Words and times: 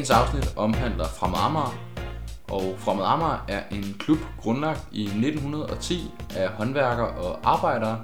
Dagens 0.00 0.10
afsnit 0.10 0.56
omhandler 0.56 1.04
Fremad 1.04 1.38
Amager, 1.38 1.78
og 2.50 2.74
Fremad 2.78 3.04
Amager 3.04 3.44
er 3.48 3.62
en 3.70 3.96
klub 3.98 4.18
grundlagt 4.42 4.80
i 4.92 5.02
1910 5.02 6.10
af 6.36 6.48
håndværkere 6.48 7.08
og 7.08 7.38
arbejdere. 7.42 8.00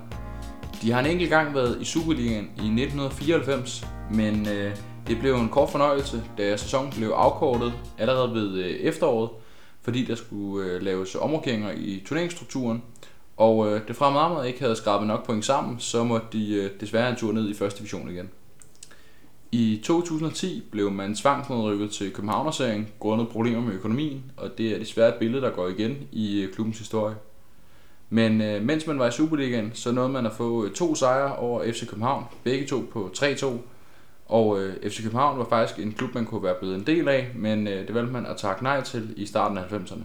De 0.83 0.93
har 0.93 1.01
en 1.01 1.07
enkelt 1.07 1.31
gang 1.31 1.55
været 1.55 1.81
i 1.81 1.85
Superligaen 1.85 2.45
i 2.45 2.83
1994, 2.83 3.87
men 4.13 4.49
øh, 4.49 4.77
det 5.07 5.19
blev 5.21 5.35
en 5.35 5.49
kort 5.49 5.71
fornøjelse, 5.71 6.23
da 6.39 6.57
sæsonen 6.57 6.93
blev 6.97 7.09
afkortet 7.09 7.73
allerede 7.99 8.35
ved 8.35 8.55
øh, 8.55 8.71
efteråret, 8.71 9.31
fordi 9.83 10.05
der 10.05 10.15
skulle 10.15 10.71
øh, 10.71 10.83
laves 10.83 11.15
omrokeringer 11.15 11.71
i 11.77 12.03
turneringsstrukturen. 12.07 12.83
Og 13.37 13.69
øh, 13.69 13.89
det 13.89 13.97
Fremad 13.97 14.21
Amager 14.21 14.43
ikke 14.43 14.61
havde 14.61 14.77
skrabet 14.77 15.09
nok 15.09 15.27
point 15.27 15.45
sammen, 15.45 15.79
så 15.79 16.05
måtte 16.05 16.27
de 16.33 16.55
øh, 16.55 16.71
desværre 16.81 17.11
en 17.11 17.17
tur 17.17 17.33
ned 17.33 17.51
i 17.51 17.55
første 17.55 17.79
division 17.79 18.11
igen. 18.11 18.31
I 19.59 19.81
2010 19.85 20.63
blev 20.71 20.91
man 20.91 21.15
tvangsnedrykket 21.15 21.91
til 21.91 22.13
Københavnerserien 22.13 22.89
grundet 22.99 23.29
problemer 23.29 23.61
med 23.61 23.75
økonomien, 23.75 24.25
og 24.37 24.59
det 24.59 24.75
er 24.75 24.79
desværre 24.79 25.09
et 25.09 25.15
billede, 25.15 25.43
der 25.43 25.51
går 25.51 25.69
igen 25.69 25.97
i 26.13 26.41
øh, 26.43 26.53
klubbens 26.55 26.79
historie. 26.79 27.15
Men 28.11 28.41
øh, 28.41 28.63
mens 28.63 28.87
man 28.87 28.99
var 28.99 29.09
i 29.09 29.11
Superligaen, 29.11 29.71
så 29.75 29.93
nåede 29.93 30.09
man 30.09 30.27
at 30.27 30.33
få 30.33 30.65
øh, 30.65 30.73
to 30.73 30.95
sejre 30.95 31.37
over 31.37 31.73
FC 31.73 31.89
København, 31.89 32.25
begge 32.45 32.67
to 32.67 32.85
på 32.93 33.11
3-2. 33.17 33.47
Og 34.27 34.61
øh, 34.61 34.91
FC 34.91 35.03
København 35.03 35.39
var 35.39 35.47
faktisk 35.49 35.79
en 35.79 35.93
klub, 35.93 36.15
man 36.15 36.25
kunne 36.27 36.43
være 36.43 36.55
blevet 36.61 36.75
en 36.75 36.87
del 36.87 37.09
af, 37.09 37.29
men 37.35 37.69
øh, 37.69 37.87
det 37.87 37.95
valgte 37.95 38.13
man 38.13 38.27
at 38.27 38.37
takke 38.37 38.63
nej 38.63 38.81
til 38.81 39.15
i 39.17 39.27
starten 39.27 39.59
af 39.59 39.63
90'erne. 39.63 40.05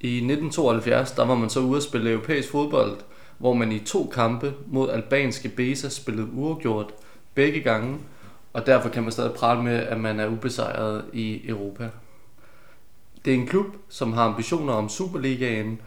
I 0.00 0.16
1972 0.16 1.12
der 1.12 1.24
var 1.24 1.34
man 1.34 1.50
så 1.50 1.60
ude 1.60 1.76
at 1.76 1.82
spille 1.82 2.10
europæisk 2.10 2.50
fodbold, 2.50 2.96
hvor 3.38 3.54
man 3.54 3.72
i 3.72 3.78
to 3.78 4.10
kampe 4.14 4.54
mod 4.66 4.90
albanske 4.90 5.48
Besa 5.48 5.88
spillede 5.88 6.28
uafgjort 6.32 6.94
begge 7.34 7.60
gange, 7.60 7.98
og 8.54 8.66
derfor 8.66 8.88
kan 8.88 9.02
man 9.02 9.12
stadig 9.12 9.32
prale 9.32 9.62
med, 9.62 9.76
at 9.76 10.00
man 10.00 10.20
er 10.20 10.26
ubesejret 10.26 11.04
i 11.12 11.48
Europa. 11.48 11.90
Det 13.24 13.30
er 13.30 13.38
en 13.38 13.46
klub, 13.46 13.66
som 13.88 14.12
har 14.12 14.24
ambitioner 14.24 14.72
om 14.72 14.88
Superligaen, 14.88 15.80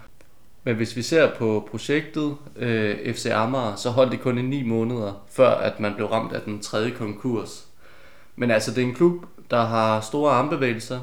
men 0.64 0.76
hvis 0.76 0.96
vi 0.96 1.02
ser 1.02 1.36
på 1.36 1.68
projektet 1.72 2.36
øh, 2.56 3.14
FC 3.14 3.26
Amager, 3.26 3.76
så 3.76 3.90
holdt 3.90 4.12
det 4.12 4.22
kun 4.22 4.38
i 4.38 4.42
9 4.42 4.64
måneder, 4.64 5.24
før 5.30 5.50
at 5.50 5.80
man 5.80 5.96
blev 5.96 6.08
ramt 6.08 6.34
af 6.34 6.42
den 6.42 6.60
tredje 6.60 6.92
konkurs. 6.92 7.68
Men 8.36 8.52
altså, 8.52 8.72
det 8.72 8.84
er 8.84 8.88
en 8.88 8.96
klub, 8.96 9.26
der 9.52 9.66
har 9.66 10.02
store 10.02 10.32
armbevægelser, 10.32 11.00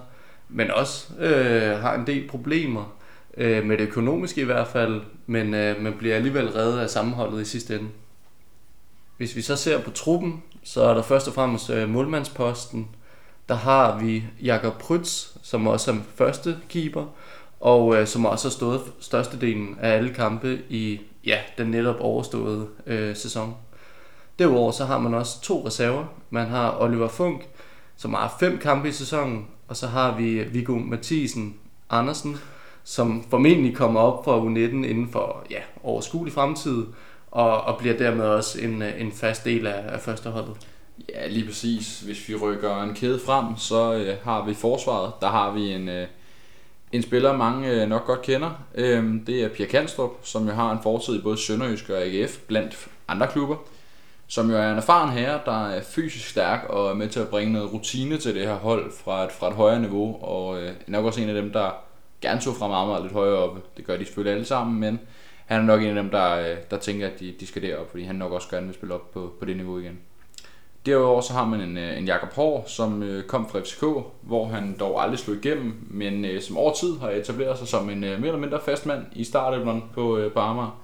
men 0.48 0.70
også 0.70 1.14
øh, 1.18 1.78
har 1.80 1.94
en 1.94 2.06
del 2.06 2.28
problemer 2.28 2.94
øh, 3.36 3.64
med 3.64 3.78
det 3.78 3.88
økonomiske 3.88 4.40
i 4.40 4.44
hvert 4.44 4.68
fald, 4.68 5.02
men 5.26 5.54
øh, 5.54 5.82
man 5.82 5.94
bliver 5.98 6.16
alligevel 6.16 6.50
reddet 6.50 6.78
af 6.78 6.90
sammenholdet 6.90 7.42
i 7.42 7.44
sidste 7.44 7.74
ende. 7.74 7.88
Hvis 9.16 9.36
vi 9.36 9.42
så 9.42 9.56
ser 9.56 9.80
på 9.80 9.90
truppen, 9.90 10.42
så 10.64 10.82
er 10.82 10.94
der 10.94 11.02
først 11.02 11.28
og 11.28 11.34
fremmest 11.34 11.70
øh, 11.70 11.88
målmandsposten. 11.88 12.88
Der 13.48 13.54
har 13.54 13.98
vi 13.98 14.24
Jakob 14.42 14.78
Prytz, 14.78 15.26
som 15.42 15.66
også 15.66 15.90
er 15.90 15.96
første 16.14 16.56
keeper, 16.68 17.04
og 17.60 17.96
øh, 17.96 18.06
som 18.06 18.26
også 18.26 18.48
har 18.48 18.52
stået 18.52 18.80
størstedelen 19.00 19.78
af 19.80 19.96
alle 19.96 20.14
kampe 20.14 20.58
i 20.68 21.00
ja, 21.26 21.38
den 21.58 21.66
netop 21.66 21.96
overståede 22.00 22.66
øh, 22.86 23.16
sæson. 23.16 23.56
Derudover 24.38 24.70
så 24.70 24.84
har 24.84 24.98
man 24.98 25.14
også 25.14 25.40
to 25.40 25.66
reserver. 25.66 26.04
Man 26.30 26.46
har 26.46 26.80
Oliver 26.80 27.08
Funk, 27.08 27.48
som 27.96 28.14
har 28.14 28.36
fem 28.40 28.58
kampe 28.58 28.88
i 28.88 28.92
sæsonen, 28.92 29.46
og 29.68 29.76
så 29.76 29.86
har 29.86 30.16
vi 30.16 30.30
øh, 30.30 30.54
Viggo 30.54 30.78
Mathisen 30.78 31.54
Andersen, 31.90 32.36
som 32.84 33.24
formentlig 33.30 33.76
kommer 33.76 34.00
op 34.00 34.24
fra 34.24 34.40
U19 34.40 34.86
inden 34.86 35.08
for 35.08 35.44
ja, 35.50 35.60
overskuelig 35.82 36.34
fremtid, 36.34 36.86
og, 37.34 37.60
og 37.60 37.78
bliver 37.78 37.96
dermed 37.96 38.24
også 38.24 38.60
en, 38.60 38.82
øh, 38.82 39.00
en 39.00 39.12
fast 39.12 39.44
del 39.44 39.66
af, 39.66 39.94
af 39.94 40.00
førsteholdet. 40.00 40.56
Ja, 41.08 41.26
lige 41.28 41.46
præcis. 41.46 42.00
Hvis 42.00 42.28
vi 42.28 42.34
rykker 42.34 42.82
en 42.82 42.94
kæde 42.94 43.20
frem, 43.26 43.56
så 43.56 43.94
øh, 43.94 44.16
har 44.24 44.44
vi 44.44 44.54
forsvaret. 44.54 45.12
Der 45.20 45.28
har 45.28 45.52
vi 45.52 45.72
en, 45.72 45.88
øh, 45.88 46.06
en 46.92 47.02
spiller, 47.02 47.36
mange 47.36 47.70
øh, 47.70 47.88
nok 47.88 48.06
godt 48.06 48.22
kender. 48.22 48.50
Øh, 48.74 49.04
det 49.26 49.44
er 49.44 49.48
Pierre 49.48 49.70
Kanstrup, 49.70 50.10
som 50.22 50.48
jo 50.48 50.54
har 50.54 50.72
en 50.72 50.78
fortid 50.82 51.18
i 51.18 51.22
både 51.22 51.38
Sønderjysk 51.38 51.90
og 51.90 52.02
AGF 52.02 52.38
blandt 52.46 52.88
andre 53.08 53.26
klubber. 53.26 53.56
Som 54.26 54.50
jo 54.50 54.56
er 54.56 54.70
en 54.70 54.76
erfaren 54.76 55.10
herre, 55.10 55.40
der 55.44 55.68
er 55.68 55.82
fysisk 55.82 56.28
stærk 56.28 56.64
og 56.68 56.90
er 56.90 56.94
med 56.94 57.08
til 57.08 57.20
at 57.20 57.28
bringe 57.28 57.52
noget 57.52 57.72
rutine 57.72 58.18
til 58.18 58.34
det 58.34 58.46
her 58.46 58.54
hold 58.54 58.92
fra 59.04 59.24
et, 59.24 59.32
fra 59.32 59.48
et 59.48 59.54
højere 59.54 59.80
niveau. 59.80 60.22
Og 60.22 60.62
øh, 60.62 60.72
nok 60.86 61.04
også 61.04 61.20
en 61.20 61.28
af 61.28 61.34
dem, 61.42 61.52
der 61.52 61.70
gerne 62.20 62.40
tog 62.40 62.56
fra 62.56 62.68
meget, 62.68 62.88
meget 62.88 63.02
lidt 63.02 63.12
højere 63.12 63.38
oppe. 63.38 63.60
Det 63.76 63.86
gør 63.86 63.96
de 63.96 64.04
selvfølgelig 64.04 64.32
alle 64.32 64.46
sammen, 64.46 64.80
men 64.80 65.00
han 65.46 65.60
er 65.60 65.64
nok 65.64 65.82
en 65.82 65.88
af 65.88 65.94
dem, 65.94 66.10
der, 66.10 66.38
øh, 66.38 66.56
der 66.70 66.78
tænker, 66.78 67.06
at 67.06 67.20
de, 67.20 67.34
de 67.40 67.46
skal 67.46 67.62
derop, 67.62 67.90
fordi 67.90 68.02
han 68.04 68.16
nok 68.16 68.32
også 68.32 68.48
gerne 68.50 68.66
vil 68.66 68.74
spille 68.74 68.94
op 68.94 69.10
på, 69.12 69.32
på 69.38 69.44
det 69.44 69.56
niveau 69.56 69.78
igen. 69.78 69.98
Derudover 70.86 71.20
så 71.20 71.32
har 71.32 71.44
man 71.44 71.60
en, 71.60 71.76
øh, 71.76 71.98
en 71.98 72.04
Jakob 72.04 72.32
Hård, 72.32 72.64
som 72.66 73.02
øh, 73.02 73.24
kom 73.24 73.48
fra 73.48 73.60
FCK, 73.60 73.84
hvor 74.22 74.46
han 74.46 74.76
dog 74.80 75.02
aldrig 75.02 75.18
slog 75.18 75.36
igennem, 75.36 75.86
men 75.90 76.24
øh, 76.24 76.42
som 76.42 76.56
over 76.56 76.72
tid 76.72 76.98
har 77.00 77.10
etableret 77.10 77.58
sig 77.58 77.68
som 77.68 77.90
en 77.90 78.04
øh, 78.04 78.18
mere 78.20 78.28
eller 78.28 78.40
mindre 78.40 78.60
fast 78.64 78.86
mand 78.86 79.04
i 79.12 79.24
startelveren 79.24 79.84
på, 79.94 80.18
øh, 80.18 80.32
på 80.32 80.38
Amager. 80.38 80.80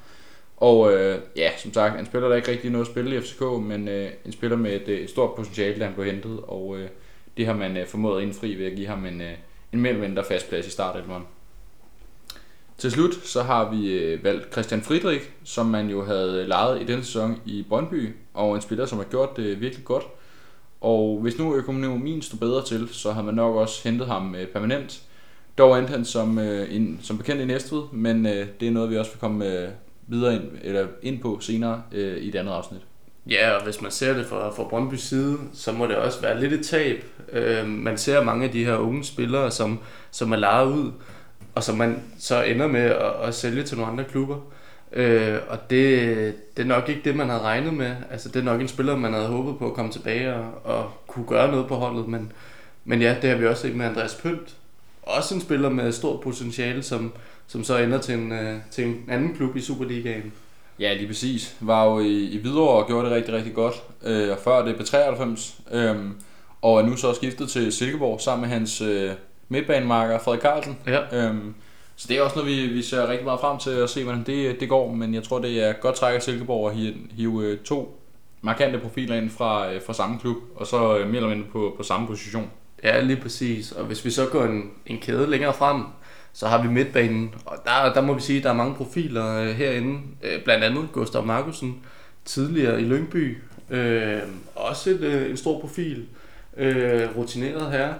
Og 0.56 0.92
øh, 0.92 1.18
ja, 1.36 1.50
som 1.56 1.72
sagt, 1.72 2.00
en 2.00 2.06
spiller, 2.06 2.28
der 2.28 2.36
ikke 2.36 2.50
rigtig 2.50 2.70
noget 2.70 2.84
at 2.84 2.90
spille 2.90 3.16
i 3.16 3.20
FCK, 3.20 3.42
men 3.62 3.88
øh, 3.88 4.10
en 4.24 4.32
spiller 4.32 4.56
med 4.56 4.72
et, 4.72 4.88
øh, 4.88 4.98
et 5.00 5.10
stort 5.10 5.34
potentiale, 5.36 5.80
da 5.80 5.84
han 5.84 5.94
blev 5.94 6.06
hentet, 6.12 6.40
og 6.42 6.78
øh, 6.78 6.88
det 7.36 7.46
har 7.46 7.54
man 7.54 7.76
øh, 7.76 7.86
formået 7.86 8.16
at 8.16 8.22
indfri 8.22 8.54
ved 8.54 8.66
at 8.66 8.76
give 8.76 8.86
ham 8.86 9.06
en, 9.06 9.20
øh, 9.20 9.32
en 9.72 9.80
mere 9.80 9.92
eller 9.92 10.08
mindre 10.08 10.24
fast 10.24 10.48
plads 10.48 10.66
i 10.66 10.70
startelveren. 10.70 11.22
Til 12.80 12.90
slut 12.90 13.14
så 13.24 13.42
har 13.42 13.70
vi 13.70 13.92
øh, 13.92 14.24
valgt 14.24 14.52
Christian 14.52 14.82
Friedrich, 14.82 15.24
som 15.44 15.66
man 15.66 15.90
jo 15.90 16.04
havde 16.04 16.40
øh, 16.42 16.48
lejet 16.48 16.82
i 16.82 16.84
denne 16.84 17.04
sæson 17.04 17.40
i 17.46 17.64
Brøndby, 17.68 18.08
og 18.34 18.54
en 18.54 18.60
spiller, 18.60 18.86
som 18.86 18.98
har 18.98 19.04
gjort 19.04 19.36
det 19.36 19.42
øh, 19.42 19.60
virkelig 19.60 19.84
godt. 19.84 20.04
Og 20.80 21.18
hvis 21.22 21.38
nu 21.38 21.54
økonomien 21.54 22.22
stod 22.22 22.38
bedre 22.38 22.64
til, 22.64 22.88
så 22.92 23.12
har 23.12 23.22
man 23.22 23.34
nok 23.34 23.56
også 23.56 23.88
hentet 23.88 24.06
ham 24.06 24.34
øh, 24.34 24.46
permanent. 24.46 25.02
Dog 25.58 25.78
endte 25.78 25.90
han 25.90 26.04
som, 26.04 26.38
øh, 26.38 26.88
som 27.02 27.18
bekendt 27.18 27.42
i 27.42 27.44
Næstved, 27.44 27.82
men 27.92 28.26
øh, 28.26 28.46
det 28.60 28.68
er 28.68 28.72
noget, 28.72 28.90
vi 28.90 28.96
også 28.96 29.10
vil 29.10 29.20
komme 29.20 29.68
videre 30.06 30.34
ind, 30.34 30.44
eller 30.62 30.86
ind 31.02 31.20
på 31.20 31.38
senere 31.40 31.82
i 32.20 32.30
det 32.30 32.38
andet 32.38 32.52
afsnit. 32.52 32.80
Ja, 33.26 33.50
og 33.50 33.64
hvis 33.64 33.82
man 33.82 33.90
ser 33.90 34.14
det 34.14 34.26
fra, 34.26 34.50
fra 34.50 34.64
Brøndbys 34.64 35.00
side, 35.00 35.38
så 35.54 35.72
må 35.72 35.86
det 35.86 35.96
også 35.96 36.20
være 36.20 36.40
lidt 36.40 36.52
et 36.52 36.66
tab. 36.66 37.04
Øh, 37.32 37.66
man 37.66 37.98
ser 37.98 38.22
mange 38.22 38.44
af 38.44 38.50
de 38.50 38.64
her 38.64 38.76
unge 38.76 39.04
spillere, 39.04 39.50
som, 39.50 39.78
som 40.10 40.32
er 40.32 40.36
lejet 40.36 40.66
ud, 40.66 40.92
og 41.54 41.64
som 41.64 41.76
man 41.76 42.02
så 42.18 42.42
ender 42.42 42.66
med 42.66 42.80
at, 42.80 43.12
at 43.22 43.34
sælge 43.34 43.62
til 43.62 43.76
nogle 43.76 43.92
andre 43.92 44.04
klubber. 44.04 44.36
Øh, 44.92 45.38
og 45.48 45.70
det, 45.70 46.56
det 46.56 46.62
er 46.62 46.66
nok 46.66 46.88
ikke 46.88 47.00
det, 47.04 47.16
man 47.16 47.28
havde 47.28 47.42
regnet 47.42 47.74
med. 47.74 47.96
Altså, 48.10 48.28
det 48.28 48.36
er 48.36 48.44
nok 48.44 48.60
en 48.60 48.68
spiller, 48.68 48.96
man 48.96 49.12
havde 49.12 49.26
håbet 49.26 49.58
på 49.58 49.66
at 49.66 49.74
komme 49.74 49.92
tilbage 49.92 50.34
og, 50.34 50.50
og 50.64 50.90
kunne 51.06 51.26
gøre 51.26 51.50
noget 51.50 51.66
på 51.66 51.74
holdet. 51.74 52.08
Men, 52.08 52.32
men 52.84 53.02
ja, 53.02 53.16
det 53.22 53.30
har 53.30 53.36
vi 53.36 53.46
også 53.46 53.62
set 53.62 53.76
med 53.76 53.86
Andreas 53.86 54.14
Pønt. 54.14 54.56
Også 55.02 55.34
en 55.34 55.40
spiller 55.40 55.68
med 55.68 55.92
stort 55.92 56.20
potentiale, 56.20 56.82
som, 56.82 57.12
som 57.46 57.64
så 57.64 57.78
ender 57.78 57.98
til 57.98 58.14
en, 58.14 58.32
øh, 58.32 58.58
til 58.70 58.86
en 58.86 59.04
anden 59.08 59.34
klub 59.34 59.56
i 59.56 59.60
Superligaen. 59.60 60.32
Ja, 60.78 60.94
lige 60.94 61.06
præcis. 61.06 61.56
Var 61.60 61.84
jo 61.84 62.00
i, 62.00 62.24
i 62.24 62.40
Hvidovre 62.40 62.82
og 62.82 62.86
gjorde 62.86 63.06
det 63.06 63.16
rigtig, 63.16 63.34
rigtig 63.34 63.54
godt. 63.54 63.82
Øh, 64.02 64.30
og 64.30 64.38
før 64.44 64.64
det 64.64 64.76
på 64.76 64.82
93. 64.82 65.60
Øh, 65.72 65.96
og 66.62 66.80
er 66.80 66.86
nu 66.86 66.96
så 66.96 67.14
skiftet 67.14 67.50
til 67.50 67.72
Silkeborg 67.72 68.20
sammen 68.20 68.48
med 68.48 68.58
hans 68.58 68.80
øh, 68.80 69.12
midtbanemarker 69.50 70.18
Frederik 70.18 70.42
Carlsen. 70.42 70.78
Ja. 70.86 71.00
Øhm, 71.12 71.54
så 71.96 72.06
det 72.08 72.18
er 72.18 72.22
også 72.22 72.36
noget, 72.38 72.50
vi, 72.50 72.66
vi 72.66 72.82
ser 72.82 73.08
rigtig 73.08 73.24
meget 73.24 73.40
frem 73.40 73.58
til 73.58 73.70
at 73.70 73.90
se, 73.90 74.04
hvordan 74.04 74.22
det, 74.22 74.60
det 74.60 74.68
går. 74.68 74.92
Men 74.92 75.14
jeg 75.14 75.22
tror, 75.22 75.38
det 75.38 75.64
er 75.68 75.72
godt 75.72 75.94
træk 75.94 76.14
af 76.14 76.22
Silkeborg 76.22 76.70
at 76.70 76.76
hive, 76.76 76.94
hive 77.10 77.44
øh, 77.44 77.58
to 77.58 78.00
markante 78.42 78.78
profiler 78.78 79.16
ind 79.16 79.30
fra, 79.30 79.72
øh, 79.72 79.80
fra 79.86 79.92
samme 79.92 80.18
klub, 80.18 80.36
og 80.56 80.66
så 80.66 80.98
øh, 80.98 81.06
mere 81.06 81.16
eller 81.16 81.28
mindre 81.28 81.48
på, 81.52 81.74
på 81.76 81.82
samme 81.82 82.06
position. 82.06 82.50
Ja, 82.84 83.00
lige 83.00 83.20
præcis. 83.20 83.72
Og 83.72 83.84
hvis 83.84 84.04
vi 84.04 84.10
så 84.10 84.26
går 84.26 84.44
en, 84.44 84.70
en 84.86 84.98
kæde 84.98 85.30
længere 85.30 85.54
frem, 85.54 85.82
så 86.32 86.46
har 86.46 86.62
vi 86.62 86.68
midtbanen, 86.68 87.34
og 87.46 87.56
der, 87.64 87.92
der 87.92 88.00
må 88.00 88.14
vi 88.14 88.20
sige, 88.20 88.38
at 88.38 88.44
der 88.44 88.50
er 88.50 88.54
mange 88.54 88.74
profiler 88.74 89.36
øh, 89.36 89.48
herinde. 89.48 90.00
Øh, 90.22 90.44
blandt 90.44 90.64
andet 90.64 90.88
Gustav 90.92 91.26
Markusen, 91.26 91.80
tidligere 92.24 92.80
i 92.80 92.84
Lyngby. 92.84 93.38
Øh, 93.70 94.18
også 94.54 94.90
et, 94.90 95.00
øh, 95.00 95.30
en 95.30 95.36
stor 95.36 95.60
profil. 95.60 96.06
Øh, 96.56 97.16
rutineret 97.16 97.72
her. 97.72 97.94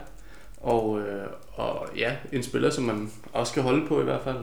Og, 0.60 1.00
øh, 1.00 1.26
og 1.52 1.88
ja, 1.96 2.16
en 2.32 2.42
spiller, 2.42 2.70
som 2.70 2.84
man 2.84 3.10
også 3.32 3.50
skal 3.50 3.62
holde 3.62 3.86
på 3.86 4.00
i 4.00 4.04
hvert 4.04 4.20
fald. 4.20 4.36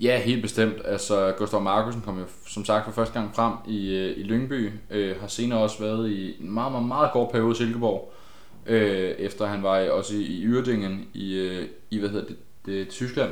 Ja, 0.00 0.20
helt 0.20 0.42
bestemt. 0.42 0.74
Altså, 0.84 1.34
Gustav 1.38 1.60
Markusen 1.60 2.00
kom 2.00 2.18
jo 2.18 2.24
som 2.46 2.64
sagt 2.64 2.84
for 2.84 2.92
første 2.92 3.14
gang 3.20 3.34
frem 3.34 3.52
i, 3.68 3.96
øh, 3.96 4.18
i 4.18 4.22
Lyngby. 4.22 4.70
Øh, 4.90 5.20
har 5.20 5.26
senere 5.26 5.58
også 5.58 5.82
været 5.82 6.10
i 6.10 6.42
en 6.42 6.50
meget, 6.50 6.72
meget, 6.72 6.86
meget 6.86 7.12
kort 7.12 7.30
periode 7.32 7.52
i 7.52 7.54
Silkeborg. 7.54 8.12
Øh, 8.66 9.10
efter 9.10 9.46
han 9.46 9.62
var 9.62 9.90
også 9.90 10.14
i, 10.14 10.22
i 10.22 10.44
Yrdingen 10.44 11.08
i, 11.14 11.34
øh, 11.34 11.68
i 11.90 11.98
hvad 11.98 12.08
hedder 12.08 12.26
det, 12.26 12.36
det, 12.66 12.88
Tyskland. 12.88 13.30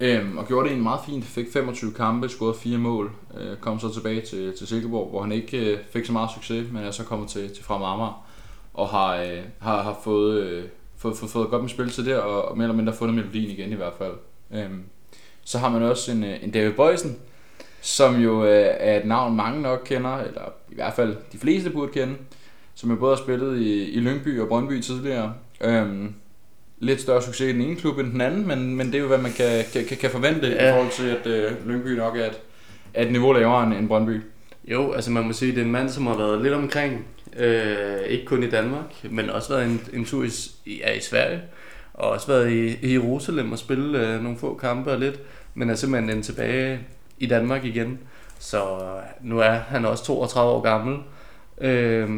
Øhm, 0.00 0.38
og 0.38 0.46
gjorde 0.46 0.68
det 0.68 0.76
en 0.76 0.82
meget 0.82 1.00
fint. 1.06 1.24
Fik 1.24 1.52
25 1.52 1.92
kampe, 1.92 2.28
scorede 2.28 2.58
fire 2.58 2.78
mål. 2.78 3.12
Øh, 3.40 3.56
kom 3.56 3.80
så 3.80 3.94
tilbage 3.94 4.20
til, 4.20 4.56
til 4.58 4.66
Silkeborg, 4.66 5.10
hvor 5.10 5.22
han 5.22 5.32
ikke 5.32 5.72
øh, 5.72 5.78
fik 5.92 6.06
så 6.06 6.12
meget 6.12 6.30
succes, 6.34 6.72
men 6.72 6.84
er 6.84 6.90
så 6.90 7.04
kommet 7.04 7.28
til, 7.28 7.54
til 7.54 7.64
Fremad 7.64 7.86
Amager. 7.86 8.26
Og 8.74 8.88
har, 8.88 9.16
øh, 9.16 9.38
har, 9.58 9.82
har 9.82 10.00
fået... 10.04 10.42
Øh, 10.42 10.64
fået, 11.00 11.16
fået, 11.16 11.30
fået 11.30 11.50
godt 11.50 11.62
med 11.62 11.70
spil 11.70 11.90
til 11.90 12.06
det, 12.06 12.16
og, 12.16 12.48
og 12.48 12.56
mere 12.56 12.64
eller 12.64 12.76
mindre 12.76 12.92
fundet 12.92 13.16
melodien 13.16 13.50
igen 13.50 13.72
i 13.72 13.74
hvert 13.74 13.92
fald. 13.98 14.12
Øhm, 14.54 14.82
så 15.44 15.58
har 15.58 15.68
man 15.68 15.82
også 15.82 16.12
en, 16.12 16.24
øh, 16.24 16.44
en 16.44 16.50
David 16.50 16.72
Boysen, 16.72 17.16
som 17.80 18.20
jo 18.20 18.44
øh, 18.44 18.66
er 18.78 19.00
et 19.00 19.06
navn 19.06 19.36
mange 19.36 19.62
nok 19.62 19.82
kender, 19.84 20.18
eller 20.18 20.42
i 20.70 20.74
hvert 20.74 20.94
fald 20.94 21.16
de 21.32 21.38
fleste 21.38 21.70
burde 21.70 21.92
kende. 21.92 22.14
som 22.74 22.90
jeg 22.90 22.98
både 22.98 23.16
har 23.16 23.22
spillet 23.22 23.58
i, 23.58 23.90
i 23.90 24.00
Lyngby 24.00 24.40
og 24.40 24.48
Brøndby 24.48 24.80
tidligere. 24.80 25.34
Øhm, 25.60 26.14
lidt 26.78 27.00
større 27.00 27.22
succes 27.22 27.50
i 27.50 27.52
den 27.52 27.62
ene 27.62 27.76
klub 27.76 27.98
end 27.98 28.12
den 28.12 28.20
anden, 28.20 28.46
men, 28.46 28.76
men 28.76 28.86
det 28.86 28.94
er 28.94 28.98
jo, 28.98 29.06
hvad 29.06 29.18
man 29.18 29.32
kan, 29.32 29.64
kan, 29.72 29.84
kan, 29.84 29.96
kan 29.96 30.10
forvente 30.10 30.48
ja. 30.48 30.68
i 30.68 30.72
forhold 30.72 30.90
til, 30.90 31.08
at 31.08 31.26
øh, 31.26 31.68
Lyngby 31.68 31.88
nok 31.88 32.16
er 32.16 32.26
et, 32.26 32.40
er 32.94 33.04
et 33.04 33.12
niveau 33.12 33.32
lavere 33.32 33.64
end, 33.64 33.74
end 33.74 33.88
Brøndby. 33.88 34.20
Jo, 34.64 34.92
altså 34.92 35.10
man 35.10 35.26
må 35.26 35.32
sige, 35.32 35.48
at 35.48 35.54
det 35.54 35.60
er 35.60 35.66
en 35.66 35.72
mand, 35.72 35.88
som 35.88 36.06
har 36.06 36.16
været 36.16 36.42
lidt 36.42 36.54
omkring, 36.54 37.06
øh, 37.36 38.00
ikke 38.00 38.24
kun 38.24 38.42
i 38.42 38.50
Danmark, 38.50 39.04
men 39.10 39.30
også 39.30 39.54
været 39.54 39.66
en, 39.66 39.80
en 39.92 40.04
tur 40.04 40.24
i, 40.24 40.30
ja, 40.78 40.92
i 40.92 41.00
Sverige, 41.00 41.42
og 41.94 42.10
også 42.10 42.26
været 42.26 42.50
i, 42.50 42.86
i 42.86 42.92
Jerusalem 42.92 43.52
og 43.52 43.58
spille 43.58 43.98
øh, 43.98 44.22
nogle 44.22 44.38
få 44.38 44.54
kampe 44.54 44.90
og 44.90 44.98
lidt, 44.98 45.20
men 45.54 45.70
er 45.70 45.74
simpelthen 45.74 46.10
endt 46.10 46.26
tilbage 46.26 46.80
i 47.18 47.26
Danmark 47.26 47.64
igen. 47.64 47.98
Så 48.38 48.62
øh, 48.62 49.28
nu 49.28 49.38
er 49.38 49.52
han 49.52 49.84
også 49.84 50.04
32 50.04 50.52
år 50.52 50.60
gammel. 50.60 50.98
Øh, 51.60 52.08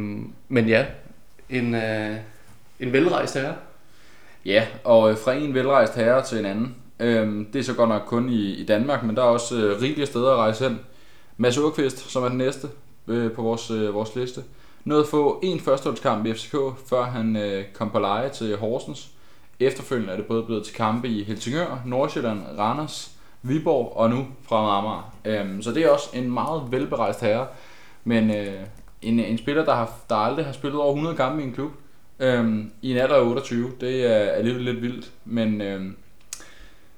men 0.48 0.68
ja, 0.68 0.86
en, 1.50 1.74
øh, 1.74 2.16
en 2.80 2.92
velrejst 2.92 3.34
herre. 3.34 3.54
Ja, 4.44 4.66
og 4.84 5.10
øh, 5.10 5.16
fra 5.16 5.32
en 5.32 5.54
velrejst 5.54 5.94
herre 5.94 6.24
til 6.24 6.38
en 6.38 6.46
anden. 6.46 6.74
Øh, 7.00 7.46
det 7.52 7.58
er 7.58 7.62
så 7.62 7.74
godt 7.74 7.88
nok 7.88 8.02
kun 8.06 8.28
i, 8.28 8.54
i 8.54 8.66
Danmark, 8.66 9.02
men 9.02 9.16
der 9.16 9.22
er 9.22 9.26
også 9.26 9.56
øh, 9.56 9.82
rigelige 9.82 10.06
steder 10.06 10.30
at 10.30 10.36
rejse 10.36 10.68
hen. 10.68 10.80
Mads 11.36 11.58
Urqvist, 11.58 12.10
som 12.10 12.22
er 12.22 12.28
den 12.28 12.38
næste 12.38 12.68
øh, 13.08 13.32
på 13.32 13.42
vores, 13.42 13.70
øh, 13.70 13.94
vores 13.94 14.16
liste, 14.16 14.42
nåede 14.84 15.02
at 15.02 15.08
få 15.08 15.40
en 15.42 15.60
førsteholdskamp 15.60 16.26
i 16.26 16.34
FCK, 16.34 16.56
før 16.88 17.02
han 17.02 17.36
øh, 17.36 17.64
kom 17.72 17.90
på 17.90 17.98
leje 17.98 18.28
til 18.28 18.56
Horsens. 18.56 19.10
Efterfølgende 19.60 20.12
er 20.12 20.16
det 20.16 20.26
både 20.26 20.42
blevet 20.42 20.64
til 20.64 20.74
kampe 20.74 21.08
i 21.08 21.24
Helsingør, 21.24 21.82
Nordsjælland, 21.86 22.40
Randers, 22.58 23.10
Viborg 23.42 23.96
og 23.96 24.10
nu 24.10 24.26
fra 24.48 24.78
Amager. 24.78 25.14
Øhm, 25.24 25.62
så 25.62 25.72
det 25.72 25.84
er 25.84 25.90
også 25.90 26.08
en 26.14 26.30
meget 26.30 26.62
velberejst 26.70 27.20
herre, 27.20 27.46
men 28.04 28.30
øh, 28.30 28.60
en, 29.02 29.20
en 29.20 29.38
spiller, 29.38 29.64
der, 29.64 29.74
har, 29.74 29.90
der 30.08 30.16
aldrig 30.16 30.44
har 30.44 30.52
spillet 30.52 30.80
over 30.80 30.90
100 30.90 31.16
kampe 31.16 31.42
i 31.42 31.46
en 31.46 31.52
klub, 31.52 31.70
øhm, 32.18 32.72
i 32.82 32.90
en 32.90 32.96
alder 32.96 33.14
af 33.14 33.24
28, 33.24 33.70
det 33.80 34.06
er 34.06 34.30
alligevel 34.30 34.62
lidt 34.62 34.82
vildt, 34.82 35.10
men 35.24 35.60
øhm, 35.60 35.96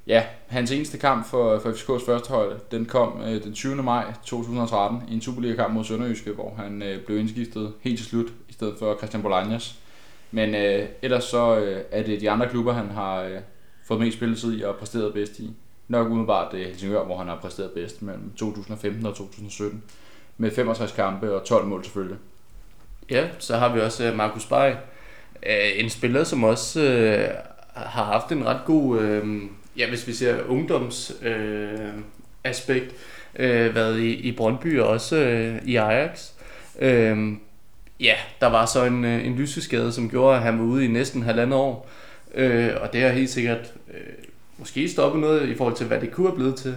ja, 0.07 0.25
hans 0.47 0.71
eneste 0.71 0.99
kamp 0.99 1.27
for, 1.27 1.59
for 1.59 1.71
FCK's 1.71 2.07
første 2.07 2.29
hold, 2.29 2.61
den 2.71 2.87
kom 2.87 3.21
øh, 3.21 3.45
den 3.45 3.53
20. 3.53 3.83
maj 3.83 4.13
2013 4.25 5.03
i 5.09 5.15
en 5.15 5.21
Superliga-kamp 5.21 5.75
mod 5.75 5.85
Sønderjyske, 5.85 6.31
hvor 6.31 6.55
han 6.57 6.83
øh, 6.83 7.05
blev 7.05 7.19
indskiftet 7.19 7.73
helt 7.81 7.99
til 7.99 8.07
slut, 8.07 8.27
i 8.49 8.53
stedet 8.53 8.75
for 8.79 8.97
Christian 8.97 9.25
Bolaños. 9.25 9.75
Men 10.31 10.55
øh, 10.55 10.89
ellers 11.03 11.25
så 11.25 11.59
øh, 11.59 11.85
er 11.91 12.03
det 12.03 12.21
de 12.21 12.31
andre 12.31 12.49
klubber, 12.49 12.73
han 12.73 12.91
har 12.91 13.23
øh, 13.23 13.41
fået 13.87 14.01
mest 14.01 14.17
spilletid 14.17 14.59
i 14.61 14.63
og 14.63 14.77
præsteret 14.77 15.15
bedst 15.15 15.39
i. 15.39 15.51
Nok 15.89 16.07
umiddelbart 16.07 16.53
det 16.53 16.67
Helsingør, 16.67 17.05
hvor 17.05 17.19
han 17.19 17.29
har 17.29 17.37
præsteret 17.37 17.71
bedst 17.71 18.03
mellem 18.03 18.33
2015 18.37 19.07
og 19.07 19.15
2017. 19.15 19.83
Med 20.39 20.51
65 20.51 20.93
kampe 20.93 21.35
og 21.35 21.45
12 21.45 21.67
mål 21.67 21.85
selvfølgelig. 21.85 22.19
Ja, 23.11 23.29
så 23.39 23.57
har 23.57 23.75
vi 23.75 23.81
også 23.81 24.05
øh, 24.05 24.17
Markus 24.17 24.47
Bay. 24.47 24.71
Øh, 25.47 25.71
en 25.77 25.91
spiller, 25.91 26.25
som 26.25 26.45
også 26.45 26.83
øh, 26.83 27.29
har 27.75 28.05
haft 28.05 28.33
en 28.33 28.47
ret 28.47 28.61
god, 28.67 29.01
øh, 29.01 29.43
ja 29.77 29.89
hvis 29.89 30.07
vi 30.07 30.13
ser 30.13 30.45
ungdoms 30.49 31.13
øh, 31.23 31.79
aspekt, 32.45 32.95
øh, 33.37 33.75
været 33.75 34.01
i, 34.01 34.15
i 34.15 34.33
Brøndby 34.33 34.81
og 34.81 34.89
også 34.89 35.17
øh, 35.17 35.59
i 35.65 35.77
Ajax. 35.77 36.31
Øh, 36.81 37.33
ja, 38.01 38.15
der 38.41 38.47
var 38.47 38.67
så 38.67 38.85
en, 38.85 39.05
øh, 39.05 39.27
en 39.27 39.35
lyseskade, 39.35 39.93
som 39.93 40.11
gjorde, 40.11 40.37
at 40.37 40.43
han 40.43 40.59
var 40.59 40.65
ude 40.65 40.85
i 40.85 40.89
næsten 40.89 41.23
halvandet 41.23 41.59
år. 41.59 41.91
Øh, 42.35 42.71
og 42.81 42.93
det 42.93 43.01
har 43.01 43.09
helt 43.09 43.31
sikkert 43.31 43.73
øh, 43.95 44.01
måske 44.59 44.89
stoppet 44.89 45.21
noget 45.21 45.49
i 45.49 45.55
forhold 45.55 45.77
til, 45.77 45.87
hvad 45.87 46.01
det 46.01 46.11
kunne 46.11 46.27
have 46.27 46.37
blevet 46.37 46.57
til. 46.57 46.77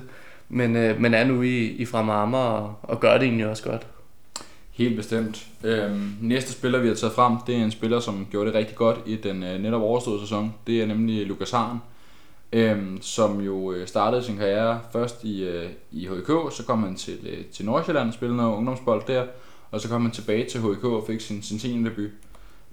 Men, 0.49 0.75
øh, 0.75 1.01
men 1.01 1.13
er 1.13 1.23
nu 1.23 1.41
i, 1.41 1.65
i 1.65 1.85
Fremad 1.85 2.39
og, 2.39 2.75
og 2.83 2.99
gør 2.99 3.13
det 3.13 3.23
egentlig 3.23 3.47
også 3.47 3.63
godt. 3.63 3.87
Helt 4.71 4.95
bestemt. 4.95 5.45
Øhm, 5.63 6.15
næste 6.21 6.51
spiller, 6.51 6.79
vi 6.79 6.87
har 6.87 6.95
taget 6.95 7.13
frem, 7.13 7.33
det 7.47 7.55
er 7.55 7.63
en 7.63 7.71
spiller, 7.71 7.99
som 7.99 8.27
gjorde 8.31 8.47
det 8.47 8.55
rigtig 8.55 8.75
godt 8.75 8.99
i 9.05 9.15
den 9.15 9.43
øh, 9.43 9.61
netop 9.61 9.81
overståede 9.81 10.21
sæson. 10.21 10.53
Det 10.67 10.81
er 10.81 10.85
nemlig 10.85 11.25
Lukas 11.25 11.51
Haren, 11.51 11.77
øhm, 12.53 13.01
som 13.01 13.41
jo 13.41 13.71
øh, 13.71 13.87
startede 13.87 14.23
sin 14.23 14.37
karriere 14.37 14.81
først 14.91 15.23
i, 15.23 15.43
øh, 15.43 15.69
i 15.91 16.07
HK, 16.07 16.27
så 16.27 16.63
kom 16.67 16.83
han 16.83 16.95
til, 16.95 17.19
øh, 17.23 17.45
til 17.45 17.65
Nordsjælland 17.65 18.07
og 18.07 18.13
spillede 18.13 18.37
noget 18.37 18.55
ungdomsbold 18.55 19.03
der, 19.07 19.25
og 19.71 19.81
så 19.81 19.89
kom 19.89 20.01
han 20.01 20.11
tilbage 20.11 20.49
til 20.49 20.61
HK 20.61 20.83
og 20.83 21.03
fik 21.07 21.21
sin, 21.21 21.41
sin 21.41 21.59
10. 21.59 21.83
debut. 21.83 22.11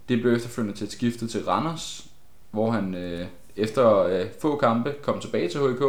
Det 0.09 0.21
blev 0.21 0.33
efterfølgende 0.33 0.79
til 0.79 0.85
et 0.85 0.93
skifte 0.93 1.29
til 1.29 1.45
Randers, 1.45 2.07
hvor 2.51 2.71
han 2.71 2.95
øh, 2.95 3.27
efter 3.57 3.99
øh, 3.99 4.27
få 4.41 4.57
kampe 4.57 4.95
kom 5.03 5.21
tilbage 5.21 5.49
til 5.49 5.61
HK, 5.61 5.83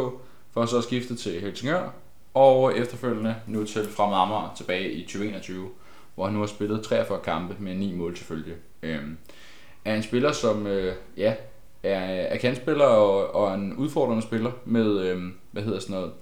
for 0.50 0.66
så 0.66 0.78
at 0.78 0.84
skifte 0.84 1.16
til 1.16 1.40
Helsingør, 1.40 1.90
og 2.34 2.78
efterfølgende 2.78 3.34
nu 3.46 3.64
til 3.64 3.88
fra 3.88 4.22
Amager 4.22 4.54
tilbage 4.56 4.92
i 4.92 5.02
2021 5.02 5.68
hvor 6.16 6.24
han 6.24 6.34
nu 6.34 6.40
har 6.40 6.46
spillet 6.46 6.82
43 6.82 7.20
kampe 7.24 7.56
med 7.58 7.74
9 7.74 7.92
mål 7.92 8.16
til 8.16 8.26
følge. 8.26 8.54
Øh, 8.82 9.02
er 9.84 9.94
en 9.94 10.02
spiller, 10.02 10.32
som 10.32 10.66
øh, 10.66 10.94
ja, 11.16 11.34
er, 11.86 12.12
øh, 12.12 12.26
er 12.28 12.36
kantspiller 12.36 12.84
og, 12.84 13.34
og 13.34 13.54
en 13.54 13.74
udfordrende 13.76 14.22
spiller 14.22 14.50
med, 14.64 15.00
øhm, 15.00 15.34
hvad 15.50 15.62
hedder 15.62 15.80
sådan 15.80 15.96
noget, 15.96 16.12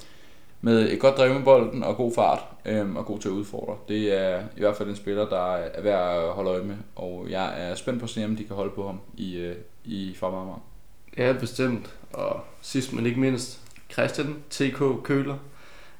med 0.60 0.92
et 0.92 1.00
godt 1.00 1.16
drev 1.16 1.34
med 1.34 1.42
bolden 1.42 1.82
og 1.82 1.96
god 1.96 2.12
fart 2.14 2.38
øhm, 2.64 2.96
og 2.96 3.06
god 3.06 3.18
til 3.18 3.28
at 3.28 3.32
udfordre. 3.32 3.76
Det 3.88 4.20
er 4.20 4.40
i 4.56 4.60
hvert 4.60 4.76
fald 4.76 4.88
en 4.88 4.96
spiller, 4.96 5.28
der 5.28 5.54
er 5.54 5.82
værd 5.82 6.24
at 6.24 6.32
holde 6.32 6.50
øje 6.50 6.64
med, 6.64 6.76
og 6.96 7.26
jeg 7.30 7.70
er 7.70 7.74
spændt 7.74 8.00
på 8.00 8.04
at 8.04 8.10
se, 8.10 8.24
om 8.24 8.36
de 8.36 8.44
kan 8.44 8.56
holde 8.56 8.70
på 8.70 8.86
ham 8.86 9.00
i, 9.16 9.36
øh, 9.36 9.56
i 9.84 10.14
Farmarmar. 10.16 10.60
Ja, 11.18 11.32
bestemt. 11.40 11.94
Og 12.12 12.40
sidst 12.62 12.92
men 12.92 13.06
ikke 13.06 13.20
mindst, 13.20 13.60
Christian 13.92 14.36
T.K. 14.50 14.82
Køler 15.02 15.36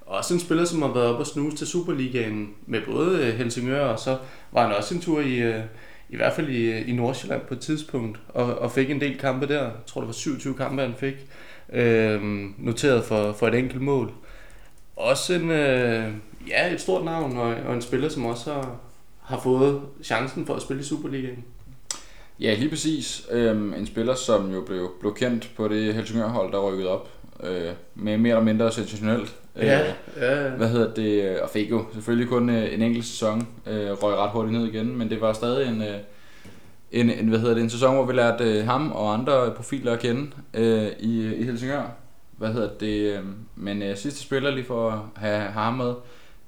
også 0.06 0.34
en 0.34 0.40
spiller, 0.40 0.64
som 0.64 0.82
har 0.82 0.92
været 0.92 1.06
op 1.06 1.20
og 1.20 1.26
snuse 1.26 1.56
til 1.56 1.66
Superligaen 1.66 2.54
med 2.66 2.80
både 2.86 3.26
øh, 3.26 3.34
Helsingør, 3.34 3.86
og 3.86 3.98
så 3.98 4.18
var 4.52 4.66
han 4.66 4.76
også 4.76 4.94
en 4.94 5.00
tur 5.00 5.20
i, 5.20 5.34
øh, 5.34 5.60
i 6.08 6.16
hvert 6.16 6.32
fald 6.32 6.48
i, 6.48 6.82
i 6.82 6.92
Nordsjælland 6.92 7.42
på 7.42 7.54
et 7.54 7.60
tidspunkt, 7.60 8.20
og, 8.28 8.58
og 8.58 8.72
fik 8.72 8.90
en 8.90 9.00
del 9.00 9.18
kampe 9.18 9.48
der. 9.48 9.62
Jeg 9.62 9.72
tror, 9.86 10.00
det 10.00 10.08
var 10.08 10.12
27 10.12 10.54
kampe, 10.54 10.82
han 10.82 10.94
fik. 10.98 11.14
Øh, 11.72 12.22
noteret 12.58 13.04
for, 13.04 13.32
for 13.32 13.48
et 13.48 13.54
enkelt 13.54 13.82
mål. 13.82 14.12
Også 14.96 15.34
en, 15.34 15.50
øh, 15.50 16.12
ja, 16.48 16.72
et 16.72 16.80
stort 16.80 17.04
navn, 17.04 17.36
og, 17.36 17.54
og 17.66 17.74
en 17.74 17.82
spiller, 17.82 18.08
som 18.08 18.26
også 18.26 18.52
har, 18.52 18.76
har 19.22 19.40
fået 19.40 19.80
chancen 20.02 20.46
for 20.46 20.54
at 20.54 20.62
spille 20.62 20.80
i 20.80 20.84
Superligaen. 20.84 21.44
Ja, 22.40 22.54
lige 22.54 22.68
præcis. 22.68 23.26
Øhm, 23.30 23.74
en 23.74 23.86
spiller, 23.86 24.14
som 24.14 24.52
jo 24.52 24.60
blev, 24.60 24.90
blev 25.00 25.14
kendt 25.14 25.50
på 25.56 25.68
det 25.68 25.94
Helsingør-hold, 25.94 26.52
der 26.52 26.70
rykkede 26.70 26.88
op 26.88 27.08
øh, 27.42 27.72
med 27.94 28.18
mere 28.18 28.32
eller 28.32 28.44
mindre 28.44 28.72
sensationelt. 28.72 29.36
Ja, 29.56 29.80
øh, 29.80 29.94
ja. 30.20 30.48
Hvad 30.48 30.68
hedder 30.68 30.94
det? 30.94 31.40
Og 31.40 31.50
fik 31.50 31.70
jo 31.70 31.84
selvfølgelig 31.92 32.28
kun 32.28 32.50
øh, 32.50 32.74
en 32.74 32.82
enkelt 32.82 33.04
sæson, 33.04 33.48
øh, 33.66 33.90
røg 33.90 34.16
ret 34.16 34.30
hurtigt 34.30 34.58
ned 34.58 34.66
igen, 34.66 34.98
men 34.98 35.10
det 35.10 35.20
var 35.20 35.32
stadig 35.32 35.68
en, 35.68 35.82
øh, 35.82 35.96
en, 36.92 37.10
en, 37.10 37.28
hvad 37.28 37.38
hedder 37.38 37.54
det, 37.54 37.62
en 37.62 37.70
sæson, 37.70 37.94
hvor 37.94 38.04
vi 38.04 38.12
lærte 38.12 38.44
øh, 38.44 38.64
ham 38.64 38.92
og 38.92 39.14
andre 39.14 39.50
profiler 39.50 39.92
at 39.92 39.98
kende 39.98 40.30
øh, 40.54 40.88
i, 40.98 41.34
i 41.34 41.44
Helsingør. 41.44 41.82
Hvad 42.36 42.52
hedder 42.52 42.70
det? 42.80 43.16
Øh, 43.16 43.24
men 43.56 43.82
øh, 43.82 43.96
sidste 43.96 44.20
spiller 44.20 44.50
lige 44.50 44.64
for 44.64 44.90
at 44.90 44.98
have, 45.16 45.40
have 45.40 45.52
ham 45.52 45.74
med, 45.74 45.94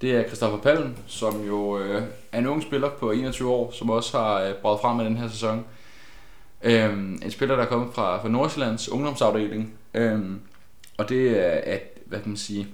det 0.01 0.17
er 0.17 0.27
Christoffer 0.27 0.59
Palm, 0.59 0.95
som 1.07 1.47
jo 1.47 1.79
øh, 1.79 2.03
er 2.33 2.39
en 2.39 2.47
ung 2.47 2.63
spiller 2.63 2.91
på 2.91 3.11
21 3.11 3.51
år, 3.51 3.71
som 3.71 3.91
også 3.91 4.19
har 4.19 4.43
øh, 4.43 4.55
brugt 4.55 4.81
frem 4.81 4.97
med 4.97 5.05
den 5.05 5.17
her 5.17 5.29
sæson. 5.29 5.65
Øh, 6.63 6.93
en 7.23 7.31
spiller, 7.31 7.57
der 7.57 7.63
er 7.63 7.69
kommet 7.69 7.95
fra, 7.95 8.23
fra 8.23 8.29
Nordsjællands 8.29 8.89
ungdomsafdeling. 8.89 9.75
Øh, 9.95 10.21
og 10.99 11.09
det 11.09 11.47
er, 11.47 11.61
at, 11.65 11.83
hvad 12.07 12.19
kan 12.19 12.29
man 12.29 12.37
sige, 12.37 12.67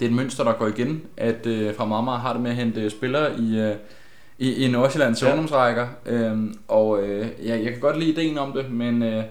det 0.00 0.06
er 0.06 0.10
et 0.10 0.16
mønster, 0.16 0.44
der 0.44 0.52
går 0.52 0.66
igen, 0.66 1.02
at 1.16 1.46
øh, 1.46 1.74
fra 1.74 1.84
Mamma 1.84 2.10
har 2.10 2.32
det 2.32 2.42
med 2.42 2.50
at 2.50 2.56
hente 2.56 2.90
spillere 2.90 3.40
i, 3.40 3.60
øh, 3.60 3.74
i, 4.38 4.64
i 4.64 4.70
Nordsjællands 4.70 5.22
ja. 5.22 5.30
ungdomsrækker. 5.30 5.88
Øhm, 6.06 6.54
og 6.68 7.02
øh, 7.02 7.26
ja, 7.44 7.58
jeg 7.62 7.72
kan 7.72 7.80
godt 7.80 7.98
lide 7.98 8.10
ideen 8.10 8.38
om 8.38 8.52
det, 8.52 8.70
men 8.70 9.02
øh, 9.02 9.24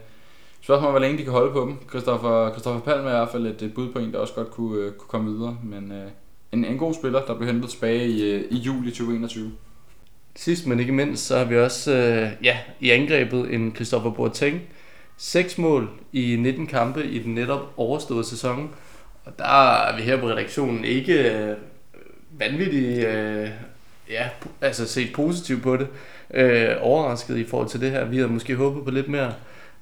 spørgsmålet 0.61 0.87
er, 0.87 0.91
hvor 0.91 0.99
længe 0.99 1.17
de 1.17 1.23
kan 1.23 1.31
holde 1.31 1.53
på 1.53 1.61
dem. 1.61 1.89
Christoffer, 1.89 2.51
Christoffer 2.51 2.81
Palm 2.81 3.05
er 3.05 3.09
i 3.09 3.11
hvert 3.11 3.29
fald 3.29 3.45
et, 3.45 3.61
et 3.61 3.73
bud 3.73 3.93
på 3.93 3.99
en, 3.99 4.13
der 4.13 4.19
også 4.19 4.33
godt 4.33 4.51
kunne, 4.51 4.77
øh, 4.77 4.91
kunne 4.91 5.07
komme 5.07 5.31
videre. 5.31 5.57
Men 5.63 5.91
øh, 5.91 6.07
en, 6.51 6.65
en 6.65 6.77
god 6.77 6.93
spiller, 6.93 7.25
der 7.25 7.35
blev 7.35 7.51
hentet 7.51 7.69
tilbage 7.69 8.07
i, 8.07 8.31
øh, 8.31 8.43
i 8.51 8.55
juli 8.55 8.91
2021. 8.91 9.51
Sidst 10.35 10.67
men 10.67 10.79
ikke 10.79 10.91
mindst, 10.91 11.25
så 11.25 11.37
har 11.37 11.45
vi 11.45 11.57
også 11.57 11.91
øh, 11.91 12.31
ja, 12.43 12.57
i 12.79 12.89
angrebet 12.89 13.53
en 13.53 13.75
Christoffer 13.75 14.11
Boateng. 14.11 14.61
6 15.17 15.57
mål 15.57 15.89
i 16.13 16.35
19 16.35 16.67
kampe 16.67 17.03
i 17.03 17.19
den 17.19 17.35
netop 17.35 17.73
overståede 17.77 18.23
sæson. 18.23 18.69
Og 19.25 19.31
der 19.37 19.71
er 19.71 19.95
vi 19.95 20.01
her 20.01 20.21
på 20.21 20.27
redaktionen 20.27 20.85
ikke 20.85 21.35
øh, 21.35 21.57
vanvittigt 22.31 23.05
øh, 23.07 23.49
ja, 24.09 24.29
altså 24.61 24.87
set 24.87 25.13
positivt 25.13 25.63
på 25.63 25.77
det. 25.77 25.87
Øh, 26.33 26.75
overrasket 26.81 27.37
i 27.37 27.45
forhold 27.45 27.69
til 27.69 27.81
det 27.81 27.91
her. 27.91 28.05
Vi 28.05 28.17
havde 28.17 28.31
måske 28.31 28.55
håbet 28.55 28.83
på 28.83 28.91
lidt 28.91 29.07
mere. 29.07 29.33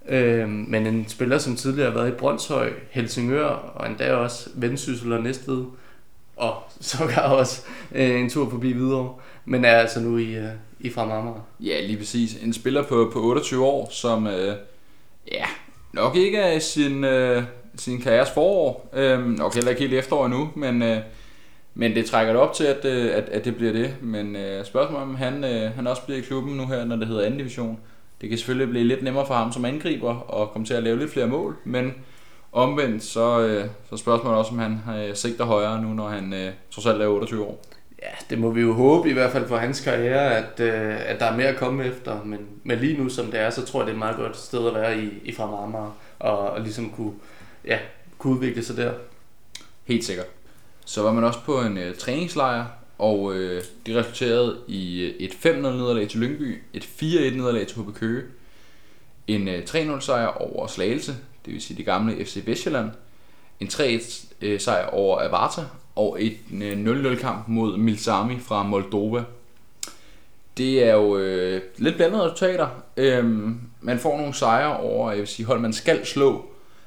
Øh, 0.07 0.49
men 0.49 0.87
en 0.87 1.07
spiller, 1.07 1.37
som 1.37 1.55
tidligere 1.55 1.91
har 1.91 1.97
været 1.97 2.09
i 2.09 2.15
Brøndshøj, 2.15 2.69
Helsingør 2.89 3.45
og 3.45 3.87
endda 3.87 4.13
også 4.13 4.49
Vendsyssel 4.55 5.13
og 5.13 5.23
Næstved. 5.23 5.65
Og 6.35 6.55
sågar 6.81 7.29
også 7.29 7.61
øh, 7.91 8.19
en 8.21 8.29
tur 8.29 8.49
forbi 8.49 8.73
videre. 8.73 9.13
Men 9.45 9.65
er 9.65 9.75
altså 9.75 9.99
nu 9.99 10.17
i, 10.17 10.35
øh, 10.35 10.49
i 10.79 10.89
Fremad 10.89 11.33
Ja, 11.59 11.81
lige 11.81 11.97
præcis. 11.97 12.43
En 12.43 12.53
spiller 12.53 12.83
på, 12.83 13.09
på 13.13 13.21
28 13.21 13.65
år, 13.65 13.89
som 13.91 14.27
øh, 14.27 14.55
ja, 15.31 15.45
nok 15.93 16.15
ikke 16.15 16.43
af 16.43 16.61
sin... 16.61 17.03
Øh 17.03 17.43
sin 17.77 18.01
karrieres 18.01 18.31
forår. 18.31 18.89
Øhm, 18.93 19.23
nok 19.23 19.53
heller 19.53 19.69
ikke 19.69 19.81
helt 19.81 19.93
efterår 19.93 20.27
nu, 20.27 20.49
men 20.55 20.81
øh, 20.81 20.97
Men 21.77 21.95
det 21.95 22.05
trækker 22.05 22.33
det 22.33 22.41
op 22.41 22.53
til, 22.53 22.63
at, 22.63 22.85
øh, 22.85 23.15
at, 23.15 23.29
at 23.29 23.45
det 23.45 23.55
bliver 23.55 23.73
det. 23.73 23.95
Men 24.01 24.35
øh, 24.35 24.65
spørgsmålet 24.65 25.03
om 25.03 25.15
han, 25.15 25.43
øh, 25.43 25.71
han 25.75 25.87
også 25.87 26.01
bliver 26.01 26.17
i 26.17 26.21
klubben 26.21 26.57
nu 26.57 26.67
her, 26.67 26.85
når 26.85 26.95
det 26.95 27.07
hedder 27.07 27.25
anden 27.25 27.37
division. 27.37 27.79
Det 28.21 28.29
kan 28.29 28.37
selvfølgelig 28.37 28.69
blive 28.69 28.85
lidt 28.85 29.03
nemmere 29.03 29.25
for 29.27 29.33
ham 29.33 29.51
som 29.51 29.65
angriber 29.65 30.15
og 30.15 30.51
komme 30.51 30.65
til 30.65 30.73
at 30.73 30.83
lave 30.83 30.99
lidt 30.99 31.11
flere 31.11 31.27
mål. 31.27 31.57
Men 31.63 31.93
omvendt, 32.51 33.03
så, 33.03 33.39
øh, 33.39 33.65
så 33.89 33.97
spørgsmålet 33.97 34.39
også, 34.39 34.51
om 34.51 34.59
han 34.59 34.79
øh, 34.97 35.15
sigter 35.15 35.45
højere 35.45 35.81
nu, 35.81 35.87
når 35.87 36.07
han 36.09 36.33
øh, 36.33 36.51
trods 36.71 36.85
alt 36.85 37.01
er 37.01 37.07
28 37.07 37.45
år. 37.45 37.61
Ja, 38.05 38.15
det 38.29 38.39
må 38.39 38.49
vi 38.49 38.61
jo 38.61 38.73
håbe 38.73 39.09
i 39.09 39.13
hvert 39.13 39.31
fald 39.31 39.47
for 39.47 39.57
hans 39.57 39.81
karriere, 39.81 40.37
at, 40.37 40.59
øh, 40.59 41.09
at 41.09 41.19
der 41.19 41.25
er 41.25 41.37
mere 41.37 41.47
at 41.47 41.57
komme 41.57 41.85
efter. 41.85 42.23
Men, 42.23 42.39
men 42.63 42.79
lige 42.79 42.97
nu, 42.97 43.09
som 43.09 43.25
det 43.25 43.39
er, 43.39 43.49
så 43.49 43.65
tror 43.65 43.79
jeg, 43.79 43.87
det 43.87 43.91
er 43.91 43.95
et 43.95 43.99
meget 43.99 44.17
godt 44.17 44.37
sted 44.37 44.67
at 44.67 44.73
være 44.73 44.99
i, 44.99 45.09
i 45.23 45.33
Fremad 45.33 45.89
og, 46.19 46.39
og 46.39 46.61
ligesom 46.61 46.89
kunne, 46.89 47.13
ja, 47.65 47.79
kunne 48.17 48.33
udvikle 48.33 48.63
sig 48.63 48.77
der. 48.77 48.93
Helt 49.83 50.05
sikkert. 50.05 50.25
Så 50.85 51.01
var 51.01 51.13
man 51.13 51.23
også 51.23 51.39
på 51.45 51.61
en 51.61 51.77
øh, 51.77 51.95
træningslejr, 51.95 52.65
og 52.97 53.33
øh, 53.35 53.63
det 53.85 53.95
resulterede 53.95 54.57
i 54.67 55.01
øh, 55.01 55.15
et 55.19 55.31
5-0 55.31 55.49
nederlag 55.51 56.09
til 56.09 56.19
Lyngby, 56.19 56.63
et 56.73 56.83
4-1 56.83 57.05
nederlag 57.35 57.67
til 57.67 57.77
HB 57.77 57.95
Køge, 57.95 58.23
en 59.27 59.47
øh, 59.47 59.63
3-0 59.63 59.99
sejr 59.99 60.27
over 60.27 60.67
Slagelse, 60.67 61.15
det 61.45 61.53
vil 61.53 61.61
sige 61.61 61.77
det 61.77 61.85
gamle 61.85 62.25
FC 62.25 62.43
Vestjylland, 62.45 62.91
en 63.59 63.67
3-1 63.67 64.25
øh, 64.41 64.59
sejr 64.59 64.85
over 64.85 65.21
Avarta, 65.21 65.61
og 65.95 66.17
et 66.23 66.37
øh, 66.61 67.13
0-0 67.13 67.21
kamp 67.21 67.47
mod 67.47 67.77
Milsami 67.77 68.39
fra 68.39 68.63
Moldova. 68.63 69.23
Det 70.57 70.83
er 70.83 70.93
jo 70.93 71.17
øh, 71.17 71.61
lidt 71.77 71.95
blandede 71.95 72.23
resultater. 72.23 72.67
Øhm, 72.97 73.59
man 73.81 73.99
får 73.99 74.17
nogle 74.17 74.33
sejre 74.33 74.77
over, 74.77 75.11
jeg 75.11 75.19
vil 75.19 75.27
sige, 75.27 75.45
hold 75.45 75.59
man 75.59 75.73
skal 75.73 76.05
slå, 76.05 76.45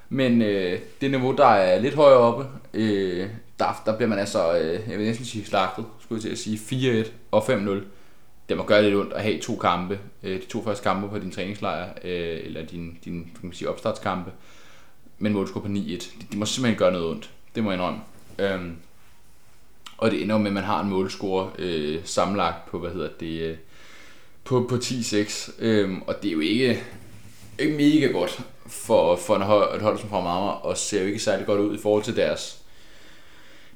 men 0.09 0.43
øh, 0.43 0.79
det 1.01 1.11
niveau, 1.11 1.37
der 1.37 1.47
er 1.47 1.81
lidt 1.81 1.95
højere 1.95 2.19
oppe, 2.19 2.47
øh, 2.75 3.29
der, 3.59 3.83
der 3.87 3.97
bliver 3.97 4.09
man 4.09 4.19
altså, 4.19 4.59
øh, 4.59 4.91
jeg 4.91 4.99
vil 4.99 5.07
næsten 5.07 5.27
sige 5.27 5.45
slagtet, 5.45 5.85
skulle 6.01 6.17
jeg 6.17 6.23
til 6.23 6.53
at 6.53 6.61
sige, 6.61 7.05
4-1 7.05 7.09
og 7.31 7.43
5-0. 7.43 7.85
Det 8.49 8.57
må 8.57 8.63
gøre 8.63 8.83
lidt 8.83 8.95
ondt 8.95 9.13
at 9.13 9.23
have 9.23 9.41
to 9.41 9.57
kampe, 9.57 9.99
øh, 10.23 10.41
de 10.41 10.47
to 10.47 10.65
første 10.65 10.83
kampe 10.83 11.09
på 11.09 11.19
din 11.19 11.31
træningslejr, 11.31 11.89
øh, 12.05 12.41
eller 12.45 12.67
din, 12.67 12.99
din 13.05 13.23
kan 13.23 13.41
man 13.43 13.53
sige, 13.53 13.69
opstartskampe, 13.69 14.31
men 15.19 15.33
målscore 15.33 15.63
på 15.63 15.69
9-1. 15.69 15.71
Det, 15.73 16.27
det 16.31 16.39
må 16.39 16.47
simpelthen 16.47 16.79
gøre 16.79 16.93
noget 16.93 17.07
ondt, 17.07 17.31
det 17.55 17.65
må 17.65 17.71
jeg 17.71 17.79
indrømme. 17.79 18.01
Øhm, 18.39 18.77
og 19.99 20.11
det 20.11 20.23
ender 20.23 20.39
med, 20.39 20.47
at 20.47 20.53
man 20.53 20.65
har 20.65 20.83
en 20.83 20.91
målscore 20.91 21.51
øh, 21.59 22.01
sammenlagt 22.05 22.71
på, 22.71 22.79
hvad 22.79 22.91
hedder 22.91 23.09
det, 23.21 23.41
øh, 23.41 23.57
på, 24.45 24.67
på 24.69 24.75
10-6. 24.75 25.53
Øhm, 25.59 26.03
og 26.07 26.23
det 26.23 26.29
er 26.29 26.33
jo 26.33 26.41
ikke, 26.41 26.83
ikke 27.59 27.77
mega 27.77 28.13
godt 28.13 28.41
for, 28.67 29.17
for 29.17 29.37
en 29.37 29.43
hold, 29.43 29.77
et 29.77 29.83
hold 29.83 29.99
som 29.99 30.09
fra 30.09 30.21
Marmar, 30.21 30.51
og 30.51 30.77
ser 30.77 31.01
jo 31.01 31.07
ikke 31.07 31.19
særlig 31.19 31.47
godt 31.47 31.61
ud 31.61 31.75
i 31.75 31.81
forhold 31.81 32.03
til 32.03 32.17
deres, 32.17 32.63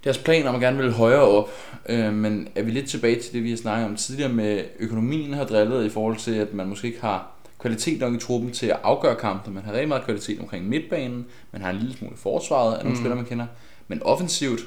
deres 0.05 0.19
plan 0.19 0.47
om 0.47 0.55
at 0.55 0.61
gerne 0.61 0.77
vil 0.77 0.93
højere 0.93 1.23
op. 1.23 1.51
Øh, 1.89 2.13
men 2.13 2.49
er 2.55 2.63
vi 2.63 2.71
lidt 2.71 2.89
tilbage 2.89 3.21
til 3.21 3.33
det, 3.33 3.45
vi 3.45 3.51
har 3.51 3.57
snakket 3.57 3.87
om 3.87 3.97
tidligere 3.97 4.33
med 4.33 4.65
økonomien 4.79 5.35
har 5.35 5.45
drillet 5.45 5.85
i 5.85 5.91
forhold 5.91 6.17
til, 6.17 6.35
at 6.35 6.55
man 6.55 6.69
måske 6.69 6.87
ikke 6.87 7.01
har 7.01 7.33
kvalitet 7.59 8.01
nok 8.01 8.15
i 8.15 8.19
truppen 8.19 8.51
til 8.51 8.67
at 8.67 8.81
afgøre 8.83 9.17
kampen. 9.17 9.55
Man 9.55 9.65
har 9.65 9.73
rigtig 9.73 9.89
meget 9.89 10.05
kvalitet 10.05 10.41
omkring 10.41 10.69
midtbanen, 10.69 11.27
man 11.53 11.63
har 11.63 11.71
en 11.71 11.77
lille 11.77 11.97
smule 11.97 12.17
forsvaret 12.17 12.75
af 12.75 12.79
nogle 12.79 12.91
mm. 12.91 12.97
spillere, 12.97 13.17
man 13.17 13.25
kender. 13.25 13.47
Men 13.89 14.03
offensivt, 14.03 14.61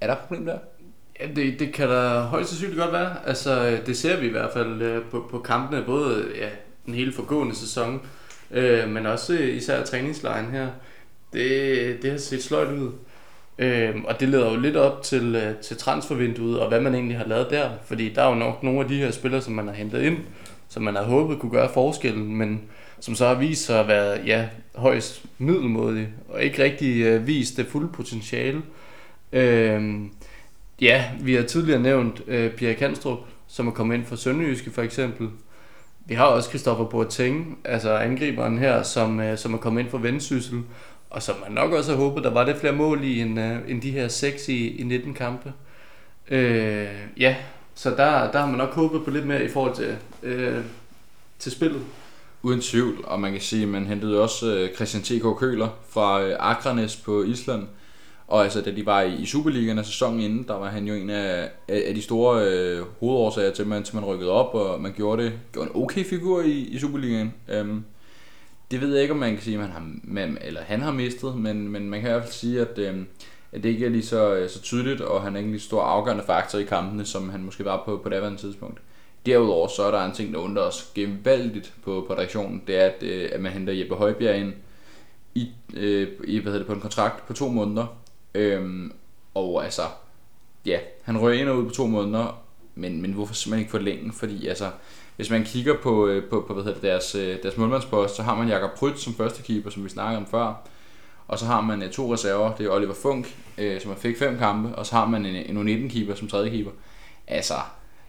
er 0.00 0.06
der 0.06 0.14
et 0.14 0.18
problem 0.18 0.46
der? 0.46 0.58
Ja, 1.20 1.26
det, 1.36 1.60
det 1.60 1.72
kan 1.72 1.88
der 1.88 2.22
højst 2.22 2.48
sandsynligt 2.48 2.80
godt 2.80 2.92
være. 2.92 3.16
Altså, 3.26 3.68
øh, 3.68 3.86
det 3.86 3.96
ser 3.96 4.20
vi 4.20 4.26
i 4.26 4.30
hvert 4.30 4.52
fald 4.52 4.82
øh, 4.82 5.04
på, 5.10 5.28
på 5.30 5.38
kampene, 5.38 5.82
både 5.86 6.24
ja, 6.36 6.48
den 6.86 6.94
hele 6.94 7.12
forgående 7.12 7.56
sæson, 7.56 8.00
øh, 8.50 8.88
men 8.88 9.06
også 9.06 9.34
øh, 9.34 9.56
især 9.56 9.84
træningslejen 9.84 10.50
her. 10.50 10.68
Det, 11.32 12.02
det 12.02 12.10
har 12.10 12.18
set 12.18 12.42
sløjt 12.42 12.72
ud. 12.72 12.92
Øh, 13.58 13.94
og 14.04 14.20
det 14.20 14.28
leder 14.28 14.50
jo 14.50 14.60
lidt 14.60 14.76
op 14.76 15.02
til, 15.02 15.36
øh, 15.36 15.56
til 15.56 15.76
transfervinduet, 15.76 16.60
og 16.60 16.68
hvad 16.68 16.80
man 16.80 16.94
egentlig 16.94 17.16
har 17.18 17.26
lavet 17.26 17.50
der. 17.50 17.70
Fordi 17.84 18.08
der 18.14 18.22
er 18.22 18.28
jo 18.28 18.34
nok 18.34 18.62
nogle 18.62 18.80
af 18.80 18.88
de 18.88 18.96
her 18.96 19.10
spillere, 19.10 19.42
som 19.42 19.52
man 19.52 19.66
har 19.66 19.74
hentet 19.74 20.02
ind, 20.02 20.16
som 20.68 20.82
man 20.82 20.96
har 20.96 21.02
håbet 21.02 21.38
kunne 21.38 21.52
gøre 21.52 21.72
forskellen, 21.72 22.36
men 22.36 22.62
som 23.00 23.14
så 23.14 23.26
har 23.26 23.34
vist 23.34 23.66
sig 23.66 23.80
at 23.80 23.88
være 23.88 24.20
ja, 24.26 24.48
højst 24.74 25.24
middelmodige, 25.38 26.08
og 26.28 26.42
ikke 26.42 26.62
rigtig 26.62 27.02
øh, 27.02 27.26
vist 27.26 27.56
det 27.56 27.66
fulde 27.66 27.88
potentiale. 27.88 28.56
Øh, 28.56 28.62
Øhm, 29.32 30.12
ja, 30.80 31.04
vi 31.20 31.34
har 31.34 31.42
tidligere 31.42 31.80
nævnt 31.80 32.22
øh, 32.26 32.52
Pierre 32.52 32.74
Kanstrup, 32.74 33.18
som 33.48 33.68
er 33.68 33.72
kommet 33.72 33.94
ind 33.94 34.06
fra 34.06 34.16
Sønderjyske 34.16 34.70
for 34.70 34.82
eksempel. 34.82 35.28
Vi 36.06 36.14
har 36.14 36.24
også 36.24 36.48
Christoffer 36.48 36.84
Boateng, 36.84 37.58
altså 37.64 37.96
angriberen 37.96 38.58
her, 38.58 38.82
som, 38.82 39.20
øh, 39.20 39.38
som 39.38 39.54
er 39.54 39.58
kommet 39.58 39.82
ind 39.82 39.90
fra 39.90 39.98
Vendsyssel, 39.98 40.62
og 41.10 41.22
som 41.22 41.36
man 41.42 41.52
nok 41.52 41.72
også 41.72 41.90
har 41.90 41.98
håbet, 41.98 42.24
der 42.24 42.30
var 42.30 42.44
det 42.44 42.56
flere 42.56 42.72
mål 42.72 43.04
i 43.04 43.20
end, 43.20 43.40
øh, 43.40 43.56
end 43.68 43.82
de 43.82 43.90
her 43.90 44.08
6 44.08 44.48
i, 44.48 44.76
i 44.76 44.82
19 44.82 45.14
kampe. 45.14 45.52
Øh, 46.30 46.88
ja, 47.16 47.36
så 47.74 47.90
der, 47.90 48.30
der 48.30 48.38
har 48.38 48.46
man 48.46 48.58
nok 48.58 48.74
håbet 48.74 49.04
på 49.04 49.10
lidt 49.10 49.26
mere 49.26 49.44
i 49.44 49.48
forhold 49.48 49.74
til, 49.74 49.96
øh, 50.22 50.64
til 51.38 51.52
spillet. 51.52 51.82
Uden 52.42 52.60
tvivl, 52.60 53.04
og 53.04 53.20
man 53.20 53.32
kan 53.32 53.40
sige, 53.40 53.62
at 53.62 53.68
man 53.68 53.86
hentede 53.86 54.22
også 54.22 54.54
øh, 54.54 54.74
Christian 54.74 55.02
T.K. 55.02 55.38
Køler 55.38 55.68
fra 55.88 56.22
øh, 56.22 56.36
Akranes 56.38 56.96
på 56.96 57.22
Island, 57.22 57.66
og 58.30 58.42
altså, 58.42 58.60
da 58.60 58.70
de 58.70 58.86
var 58.86 59.02
i, 59.02 59.26
Superligaen 59.26 59.78
af 59.78 59.86
sæsonen 59.86 60.20
inden, 60.20 60.44
der 60.48 60.54
var 60.54 60.68
han 60.68 60.86
jo 60.86 60.94
en 60.94 61.10
af, 61.10 61.50
af 61.68 61.94
de 61.94 62.02
store 62.02 62.44
øh, 62.46 62.82
hovedårsager 63.00 63.52
til, 63.52 63.66
man, 63.66 63.82
til 63.82 63.94
man 63.94 64.04
rykkede 64.04 64.30
op, 64.30 64.54
og 64.54 64.80
man 64.80 64.92
gjorde 64.92 65.22
det 65.22 65.32
gjorde 65.52 65.70
en 65.70 65.82
okay 65.82 66.04
figur 66.04 66.42
i, 66.42 66.50
i 66.50 66.78
Superligaen. 66.78 67.34
Øhm, 67.48 67.84
det 68.70 68.80
ved 68.80 68.92
jeg 68.92 69.02
ikke, 69.02 69.14
om 69.14 69.20
man 69.20 69.34
kan 69.34 69.42
sige, 69.42 69.54
at 69.54 69.60
man 69.60 69.70
har, 69.70 69.90
man, 70.04 70.38
eller 70.40 70.60
han 70.60 70.80
har 70.80 70.92
mistet, 70.92 71.36
men, 71.36 71.68
men 71.68 71.90
man 71.90 72.00
kan 72.00 72.10
i 72.10 72.12
hvert 72.12 72.22
fald 72.22 72.32
sige, 72.32 72.60
at, 72.60 72.78
øh, 72.78 72.94
at 73.52 73.62
det 73.62 73.68
ikke 73.68 73.86
er 73.86 73.90
lige 73.90 74.06
så, 74.06 74.34
øh, 74.34 74.50
så 74.50 74.62
tydeligt, 74.62 75.00
og 75.00 75.22
han 75.22 75.34
er 75.34 75.38
ikke 75.38 75.50
lige 75.50 75.60
stor 75.60 75.82
afgørende 75.82 76.24
faktor 76.26 76.58
i 76.58 76.64
kampene, 76.64 77.04
som 77.04 77.28
han 77.30 77.42
måske 77.42 77.64
var 77.64 77.82
på 77.84 77.96
på 77.96 78.08
det 78.08 78.16
andet 78.16 78.40
tidspunkt. 78.40 78.80
Derudover 79.26 79.68
så 79.68 79.82
er 79.82 79.90
der 79.90 80.04
en 80.04 80.12
ting, 80.12 80.34
der 80.34 80.40
undrer 80.40 80.62
os 80.62 80.90
gevaldigt 80.94 81.72
på, 81.84 82.04
på 82.08 82.14
reaktionen, 82.14 82.62
det 82.66 82.76
er, 82.76 82.86
at, 82.86 83.02
øh, 83.02 83.28
at 83.32 83.40
man 83.40 83.52
henter 83.52 83.72
Jeppe 83.72 83.94
Højbjerg 83.94 84.36
ind 84.36 84.52
i, 85.34 85.48
øh, 85.74 86.08
i 86.24 86.38
hvad 86.38 86.52
hedder 86.52 86.58
det, 86.58 86.66
på 86.66 86.72
en 86.72 86.80
kontrakt 86.80 87.26
på 87.26 87.32
to 87.32 87.48
måneder, 87.48 87.86
Øhm, 88.34 88.92
og 89.34 89.64
altså, 89.64 89.82
ja, 90.66 90.78
han 91.02 91.20
rører 91.20 91.34
ind 91.34 91.48
og 91.48 91.56
ud 91.56 91.64
på 91.68 91.74
to 91.74 91.86
måneder, 91.86 92.42
men, 92.74 93.02
men 93.02 93.12
hvorfor 93.12 93.34
simpelthen 93.34 93.60
ikke 93.60 93.70
forlænge? 93.70 94.12
Fordi 94.12 94.46
altså, 94.46 94.70
hvis 95.16 95.30
man 95.30 95.44
kigger 95.44 95.74
på, 95.82 96.06
øh, 96.06 96.30
på, 96.30 96.44
på 96.46 96.54
hvad 96.54 96.64
hedder 96.64 96.80
det, 96.80 96.82
deres, 96.82 97.14
øh, 97.14 97.42
deres 97.42 97.56
målmandspost, 97.56 98.16
så 98.16 98.22
har 98.22 98.36
man 98.36 98.48
Jakob 98.48 98.70
Pryt 98.78 99.00
som 99.00 99.14
første 99.14 99.42
keeper, 99.42 99.70
som 99.70 99.84
vi 99.84 99.88
snakkede 99.88 100.18
om 100.18 100.26
før. 100.26 100.68
Og 101.28 101.38
så 101.38 101.46
har 101.46 101.60
man 101.60 101.82
øh, 101.82 101.90
to 101.90 102.12
reserver, 102.12 102.54
det 102.54 102.66
er 102.66 102.70
Oliver 102.70 102.94
Funk, 102.94 103.36
øh, 103.58 103.80
som 103.80 103.90
har 103.90 103.98
fik 103.98 104.18
fem 104.18 104.38
kampe, 104.38 104.76
og 104.76 104.86
så 104.86 104.94
har 104.94 105.06
man 105.06 105.26
en, 105.26 105.56
en 105.56 105.68
U19-keeper 105.68 106.14
som 106.14 106.28
tredje 106.28 106.50
keeper. 106.50 106.70
Altså, 107.26 107.54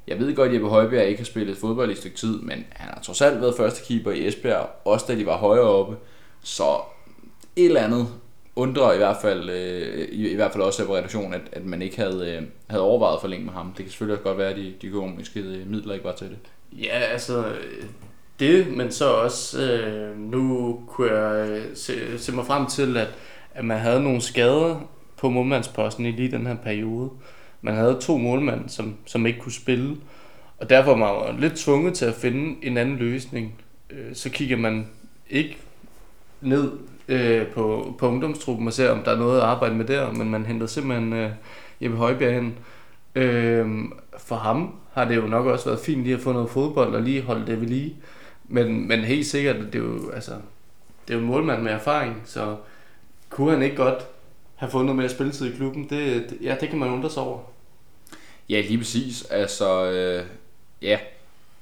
jeg 0.08 0.20
ved 0.20 0.36
godt, 0.36 0.48
at 0.48 0.54
Jeppe 0.54 0.70
Højbjerg 0.70 1.08
ikke 1.08 1.20
har 1.20 1.26
spillet 1.26 1.58
fodbold 1.58 1.90
i 1.90 1.92
et 1.92 1.98
stykke 1.98 2.18
tid, 2.18 2.42
men 2.42 2.66
han 2.70 2.90
har 2.94 3.02
trods 3.02 3.22
alt 3.22 3.42
været 3.42 3.58
første 3.58 3.86
keeper 3.86 4.12
i 4.12 4.28
Esbjerg, 4.28 4.70
også 4.86 5.06
da 5.08 5.16
de 5.16 5.26
var 5.26 5.38
højere 5.38 5.66
oppe. 5.66 5.96
Så 6.44 6.82
et 7.56 7.66
eller 7.66 7.82
andet 7.82 8.08
undrer 8.56 8.94
i 8.94 8.98
hvert 8.98 9.18
fald, 9.22 9.50
øh, 9.50 10.08
i, 10.12 10.30
i 10.30 10.36
hvert 10.36 10.52
fald 10.52 10.64
også 10.64 10.86
på 10.86 10.96
redaktionen, 10.96 11.34
at, 11.34 11.42
at 11.52 11.66
man 11.66 11.82
ikke 11.82 11.98
havde, 11.98 12.36
øh, 12.36 12.48
havde 12.68 12.84
overvejet 12.84 13.22
for 13.22 13.28
længe 13.28 13.46
med 13.46 13.54
ham. 13.54 13.68
Det 13.68 13.86
kan 13.86 13.90
selvfølgelig 13.90 14.18
også 14.18 14.24
godt 14.24 14.38
være, 14.38 14.50
at 14.50 14.56
de, 14.56 14.74
de 14.82 14.88
økonomiske 14.88 15.40
øh, 15.40 15.68
midler 15.68 15.94
ikke 15.94 16.06
var 16.06 16.16
til 16.16 16.28
det. 16.28 16.38
Ja, 16.72 17.00
altså 17.00 17.46
det, 18.40 18.78
men 18.78 18.92
så 18.92 19.12
også, 19.12 19.62
øh, 19.62 20.18
nu 20.18 20.80
kunne 20.88 21.14
jeg 21.14 21.50
øh, 21.50 21.66
se, 21.76 22.20
se 22.20 22.32
mig 22.32 22.46
frem 22.46 22.66
til, 22.66 22.98
at, 22.98 23.08
at 23.54 23.66
man 23.66 23.80
havde 23.80 24.04
nogle 24.04 24.22
skader 24.22 24.90
på 25.18 25.30
målmandsposten 25.30 26.06
i 26.06 26.12
lige 26.12 26.32
den 26.32 26.48
her 26.48 26.56
periode. 26.56 27.10
Man 27.62 27.76
havde 27.76 27.98
to 28.02 28.18
målmænd, 28.18 28.70
som, 28.70 28.96
som 29.06 29.26
ikke 29.26 29.40
kunne 29.40 29.52
spille, 29.52 29.98
og 30.58 30.70
derfor 30.70 30.96
var 30.98 31.32
man 31.32 31.40
lidt 31.40 31.56
tvunget 31.56 31.94
til 31.94 32.06
at 32.06 32.14
finde 32.14 32.66
en 32.66 32.78
anden 32.78 32.96
løsning. 32.96 33.56
Øh, 33.90 34.16
så 34.16 34.30
kigger 34.30 34.58
man 34.58 34.88
ikke 35.30 35.58
ned 36.42 36.72
øh, 37.12 37.48
på, 37.48 37.96
på 37.98 38.08
ungdomstruppen 38.08 38.68
og 38.68 38.74
ser, 38.74 38.90
om 38.90 39.04
der 39.04 39.12
er 39.12 39.18
noget 39.18 39.38
at 39.38 39.44
arbejde 39.44 39.76
med 39.76 39.86
der, 39.86 40.12
men 40.12 40.30
man 40.30 40.46
hentede 40.46 40.70
simpelthen 40.70 41.14
øh, 41.14 41.32
Jeppe 41.82 41.98
Højbjerg 41.98 42.34
hen. 42.34 42.58
Øh, 43.16 43.68
for 44.18 44.36
ham 44.36 44.76
har 44.94 45.06
det 45.06 45.16
jo 45.16 45.22
nok 45.22 45.46
også 45.46 45.66
været 45.66 45.80
fint 45.80 46.04
lige 46.04 46.16
at 46.16 46.22
få 46.22 46.32
noget 46.32 46.50
fodbold 46.50 46.96
og 46.96 47.02
lige 47.02 47.22
holde 47.22 47.48
det 47.48 47.62
ved 47.62 47.68
lige. 47.68 47.96
Men, 48.48 48.88
men 48.88 49.00
helt 49.00 49.26
sikkert, 49.26 49.56
det 49.56 49.76
er 49.76 49.80
jo, 49.80 50.10
altså, 50.10 50.32
det 51.08 51.14
er 51.14 51.18
jo 51.18 51.20
en 51.20 51.28
målmand 51.28 51.62
med 51.62 51.72
erfaring, 51.72 52.22
så 52.26 52.56
kunne 53.30 53.52
han 53.52 53.62
ikke 53.62 53.76
godt 53.76 54.08
have 54.56 54.72
fundet 54.72 54.86
noget 54.86 54.98
mere 54.98 55.10
spilletid 55.10 55.54
i 55.54 55.56
klubben? 55.56 55.84
Det, 55.84 56.30
det, 56.30 56.38
ja, 56.42 56.56
det 56.62 56.70
kan 56.70 56.80
man 56.80 56.90
undre 56.90 57.10
sig 57.10 57.24
over. 57.24 57.40
Ja, 58.50 58.62
lige 58.62 58.78
præcis. 58.78 59.26
Altså, 59.30 59.92
øh, 59.92 60.26
ja, 60.82 61.00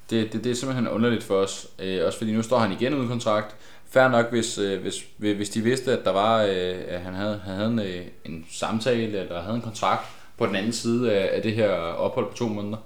det, 0.10 0.34
det, 0.34 0.44
det 0.44 0.52
er 0.52 0.56
simpelthen 0.56 0.88
underligt 0.88 1.24
for 1.24 1.36
os. 1.36 1.68
Øh, 1.80 2.06
også 2.06 2.18
fordi 2.18 2.34
nu 2.34 2.42
står 2.42 2.58
han 2.58 2.72
igen 2.72 2.94
uden 2.94 3.08
kontrakt. 3.08 3.56
Fær 3.92 4.08
nok, 4.08 4.30
hvis, 4.30 4.58
øh, 4.58 4.82
hvis, 4.82 5.06
hvis 5.18 5.50
de 5.50 5.62
vidste, 5.62 5.98
at 5.98 6.06
der 6.06 6.12
var, 6.12 6.44
øh, 6.44 6.76
at 6.88 7.00
han 7.02 7.14
havde, 7.14 7.42
han 7.46 7.56
havde 7.56 7.70
en, 7.72 7.80
øh, 7.80 8.06
en 8.26 8.46
samtale, 8.52 9.20
eller 9.20 9.42
havde 9.42 9.56
en 9.56 9.62
kontrakt 9.62 10.08
på 10.38 10.46
den 10.46 10.56
anden 10.56 10.72
side 10.72 11.14
af, 11.14 11.36
af 11.36 11.42
det 11.42 11.54
her 11.54 11.70
ophold 11.72 12.26
på 12.26 12.38
to 12.38 12.48
måneder. 12.48 12.78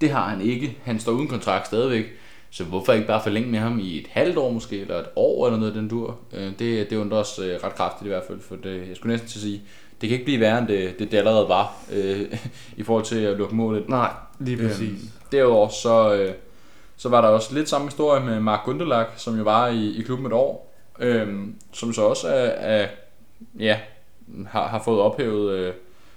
Det 0.00 0.10
har 0.10 0.28
han 0.28 0.40
ikke. 0.40 0.78
Han 0.84 1.00
står 1.00 1.12
uden 1.12 1.28
kontrakt 1.28 1.66
stadigvæk. 1.66 2.06
Så 2.50 2.64
hvorfor 2.64 2.92
ikke 2.92 3.06
bare 3.06 3.22
forlænge 3.22 3.50
med 3.50 3.58
ham 3.58 3.78
i 3.78 3.98
et 3.98 4.06
halvt 4.10 4.36
år 4.36 4.50
måske, 4.50 4.80
eller 4.80 4.98
et 4.98 5.06
år 5.16 5.46
eller 5.46 5.58
noget 5.58 5.74
den 5.74 5.88
dur? 5.88 6.18
Det, 6.32 6.90
det 6.90 6.96
undrer 6.96 7.18
os 7.18 7.38
ret 7.38 7.74
kraftigt 7.74 8.06
i 8.06 8.08
hvert 8.08 8.22
fald, 8.26 8.40
for 8.40 8.56
det, 8.56 8.88
jeg 8.88 8.96
skulle 8.96 9.12
næsten 9.12 9.28
til 9.28 9.38
at 9.38 9.42
sige, 9.42 9.62
det 10.00 10.08
kan 10.08 10.12
ikke 10.12 10.24
blive 10.24 10.40
værre 10.40 10.58
end 10.58 10.68
det, 10.68 10.98
det, 10.98 11.10
det 11.10 11.18
allerede 11.18 11.48
var, 11.48 11.76
øh, 11.92 12.20
i 12.76 12.82
forhold 12.82 13.04
til 13.04 13.18
at 13.18 13.38
lukke 13.38 13.54
målet. 13.54 13.88
Nej, 13.88 14.10
lige 14.38 14.56
præcis. 14.56 14.88
Øhm, 14.88 15.10
derudover 15.32 15.68
så, 15.68 16.14
øh, 16.14 16.34
så 17.00 17.08
var 17.08 17.20
der 17.20 17.28
også 17.28 17.54
lidt 17.54 17.68
samme 17.68 17.86
historie 17.86 18.24
med 18.24 18.40
Mark 18.40 18.64
Gundelak, 18.64 19.06
som 19.16 19.38
jo 19.38 19.42
var 19.42 19.68
i, 19.68 19.96
i 19.96 20.02
klubben 20.02 20.26
et 20.26 20.32
år, 20.32 20.74
øh, 20.98 21.28
som 21.72 21.92
så 21.92 22.02
også 22.02 22.28
er, 22.28 22.48
er 22.48 22.88
ja, 23.58 23.78
har, 24.46 24.68
har 24.68 24.82
fået 24.84 25.00
ophævet, 25.00 25.52
øh, 25.52 25.72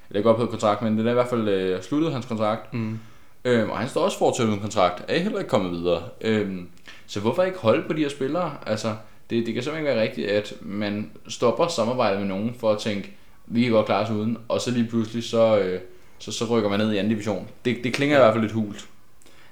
eller 0.09 0.19
ikke 0.19 0.29
ophævet 0.29 0.49
kontrakt, 0.49 0.81
men 0.81 0.97
det 0.97 1.05
er 1.05 1.11
i 1.11 1.13
hvert 1.13 1.27
fald 1.27 1.47
øh, 1.47 1.81
sluttet 1.81 2.13
hans 2.13 2.25
kontrakt. 2.25 2.73
Mm. 2.73 2.99
Øhm, 3.45 3.69
og 3.69 3.77
han 3.77 3.89
står 3.89 4.01
også 4.01 4.17
fortsat 4.17 4.45
uden 4.47 4.59
kontrakt, 4.59 5.03
er 5.07 5.19
heller 5.19 5.39
ikke 5.39 5.49
kommet 5.49 5.71
videre. 5.71 6.03
Øhm, 6.21 6.69
så 7.07 7.19
hvorfor 7.19 7.43
ikke 7.43 7.59
holde 7.59 7.83
på 7.87 7.93
de 7.93 8.01
her 8.01 8.09
spillere? 8.09 8.53
Altså, 8.65 8.95
det, 9.29 9.45
det 9.45 9.53
kan 9.53 9.63
simpelthen 9.63 9.87
ikke 9.87 9.95
være 9.95 10.07
rigtigt, 10.07 10.27
at 10.27 10.53
man 10.61 11.11
stopper 11.27 11.67
samarbejdet 11.67 12.19
med 12.19 12.27
nogen 12.27 12.55
for 12.59 12.71
at 12.71 12.77
tænke, 12.77 13.15
vi 13.45 13.63
kan 13.63 13.71
godt 13.71 13.85
klare 13.85 14.03
os 14.03 14.09
uden, 14.09 14.37
og 14.47 14.61
så 14.61 14.71
lige 14.71 14.87
pludselig 14.89 15.23
så, 15.23 15.59
øh, 15.59 15.79
så, 16.19 16.31
så 16.31 16.45
rykker 16.45 16.69
man 16.69 16.79
ned 16.79 16.93
i 16.93 16.97
anden 16.97 17.09
division. 17.09 17.47
Det, 17.65 17.77
det 17.83 17.93
klinger 17.93 18.17
i 18.17 18.19
hvert 18.19 18.33
fald 18.33 18.43
lidt 18.43 18.53
hult. 18.53 18.87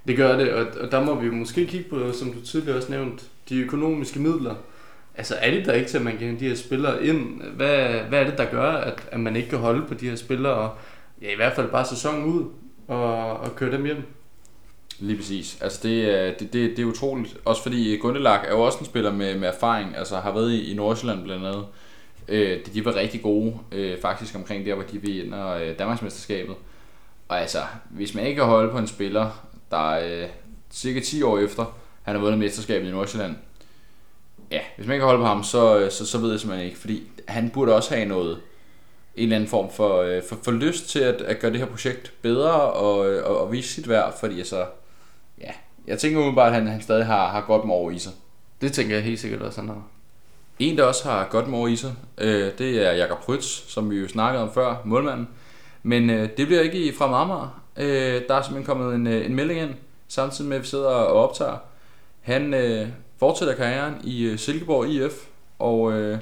Det 0.08 0.17
gør 0.17 0.38
det, 0.38 0.53
og, 0.53 0.65
og 0.81 0.91
der 0.91 1.03
må 1.03 1.15
vi 1.15 1.29
måske 1.29 1.65
kigge 1.65 1.89
på, 1.89 2.12
som 2.13 2.34
du 2.34 2.41
tidligere 2.46 2.77
også 2.77 2.91
nævnt, 2.91 3.24
de 3.50 3.55
økonomiske 3.62 4.20
midler. 4.20 4.55
Altså 5.17 5.36
er 5.41 5.51
det 5.51 5.65
der 5.65 5.74
ikke 5.74 5.89
til, 5.89 5.98
at 5.98 6.03
man 6.03 6.17
kan 6.17 6.39
de 6.39 6.48
her 6.48 6.55
spillere 6.55 7.05
ind? 7.05 7.41
Hvad, 7.41 7.88
hvad 8.10 8.20
er 8.20 8.24
det, 8.29 8.38
der 8.38 8.46
gør, 8.51 8.72
at, 8.72 9.08
at 9.12 9.20
man 9.20 9.36
ikke 9.36 9.50
kan 9.50 9.60
holde 9.60 9.86
på 9.88 9.93
de 9.93 10.10
her 10.10 10.15
spillere, 10.15 10.53
og 10.53 10.70
ja, 11.22 11.31
i 11.31 11.36
hvert 11.36 11.53
fald 11.55 11.70
bare 11.70 11.86
sæsonen 11.86 12.24
ud, 12.25 12.46
og, 12.88 13.38
og 13.38 13.55
køre 13.55 13.72
dem 13.72 13.86
hjem? 13.86 14.03
Lige 15.00 15.17
præcis. 15.17 15.58
Altså 15.62 15.79
det, 15.84 16.03
er- 16.17 16.34
det, 16.34 16.53
det, 16.53 16.77
det 16.77 16.79
er 16.79 16.86
utroligt. 16.86 17.38
Også 17.46 17.63
fordi 17.63 17.93
eh, 17.96 18.00
Gundelak 18.01 18.39
er 18.48 18.51
jo 18.51 18.60
også 18.62 18.79
en 18.79 18.86
spiller 18.86 19.13
med, 19.13 19.38
med 19.39 19.48
erfaring. 19.48 19.98
Altså 19.98 20.15
har 20.20 20.34
været 20.34 20.51
i, 20.51 20.72
i 20.72 20.75
Nordsjælland 20.75 21.24
blandt 21.24 21.46
andet. 21.46 21.65
Øh, 22.27 22.50
de, 22.65 22.72
de 22.74 22.86
var 22.86 22.96
rigtig 22.96 23.22
gode 23.22 23.53
øh, 23.72 24.01
faktisk 24.01 24.36
omkring 24.36 24.65
der, 24.65 24.74
hvor 24.75 24.84
de 24.84 25.01
vinder 25.01 25.53
øh, 25.53 25.79
Danmarksmesterskabet. 25.79 26.55
Og 27.27 27.41
altså, 27.41 27.58
hvis 27.89 28.15
man 28.15 28.25
ikke 28.25 28.36
kan 28.39 28.46
holde 28.48 28.72
på 28.72 28.77
en 28.77 28.88
spiller, 28.88 29.48
der 29.72 29.92
er 29.92 30.24
øh, 30.24 30.30
cirka 30.72 31.00
10 31.00 31.22
år 31.22 31.40
efter, 31.40 31.78
han 32.04 32.16
har 32.16 32.22
vundet 32.22 32.40
mesterskabet 32.40 32.88
i 32.88 32.92
Nordsjælland. 32.92 33.36
Ja, 34.51 34.60
hvis 34.75 34.88
man 34.88 34.94
ikke 34.94 35.01
kan 35.01 35.08
holde 35.08 35.22
på 35.22 35.25
ham, 35.25 35.44
så, 35.44 35.80
øh, 35.80 35.92
så, 35.92 36.06
så 36.06 36.18
ved 36.18 36.32
jeg 36.32 36.40
simpelthen 36.40 36.68
ikke. 36.68 36.80
Fordi 36.80 37.04
han 37.28 37.50
burde 37.50 37.75
også 37.75 37.96
have 37.96 38.08
noget, 38.08 38.42
en 39.16 39.24
eller 39.24 39.36
anden 39.36 39.50
form 39.50 39.72
for, 39.72 40.01
øh, 40.01 40.24
for, 40.30 40.38
for 40.44 40.51
lyst 40.51 40.90
til 40.90 41.00
at, 41.00 41.22
at 41.22 41.40
gøre 41.40 41.51
det 41.51 41.60
her 41.60 41.68
projekt 41.68 42.13
bedre 42.22 42.62
og, 42.62 43.12
øh, 43.12 43.25
og, 43.25 43.42
og 43.42 43.51
vise 43.51 43.74
sit 43.74 43.90
værd, 43.90 44.20
fordi 44.20 44.38
altså, 44.38 44.66
ja, 45.42 45.51
jeg 45.88 46.00
tænker 46.00 46.20
umiddelbart, 46.20 46.48
at 46.48 46.54
han, 46.54 46.68
han 46.68 46.82
stadig 46.82 47.06
har, 47.06 47.28
har 47.28 47.42
godt 47.42 47.66
med 47.66 47.74
over 47.74 47.92
i 47.92 48.00
sig. 48.00 48.12
Det 48.62 48.74
tænker 48.74 48.96
jeg 48.96 49.04
helt 49.04 49.20
sikkert 49.20 49.42
også, 49.42 49.62
han 49.62 49.70
har. 49.70 49.84
En, 50.60 50.78
der 50.78 50.84
også 50.84 51.10
har 51.10 51.28
godt 51.32 51.48
med 51.48 51.58
over 51.58 51.68
i 51.68 51.75
sig, 51.75 51.94
øh, 52.18 52.51
det 52.58 52.88
er 52.88 52.92
Jakob 52.92 53.20
Prytz, 53.20 53.46
som 53.46 53.92
vi 53.92 53.96
jo 53.96 54.08
snakkede 54.08 54.44
om 54.44 54.54
før, 54.54 54.75
målmanden. 54.86 55.28
Men 55.84 56.10
øh, 56.10 56.30
det 56.38 56.48
bliver 56.48 56.62
ikke 56.62 56.78
i 56.78 56.92
fra 56.96 57.22
Amager. 57.22 57.61
Øh, 57.78 58.22
der 58.28 58.36
er 58.36 58.42
simpelthen 58.42 58.66
kommet 58.66 58.96
en, 58.96 59.08
øh, 59.08 59.25
en 59.25 59.36
melding 59.36 59.60
ind, 59.60 59.74
samtidig 60.08 60.50
med 60.50 60.58
at 60.58 60.63
vi 60.63 60.68
sidder 60.68 60.86
og 60.86 61.30
optager. 61.30 61.58
Han 62.22 62.54
øh, 62.54 62.88
fortsætter 63.18 63.56
karrieren 63.56 63.96
i 64.04 64.24
øh, 64.24 64.38
Silkeborg 64.38 64.88
IF, 64.88 65.13
og 65.60 65.94
øh, 65.94 66.18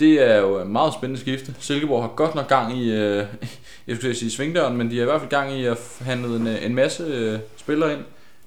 det 0.00 0.30
er 0.30 0.36
jo 0.36 0.56
et 0.56 0.66
meget 0.66 0.94
spændende 0.94 1.20
skifte. 1.20 1.54
Silkeborg 1.58 2.02
har 2.02 2.08
godt 2.08 2.34
nok 2.34 2.48
gang 2.48 2.78
i, 2.78 2.92
øh, 2.92 3.26
jeg 3.86 3.96
skulle 3.96 4.14
sige 4.14 4.30
svingdøren, 4.30 4.76
men 4.76 4.90
de 4.90 4.96
har 4.96 5.02
i 5.02 5.04
hvert 5.04 5.20
fald 5.20 5.30
gang 5.30 5.52
i 5.52 5.64
at 5.64 5.78
handle 6.00 6.36
en, 6.36 6.46
øh, 6.46 6.66
en 6.66 6.74
masse 6.74 7.02
øh, 7.02 7.38
spillere 7.56 7.92
ind. 7.92 8.04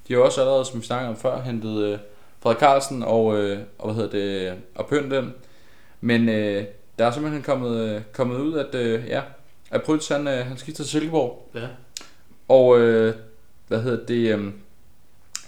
De 0.08 0.14
har 0.14 0.22
også 0.22 0.42
allerede, 0.42 0.66
som 0.66 0.82
vi 0.82 0.86
snakkede 0.86 1.10
om 1.10 1.18
før, 1.18 1.42
hentet 1.42 1.84
øh, 1.84 2.00
Frederik 2.40 2.60
Carlsen 2.60 3.04
og, 3.04 3.38
øh, 3.38 3.60
og, 3.80 3.94
hvad 3.94 4.04
hedder 4.04 4.20
det, 4.20 4.58
og 4.76 4.88
Pønten. 4.88 5.34
Men 6.02 6.30
øh, 6.30 6.64
der 7.00 7.06
er 7.06 7.12
simpelthen 7.12 7.44
kommet, 7.44 7.78
øh, 7.80 8.02
kommet 8.14 8.40
ud, 8.40 8.58
at, 8.58 8.76
øh, 8.76 9.08
ja, 9.08 9.22
at 9.72 9.84
Pryds, 9.84 10.08
han, 10.08 10.28
øh, 10.28 10.46
han 10.46 10.58
skifter 10.58 10.84
til 10.84 10.92
Silkeborg. 10.92 11.50
Ja. 11.56 11.68
Og 12.48 12.80
øh, 12.80 13.14
hvad 13.68 13.82
hedder 13.82 14.06
det, 14.06 14.38
øh, 14.38 14.52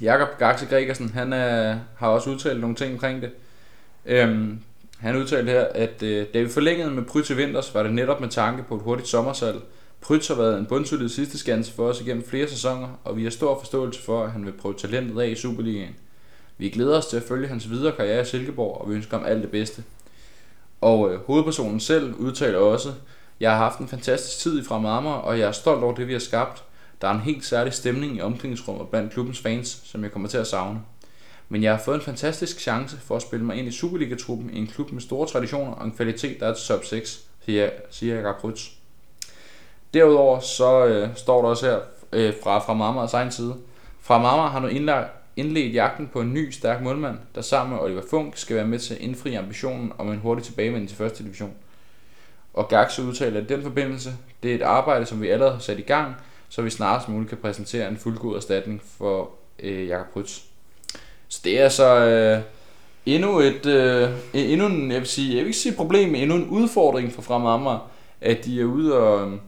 Jakob 0.02 0.28
Gaxe 0.40 0.66
Gregersen, 0.66 1.10
han 1.10 1.34
er, 1.34 1.80
har 1.98 2.08
også 2.08 2.30
udtalt 2.30 2.62
nogle 2.62 2.76
ting 2.76 2.94
omkring 2.94 3.22
det. 3.22 3.32
Øhm, 4.06 4.60
han 5.00 5.16
udtalte 5.16 5.52
her, 5.52 5.68
at 5.76 6.04
øh, 6.04 6.26
da 6.34 6.42
vi 6.42 6.50
forlængede 6.50 6.92
med 6.92 7.04
Prytz 7.04 7.28
til 7.28 7.38
vinters, 7.38 7.74
var 7.74 7.84
det 7.84 7.94
netop 7.94 8.22
med 8.22 8.30
tanke 8.30 8.64
på 8.64 8.76
et 8.76 8.82
hurtigt 8.82 9.10
sommersalg. 9.10 9.58
Pryt 10.02 10.28
har 10.28 10.36
været 10.36 10.60
en 10.60 10.66
bundsolid 10.66 11.10
sidste 11.10 11.38
skanse 11.38 11.74
for 11.74 11.90
os 11.90 12.02
igennem 12.02 12.24
flere 12.24 12.48
sæsoner, 12.48 12.88
og 13.04 13.18
vi 13.18 13.24
har 13.24 13.30
stor 13.30 13.60
forståelse 13.60 14.02
for, 14.02 14.24
at 14.24 14.32
han 14.32 14.46
vil 14.46 14.52
prøve 14.52 14.74
talentet 14.78 15.22
af 15.22 15.28
i 15.28 15.36
Superligaen. 15.36 15.96
Vi 16.58 16.70
glæder 16.70 16.98
os 16.98 17.06
til 17.06 17.18
at 17.18 17.24
følge 17.24 17.48
hans 17.48 17.70
videre 17.70 17.96
karriere 17.96 18.22
i 18.22 18.26
Silkeborg, 18.26 18.82
og 18.82 18.90
vi 18.90 18.96
ønsker 18.96 19.18
ham 19.18 19.26
alt 19.26 19.42
det 19.42 19.52
bedste. 19.52 19.84
Og 20.82 21.14
øh, 21.14 21.20
hovedpersonen 21.20 21.80
selv 21.80 22.14
udtaler 22.14 22.58
også, 22.58 22.94
jeg 23.40 23.52
har 23.52 23.58
haft 23.58 23.80
en 23.80 23.88
fantastisk 23.88 24.38
tid 24.38 24.62
i 24.62 24.64
Fremad 24.64 24.92
Amager, 24.92 25.16
og 25.16 25.40
jeg 25.40 25.48
er 25.48 25.52
stolt 25.52 25.84
over 25.84 25.96
det, 25.96 26.08
vi 26.08 26.14
har 26.14 26.20
skabt. 26.20 26.64
Der 27.02 27.08
er 27.08 27.12
en 27.12 27.20
helt 27.20 27.46
særlig 27.46 27.74
stemning 27.74 28.18
i 28.18 28.22
omklædningsrummet 28.22 28.90
blandt 28.90 29.14
klubbens 29.14 29.40
fans, 29.40 29.82
som 29.86 30.04
jeg 30.04 30.12
kommer 30.12 30.30
til 30.30 30.38
at 30.38 30.48
savne. 30.48 30.82
Men 31.50 31.64
jeg 31.64 31.72
har 31.72 31.80
fået 31.80 31.96
en 31.96 32.02
fantastisk 32.02 32.60
chance 32.60 32.98
for 32.98 33.16
at 33.16 33.22
spille 33.22 33.46
mig 33.46 33.56
ind 33.56 33.68
i 33.68 33.72
Superliga-truppen 33.72 34.50
i 34.50 34.58
en 34.58 34.68
klub 34.68 34.92
med 34.92 35.02
store 35.02 35.28
traditioner 35.28 35.72
og 35.72 35.86
en 35.86 35.92
kvalitet, 35.92 36.40
der 36.40 36.48
er 36.48 36.54
til 36.54 36.68
top 36.68 36.86
6, 36.86 37.26
siger, 37.46 37.70
siger 37.90 38.16
Jakob 38.16 38.42
Prytz. 38.42 38.70
Derudover 39.94 40.40
så 40.40 40.86
øh, 40.86 41.10
står 41.16 41.42
der 41.42 41.50
også 41.50 41.66
her 41.66 41.80
øh, 42.12 42.34
fra, 42.44 42.60
fra 42.60 42.74
Marmars 42.74 43.14
egen 43.14 43.32
side. 43.32 43.56
Fra 44.02 44.18
Marmar 44.18 44.50
har 44.50 44.60
nu 44.60 44.68
indlagt, 44.68 45.12
indledt 45.36 45.74
jagten 45.74 46.08
på 46.08 46.22
en 46.22 46.34
ny, 46.34 46.50
stærk 46.50 46.82
målmand, 46.82 47.18
der 47.36 47.42
sammen 47.42 47.76
med 47.76 47.84
Oliver 47.84 48.02
Funk 48.10 48.38
skal 48.38 48.56
være 48.56 48.68
med 48.68 48.80
til 48.80 48.94
at 48.94 49.02
indfri 49.02 49.36
ambitionen 49.36 49.92
om 49.98 50.12
en 50.12 50.20
hurtig 50.20 50.44
tilbagevendelse 50.44 50.96
til 50.96 50.98
første 50.98 51.24
division. 51.24 51.54
Og 52.54 52.68
Gaxe 52.68 53.04
udtaler, 53.04 53.42
i 53.42 53.44
den 53.44 53.64
forbindelse, 53.64 54.14
det 54.44 54.52
er 54.52 54.56
et 54.56 54.62
arbejde, 54.62 55.06
som 55.06 55.22
vi 55.22 55.30
allerede 55.30 55.54
har 55.54 55.60
sat 55.60 55.80
i 55.80 55.82
gang, 55.82 56.16
så 56.50 56.62
vi 56.62 56.70
snarest 56.70 57.10
muligt 57.10 57.30
kan 57.30 57.38
præsentere 57.38 57.88
en 57.88 57.98
fuldgod 57.98 58.36
erstatning 58.36 58.82
for 58.98 59.30
øh, 59.60 59.88
Jakob 59.88 60.14
Prytz. 60.14 60.40
Så 61.28 61.42
det 61.44 61.62
er 61.62 61.70
så 61.70 62.06
øh, 62.06 62.42
endnu 63.06 63.40
et, 63.40 63.66
øh, 63.66 64.10
endnu 64.34 64.66
en, 64.66 64.92
jeg 64.92 65.00
vil 65.00 65.08
sige, 65.08 65.30
jeg 65.30 65.38
vil 65.38 65.48
ikke 65.48 65.60
sige 65.60 65.76
problem, 65.76 66.16
endnu 66.16 66.36
en 66.36 66.50
udfordring 66.50 67.14
for 67.14 67.22
Fremad 67.22 67.52
Amager, 67.52 67.92
at 68.22 68.46
de 68.46 68.62
er 68.62 68.66
ude 68.66 68.98
og, 68.98 69.40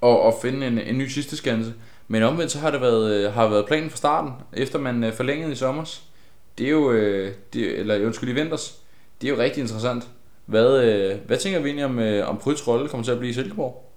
og, 0.00 0.22
og 0.22 0.34
finde 0.42 0.66
en, 0.66 0.78
en 0.78 0.98
ny 0.98 1.06
sidste 1.06 1.36
skanse. 1.36 1.74
Men 2.08 2.22
omvendt 2.22 2.52
så 2.52 2.58
har 2.58 2.70
det 2.70 2.80
været, 2.80 3.14
øh, 3.14 3.32
har 3.32 3.48
været 3.48 3.66
planen 3.66 3.90
fra 3.90 3.96
starten, 3.96 4.32
efter 4.52 4.78
man 4.78 5.04
øh, 5.04 5.12
forlængede 5.12 5.52
i 5.52 5.56
sommer. 5.56 5.98
Det 6.58 6.66
er 6.66 6.70
jo, 6.70 6.92
øh, 6.92 7.34
det, 7.52 7.78
eller 7.78 8.06
undskyld 8.06 8.30
i 8.30 8.32
vinters, 8.32 8.78
det 9.20 9.28
er 9.28 9.34
jo 9.34 9.40
rigtig 9.40 9.60
interessant. 9.60 10.08
Hvad, 10.46 10.84
øh, 10.84 11.16
hvad 11.26 11.38
tænker 11.38 11.60
vi 11.60 11.68
egentlig 11.68 11.84
om, 11.84 11.98
øh, 11.98 12.28
om 12.28 12.38
Prytz 12.38 12.68
rolle 12.68 12.88
kommer 12.88 13.04
til 13.04 13.12
at 13.12 13.18
blive 13.18 13.30
i 13.30 13.34
Silkeborg? 13.34 13.93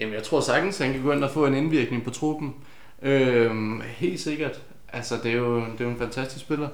Jamen, 0.00 0.14
jeg 0.14 0.22
tror 0.22 0.40
sagtens, 0.40 0.78
han 0.78 0.92
kan 0.92 1.02
gå 1.02 1.12
ind 1.12 1.24
og 1.24 1.30
få 1.30 1.46
en 1.46 1.54
indvirkning 1.54 2.04
på 2.04 2.10
truppen. 2.10 2.54
Øhm, 3.02 3.80
helt 3.80 4.20
sikkert. 4.20 4.62
Altså, 4.92 5.14
det 5.22 5.32
er, 5.32 5.36
jo, 5.36 5.56
det 5.56 5.80
er 5.80 5.84
jo 5.84 5.90
en 5.90 5.98
fantastisk 5.98 6.44
spiller. 6.44 6.68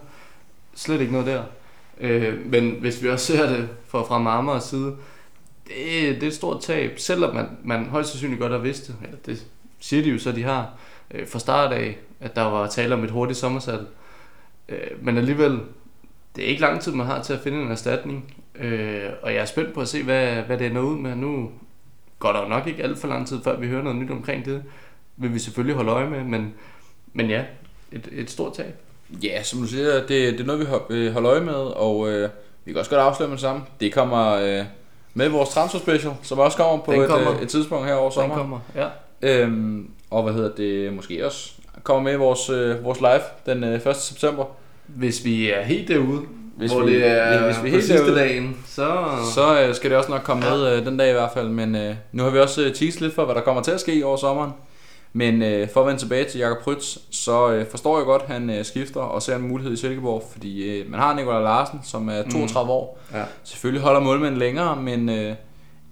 Slet 0.75 1.01
ikke 1.01 1.13
noget 1.13 1.27
der. 1.27 1.43
Øh, 2.01 2.47
men 2.47 2.71
hvis 2.71 3.03
vi 3.03 3.09
også 3.09 3.27
ser 3.27 3.49
det 3.49 3.69
fra, 3.87 4.03
fra 4.03 4.19
Marmars 4.19 4.65
side, 4.65 4.97
det, 5.67 6.15
det 6.15 6.23
er 6.23 6.27
et 6.27 6.35
stort 6.35 6.63
tab. 6.63 6.99
Selvom 6.99 7.35
man, 7.35 7.47
man 7.65 7.85
højst 7.87 8.11
sandsynligt 8.11 8.41
godt 8.41 8.53
har 8.53 8.59
vidst 8.59 8.87
det, 8.87 8.97
eller 9.03 9.19
det 9.27 9.47
siger 9.81 10.03
de 10.03 10.11
jo 10.11 10.19
så, 10.19 10.33
de 10.33 10.43
har, 10.43 10.71
øh, 11.11 11.29
fra 11.29 11.39
start 11.39 11.73
af, 11.73 11.99
at 12.21 12.37
der 12.37 12.43
var 12.43 12.67
tale 12.67 12.95
om 12.95 13.05
et 13.05 13.11
hurtigt 13.11 13.39
sommersalg. 13.39 13.87
Øh, 14.69 15.05
men 15.05 15.19
alligevel, 15.19 15.61
det 16.37 16.45
er 16.45 16.49
ikke 16.49 16.61
lang 16.61 16.81
tid, 16.81 16.93
man 16.93 17.07
har 17.07 17.23
til 17.23 17.33
at 17.33 17.41
finde 17.41 17.63
en 17.63 17.71
erstatning. 17.71 18.35
Øh, 18.55 19.11
og 19.23 19.35
jeg 19.35 19.41
er 19.41 19.45
spændt 19.45 19.75
på 19.75 19.81
at 19.81 19.89
se, 19.89 20.03
hvad, 20.03 20.43
hvad 20.43 20.59
det 20.59 20.67
ender 20.67 20.83
ud 20.83 20.97
med. 20.97 21.17
Nu 21.17 21.51
går 22.27 22.33
der 22.33 22.43
jo 22.43 22.49
nok 22.49 22.67
ikke 22.67 22.83
alt 22.83 22.99
for 22.99 23.09
lang 23.09 23.27
tid, 23.29 23.39
før 23.45 23.57
vi 23.57 23.67
hører 23.69 23.83
noget 23.83 23.99
nyt 23.99 24.11
omkring 24.11 24.45
det. 24.45 24.63
Vil 25.17 25.35
vi 25.35 25.39
selvfølgelig 25.39 25.77
holde 25.77 25.91
øje 25.91 26.11
med, 26.11 26.25
men, 26.25 26.55
men 27.13 27.31
ja, 27.31 27.43
et, 27.93 28.09
et 28.13 28.31
stort 28.31 28.55
tab. 28.55 28.75
Ja, 29.23 29.43
som 29.43 29.61
du 29.61 29.67
siger, 29.67 29.93
det, 29.95 30.09
det 30.09 30.41
er 30.41 30.45
noget, 30.45 30.61
vi 30.61 30.95
øh, 30.95 31.13
holder 31.13 31.31
øje 31.33 31.41
med, 31.41 31.55
og 31.55 32.11
øh, 32.11 32.29
vi 32.65 32.73
kan 32.73 32.79
også 32.79 32.91
godt 32.91 33.01
afsløre 33.03 33.29
med 33.29 33.37
det 33.37 33.43
samme. 33.43 33.63
Det 33.81 33.93
kommer 33.93 34.33
øh, 34.35 34.65
med 35.15 35.29
vores 35.29 35.49
transfer 35.49 35.79
special, 35.79 36.13
som 36.23 36.39
også 36.39 36.57
kommer 36.57 36.85
på 36.85 36.93
Den 36.93 37.01
et, 37.01 37.09
kommer. 37.09 37.35
øh, 37.35 37.43
et 37.43 37.49
tidspunkt 37.49 37.87
her 37.87 37.95
over 37.95 38.11
Den 38.11 38.15
sommer. 38.15 38.37
kommer, 38.37 38.59
ja. 38.75 38.89
Øhm, 39.23 39.91
og 40.11 40.23
hvad 40.23 40.33
hedder 40.33 40.55
det, 40.55 40.93
måske 40.93 41.27
også 41.27 41.53
kommer 41.83 42.03
med 42.03 42.13
i 42.13 42.17
vores, 42.17 42.51
øh, 42.51 42.85
vores 42.85 43.01
live 43.01 43.55
den 43.55 43.65
øh, 43.65 43.87
1. 43.87 43.97
september. 43.97 44.45
Hvis 44.87 45.25
vi 45.25 45.51
er 45.51 45.63
helt 45.63 45.89
derude, 45.89 46.23
Hvis 46.57 46.73
hvor 46.73 46.83
vi- 46.85 46.95
det 46.95 47.07
er 47.07 47.45
hvis 47.47 47.57
vi 47.57 47.59
er 47.59 47.63
på 47.63 47.67
helt 47.77 47.85
sidste 47.85 48.15
dagen, 48.15 48.57
så... 48.67 48.97
Så 49.35 49.61
øh, 49.63 49.75
skal 49.75 49.91
det 49.91 49.99
også 49.99 50.11
nok 50.11 50.23
komme 50.23 50.43
med 50.51 50.77
øh, 50.77 50.87
den 50.87 50.97
dag 50.97 51.11
i 51.11 51.13
hvert 51.13 51.31
fald, 51.35 51.49
men 51.49 51.75
øh, 51.75 51.95
nu 52.13 52.23
har 52.23 52.31
vi 52.31 52.39
også 52.39 52.63
øh, 52.65 52.75
teaset 52.75 53.01
lidt 53.01 53.15
for, 53.15 53.25
hvad 53.25 53.35
der 53.35 53.41
kommer 53.41 53.63
til 53.63 53.71
at 53.71 53.81
ske 53.81 54.07
over 54.07 54.17
sommeren. 54.17 54.51
Men 55.13 55.43
øh, 55.43 55.69
for 55.69 55.81
at 55.81 55.87
vende 55.87 56.01
tilbage 56.01 56.25
til 56.25 56.39
Jakob 56.41 56.59
Prytz, 56.65 56.97
så 57.11 57.51
øh, 57.51 57.67
forstår 57.71 57.97
jeg 57.99 58.07
godt, 58.07 58.23
at 58.23 58.29
han 58.29 58.51
øh, 58.51 58.65
skifter 58.65 59.01
og 59.01 59.23
ser 59.23 59.37
en 59.37 59.43
mulighed 59.49 59.73
i 59.73 59.77
Silkeborg, 59.77 60.23
fordi 60.33 60.79
øh, 60.81 60.91
man 60.91 61.01
har 61.01 61.15
Nikolaj 61.15 61.43
Larsen, 61.43 61.81
som 61.85 62.09
er 62.09 62.23
32 62.23 62.65
mm. 62.67 62.71
år. 62.71 62.99
Ja. 63.15 63.23
Selvfølgelig 63.45 63.83
holder 63.83 64.01
målmanden 64.01 64.39
længere, 64.39 64.77
men 64.77 65.09
øh, 65.09 65.35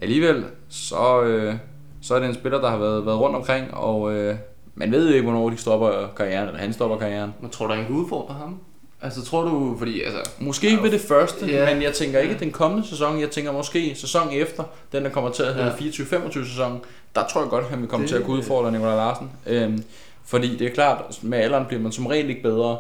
alligevel, 0.01 0.45
så, 0.69 1.23
øh, 1.23 1.55
så 2.03 2.15
er 2.15 2.19
det 2.19 2.29
en 2.29 2.35
spiller, 2.35 2.61
der 2.61 2.71
har 2.71 2.79
været, 2.79 3.07
været 3.07 3.21
rundt 3.21 3.37
omkring, 3.37 3.75
og 3.75 4.13
øh, 4.13 4.37
man 4.75 4.93
ved 4.93 5.09
jo 5.09 5.15
ikke, 5.15 5.23
hvornår 5.31 5.51
de 5.51 5.57
stopper 5.57 5.91
karrieren, 6.17 6.49
eller 6.49 6.61
han 6.61 6.73
stopper 6.73 6.97
karrieren. 6.99 7.35
Man 7.41 7.51
tror, 7.51 7.67
der 7.67 7.75
er 7.75 7.87
en 7.87 7.95
udfordre 7.95 8.35
ham. 8.35 8.61
Altså 9.05 9.25
tror 9.25 9.43
du, 9.45 9.75
fordi 9.79 10.03
altså... 10.03 10.31
Måske 10.39 10.67
ikke 10.71 10.83
ved 10.83 10.91
det 10.91 11.01
første, 11.01 11.47
Ja. 11.47 11.75
men 11.75 11.83
jeg 11.83 11.93
tænker 11.93 12.19
ikke 12.19 12.33
Ja. 12.35 12.39
den 12.39 12.51
kommende 12.53 12.89
sæson. 12.89 13.21
Jeg 13.21 13.31
tænker 13.31 13.53
måske 13.53 13.93
sæson 13.95 14.29
efter, 14.33 14.63
den 14.93 15.05
der 15.05 15.11
kommer 15.11 15.31
til 15.31 15.43
at 15.43 15.55
hedde 15.55 15.67
Ja. 15.81 15.91
24-25 15.91 16.49
sæson. 16.49 16.81
Der 17.15 17.27
tror 17.33 17.41
jeg 17.41 17.51
godt, 17.51 17.65
at 17.65 17.71
han 17.71 17.81
vil 17.81 17.89
komme 17.89 18.05
Det- 18.05 18.11
til 18.11 18.17
at 18.19 18.25
kunne 18.25 18.39
udfordre 18.39 18.73
Nikolaj 18.73 18.95
Larsen. 18.97 19.31
Øhm, 19.47 19.85
fordi 20.27 20.57
det 20.57 20.67
er 20.67 20.71
klart, 20.71 21.03
med 21.23 21.39
alderen 21.39 21.65
bliver 21.67 21.83
man 21.83 21.93
som 21.93 22.07
regel 22.07 22.31
ikke 22.31 22.43
bedre. 22.43 22.77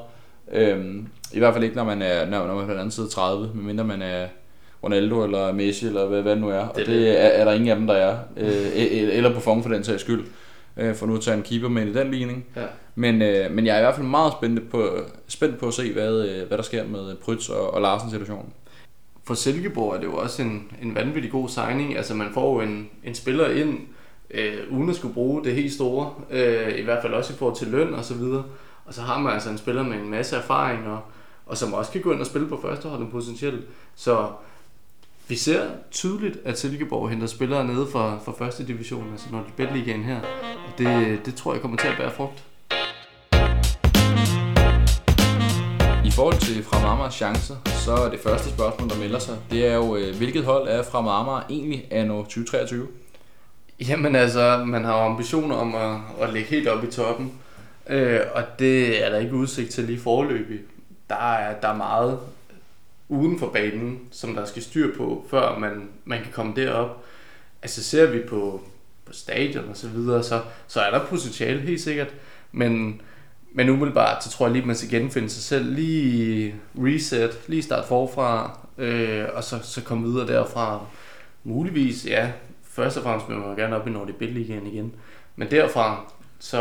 Øhm, 0.52 1.06
I 1.32 1.38
hvert 1.38 1.52
fald 1.54 1.64
ikke, 1.64 1.76
når 1.76 1.84
man 1.84 2.02
er, 2.02 2.26
når, 2.26 2.46
når 2.46 2.54
man 2.54 2.62
er 2.62 2.66
på 2.66 2.70
den 2.72 2.78
anden 2.80 2.90
side 2.90 3.06
af 3.06 3.10
30, 3.10 3.50
medmindre 3.54 3.84
man 3.84 4.02
er 4.02 4.26
Ronaldo 4.82 5.24
eller 5.24 5.52
Messi 5.52 5.86
eller 5.86 6.06
hvad, 6.06 6.22
hvad 6.22 6.32
det 6.32 6.40
nu 6.40 6.48
er. 6.48 6.58
Og 6.58 6.76
Det 6.76 6.86
det, 6.86 7.08
er 7.08 7.12
er, 7.12 7.28
er 7.28 7.44
der 7.44 7.52
ingen 7.52 7.68
af 7.68 7.76
dem, 7.76 7.86
der 7.86 7.94
er. 7.94 8.16
Øh, 8.36 8.48
e- 8.48 8.92
eller 9.12 9.34
Buffon 9.34 9.62
for 9.62 9.70
den 9.70 9.84
sags 9.84 10.00
skyld. 10.02 10.24
Øh, 10.76 10.94
for 10.94 11.06
nu 11.06 11.14
at 11.16 11.20
tage 11.20 11.36
en 11.36 11.42
keeper 11.42 11.68
med 11.68 11.86
i 11.86 11.92
den 11.92 12.10
ligning. 12.10 12.44
Ja. 12.56 12.62
Men, 12.94 13.22
øh, 13.22 13.50
men 13.50 13.66
jeg 13.66 13.74
er 13.74 13.78
i 13.78 13.82
hvert 13.82 13.94
fald 13.94 14.06
meget 14.06 14.32
spændt 14.32 14.70
på, 14.70 14.98
spændt 15.28 15.58
på 15.58 15.66
at 15.66 15.74
se, 15.74 15.92
hvad, 15.92 16.28
øh, 16.28 16.48
hvad 16.48 16.58
der 16.58 16.64
sker 16.64 16.86
med 16.86 17.16
Prytz 17.16 17.48
og, 17.48 17.74
og 17.74 17.80
Larsens 17.80 18.12
situation. 18.12 18.52
For 19.24 19.34
Silkeborg 19.34 19.94
er 19.94 19.98
det 19.98 20.06
jo 20.06 20.16
også 20.16 20.42
en, 20.42 20.72
en 20.82 20.94
vanvittig 20.94 21.30
god 21.30 21.48
signing. 21.48 21.96
Altså 21.96 22.14
man 22.14 22.28
får 22.34 22.54
jo 22.54 22.68
en, 22.68 22.90
en 23.04 23.14
spiller 23.14 23.48
ind, 23.50 23.78
øh, 24.30 24.58
uden 24.70 24.90
at 24.90 24.96
skulle 24.96 25.14
bruge 25.14 25.44
det 25.44 25.54
helt 25.54 25.72
store. 25.72 26.14
Øh, 26.30 26.78
I 26.78 26.82
hvert 26.82 27.02
fald 27.02 27.14
også 27.14 27.32
i 27.32 27.36
forhold 27.36 27.56
til 27.56 27.68
løn 27.68 27.94
og 27.94 28.04
så 28.04 28.14
videre. 28.14 28.44
Og 28.84 28.94
så 28.94 29.00
har 29.02 29.18
man 29.18 29.32
altså 29.32 29.50
en 29.50 29.58
spiller 29.58 29.82
med 29.82 29.96
en 29.96 30.10
masse 30.10 30.36
erfaring, 30.36 30.86
og, 30.86 31.00
og 31.46 31.56
som 31.56 31.74
også 31.74 31.92
kan 31.92 32.00
gå 32.00 32.12
ind 32.12 32.20
og 32.20 32.26
spille 32.26 32.48
på 32.48 32.60
førsteholdet 32.62 33.10
potentielt. 33.10 33.64
Så 33.94 34.28
vi 35.28 35.34
ser 35.34 35.60
tydeligt, 35.90 36.38
at 36.44 36.58
Silkeborg 36.58 37.10
henter 37.10 37.26
spillere 37.26 37.66
nede 37.66 37.86
fra, 37.92 38.18
fra 38.24 38.32
første 38.38 38.66
division, 38.66 39.12
altså 39.12 39.26
når 39.32 39.38
de 39.38 39.52
bedre 39.56 39.72
her. 39.78 40.20
Og 40.66 40.78
det, 40.78 41.20
det 41.26 41.34
tror 41.34 41.52
jeg 41.52 41.62
kommer 41.62 41.76
til 41.76 41.88
at 41.88 41.94
bære 41.98 42.10
frugt. 42.10 42.44
Forhold 46.14 46.40
til 46.40 46.64
Fremad 46.64 46.88
Amagers 46.88 47.14
chancer, 47.14 47.56
så 47.84 47.92
er 47.92 48.10
det 48.10 48.20
første 48.20 48.50
spørgsmål, 48.50 48.88
der 48.88 48.98
melder 48.98 49.18
sig, 49.18 49.36
det 49.50 49.66
er 49.66 49.74
jo, 49.74 49.96
øh, 49.96 50.16
hvilket 50.16 50.44
hold 50.44 50.68
er 50.68 50.82
Fremad 50.82 51.12
Amager 51.12 51.42
egentlig 51.50 51.88
anno 51.90 52.22
2023? 52.22 52.86
Jamen 53.80 54.16
altså, 54.16 54.64
man 54.66 54.84
har 54.84 54.94
ambitioner 54.94 55.56
om 55.56 55.74
at, 55.74 55.96
at 56.20 56.32
ligge 56.32 56.48
helt 56.48 56.68
op 56.68 56.84
i 56.84 56.86
toppen, 56.86 57.32
øh, 57.88 58.20
og 58.34 58.42
det 58.58 59.04
er 59.04 59.10
der 59.10 59.18
ikke 59.18 59.34
udsigt 59.34 59.70
til 59.70 59.84
lige 59.84 60.00
forløbig. 60.00 60.60
Der 61.08 61.34
er, 61.34 61.60
der 61.60 61.68
er 61.68 61.76
meget 61.76 62.18
uden 63.08 63.38
for 63.38 63.48
banen, 63.48 64.00
som 64.10 64.34
der 64.34 64.44
skal 64.44 64.62
styr 64.62 64.96
på, 64.96 65.26
før 65.30 65.58
man, 65.58 65.88
man 66.04 66.18
kan 66.18 66.32
komme 66.32 66.52
derop. 66.56 67.04
Altså 67.62 67.84
ser 67.84 68.06
vi 68.06 68.20
på, 68.28 68.60
på 69.04 69.12
stadion 69.12 69.68
og 69.68 69.76
så 69.76 69.88
videre, 69.88 70.22
så, 70.22 70.40
så 70.66 70.80
er 70.80 70.90
der 70.90 71.06
potentiale 71.06 71.60
helt 71.60 71.80
sikkert, 71.80 72.14
men, 72.52 73.00
men 73.56 73.68
umiddelbart, 73.68 74.24
så 74.24 74.30
tror 74.30 74.46
jeg 74.46 74.52
lige, 74.52 74.66
man 74.66 74.76
skal 74.76 74.90
genfinde 74.90 75.28
sig 75.30 75.42
selv, 75.42 75.72
lige 75.74 76.54
reset, 76.78 77.38
lige 77.48 77.62
starte 77.62 77.88
forfra, 77.88 78.58
øh, 78.78 79.24
og 79.34 79.44
så, 79.44 79.58
så 79.62 79.82
komme 79.82 80.08
videre 80.08 80.26
derfra. 80.26 80.80
Muligvis, 81.44 82.06
ja, 82.06 82.28
først 82.70 82.96
og 82.96 83.02
fremmest 83.02 83.28
vil 83.28 83.36
man 83.38 83.56
gerne 83.56 83.76
op 83.76 83.86
i 83.88 83.90
Nordic 83.90 84.14
Bid 84.14 84.28
Ligaen 84.28 84.66
igen. 84.66 84.92
Men 85.36 85.50
derfra, 85.50 86.12
så 86.38 86.58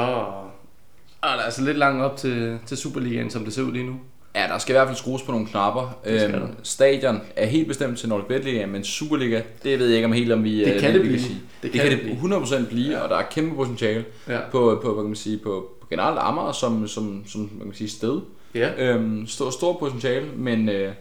er 1.23 1.35
der 1.35 1.43
altså 1.43 1.63
lidt 1.63 1.77
langt 1.77 2.03
op 2.03 2.17
til, 2.17 2.57
til 2.65 2.77
Superligaen, 2.77 3.29
som 3.29 3.43
det 3.43 3.53
ser 3.53 3.61
ud 3.61 3.71
lige 3.71 3.85
nu. 3.85 3.95
Ja, 4.35 4.47
der 4.47 4.57
skal 4.57 4.73
i 4.73 4.77
hvert 4.77 4.87
fald 4.87 4.97
skrues 4.97 5.21
på 5.21 5.31
nogle 5.31 5.47
knapper. 5.47 5.99
Øhm, 6.05 6.47
stadion 6.63 7.21
er 7.35 7.45
helt 7.45 7.67
bestemt 7.67 7.97
til 7.99 8.09
Nordic 8.09 8.27
Bet 8.27 8.43
Liga, 8.45 8.65
men 8.65 8.83
Superliga, 8.83 9.41
det 9.63 9.79
ved 9.79 9.87
jeg 9.87 9.95
ikke 9.95 10.05
om 10.05 10.11
helt, 10.13 10.31
om 10.31 10.43
vi, 10.43 10.59
Det 10.65 10.73
øh, 10.73 10.79
kan 10.79 10.93
vi 10.93 10.97
det 10.97 11.05
blive. 11.07 11.19
sige. 11.19 11.33
Det 11.35 11.43
Det 11.63 11.71
kan 11.71 11.81
kan 11.81 11.91
det 11.91 12.05
det 12.05 12.17
blive. 12.21 12.37
100% 12.37 12.65
blive, 12.69 12.91
Ja. 12.91 12.99
og 13.03 13.09
der 13.09 13.15
er 13.17 13.23
kæmpe 13.31 13.55
potentiale 13.55 14.05
Ja. 14.27 14.39
på, 14.51 14.79
på, 14.83 14.93
hvad 14.93 15.03
kan 15.03 15.07
man 15.09 15.15
sige, 15.15 15.37
på, 15.37 15.72
på 15.83 15.87
generelt 15.89 16.19
Amager 16.19 16.51
som, 16.51 16.87
som, 16.87 17.23
som 17.27 17.49
man 17.57 17.67
kan 17.67 17.75
sige, 17.75 17.89
sted. 17.89 18.21
Ja. 18.55 18.69
Øhm, 18.77 19.27
stor, 19.27 19.49
stor 19.49 19.79
potentiale, 19.79 20.27
men, 20.35 20.69
øh, 20.69 20.93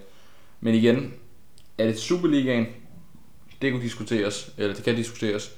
men 0.61 0.75
igen, 0.75 1.13
er 1.79 1.87
det 1.87 1.99
Superligaen? 1.99 2.67
Det 3.63 3.73
kunne 3.73 3.83
diskuteres, 3.83 4.53
eller 4.59 4.75
det 4.75 4.85
kan 4.85 4.97
diskuteres. 4.97 5.53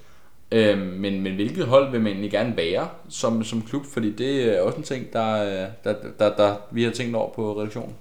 Øhm, 0.53 0.81
men, 0.81 1.21
men 1.21 1.35
hvilket 1.35 1.67
hold 1.67 1.91
vil 1.91 2.01
man 2.01 2.13
egentlig 2.13 2.31
gerne 2.31 2.57
være 2.57 2.89
som, 3.09 3.45
som 3.45 3.63
klub? 3.63 3.83
Fordi 3.93 4.13
det 4.13 4.57
er 4.57 4.61
også 4.61 4.79
en 4.79 4.85
ting, 4.85 5.13
der, 5.13 5.45
øh, 5.45 5.69
der, 5.85 5.95
der, 6.19 6.37
der 6.37 6.55
vi 6.71 6.83
har 6.83 6.91
tænkt 6.91 7.17
over 7.17 7.35
på 7.35 7.61
redaktionen. 7.61 7.93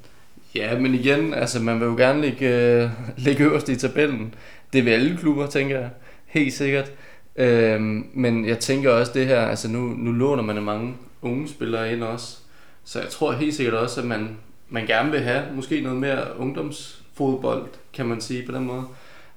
Ja, 0.55 0.79
men 0.79 0.93
igen, 0.93 1.33
altså 1.33 1.59
man 1.59 1.79
vil 1.79 1.85
jo 1.85 1.95
gerne 1.95 2.21
ligge, 2.21 2.47
øh, 2.47 2.89
ligge 3.17 3.43
øverst 3.43 3.69
i 3.69 3.75
tabellen. 3.75 4.33
Det 4.73 4.85
vil 4.85 4.91
alle 4.91 5.17
klubber, 5.17 5.47
tænker 5.47 5.79
jeg. 5.79 5.89
Helt 6.25 6.53
sikkert. 6.53 6.91
Øhm, 7.35 8.09
men 8.13 8.47
jeg 8.47 8.59
tænker 8.59 8.91
også 8.91 9.11
det 9.15 9.27
her, 9.27 9.41
altså 9.41 9.67
nu, 9.67 9.79
nu 9.79 10.11
låner 10.11 10.43
man 10.43 10.63
mange 10.63 10.93
unge 11.23 11.47
spillere 11.47 11.93
ind 11.93 12.03
også. 12.03 12.37
Så 12.83 12.99
jeg 12.99 13.09
tror 13.09 13.31
helt 13.31 13.55
sikkert 13.55 13.75
også, 13.75 14.01
at 14.01 14.07
man, 14.07 14.37
man 14.69 14.85
gerne 14.87 15.11
vil 15.11 15.19
have 15.19 15.43
måske 15.55 15.81
noget 15.81 15.97
mere 15.97 16.39
ungdomsfodbold, 16.39 17.63
kan 17.93 18.05
man 18.05 18.21
sige 18.21 18.45
på 18.45 18.51
den 18.51 18.65
måde. 18.65 18.83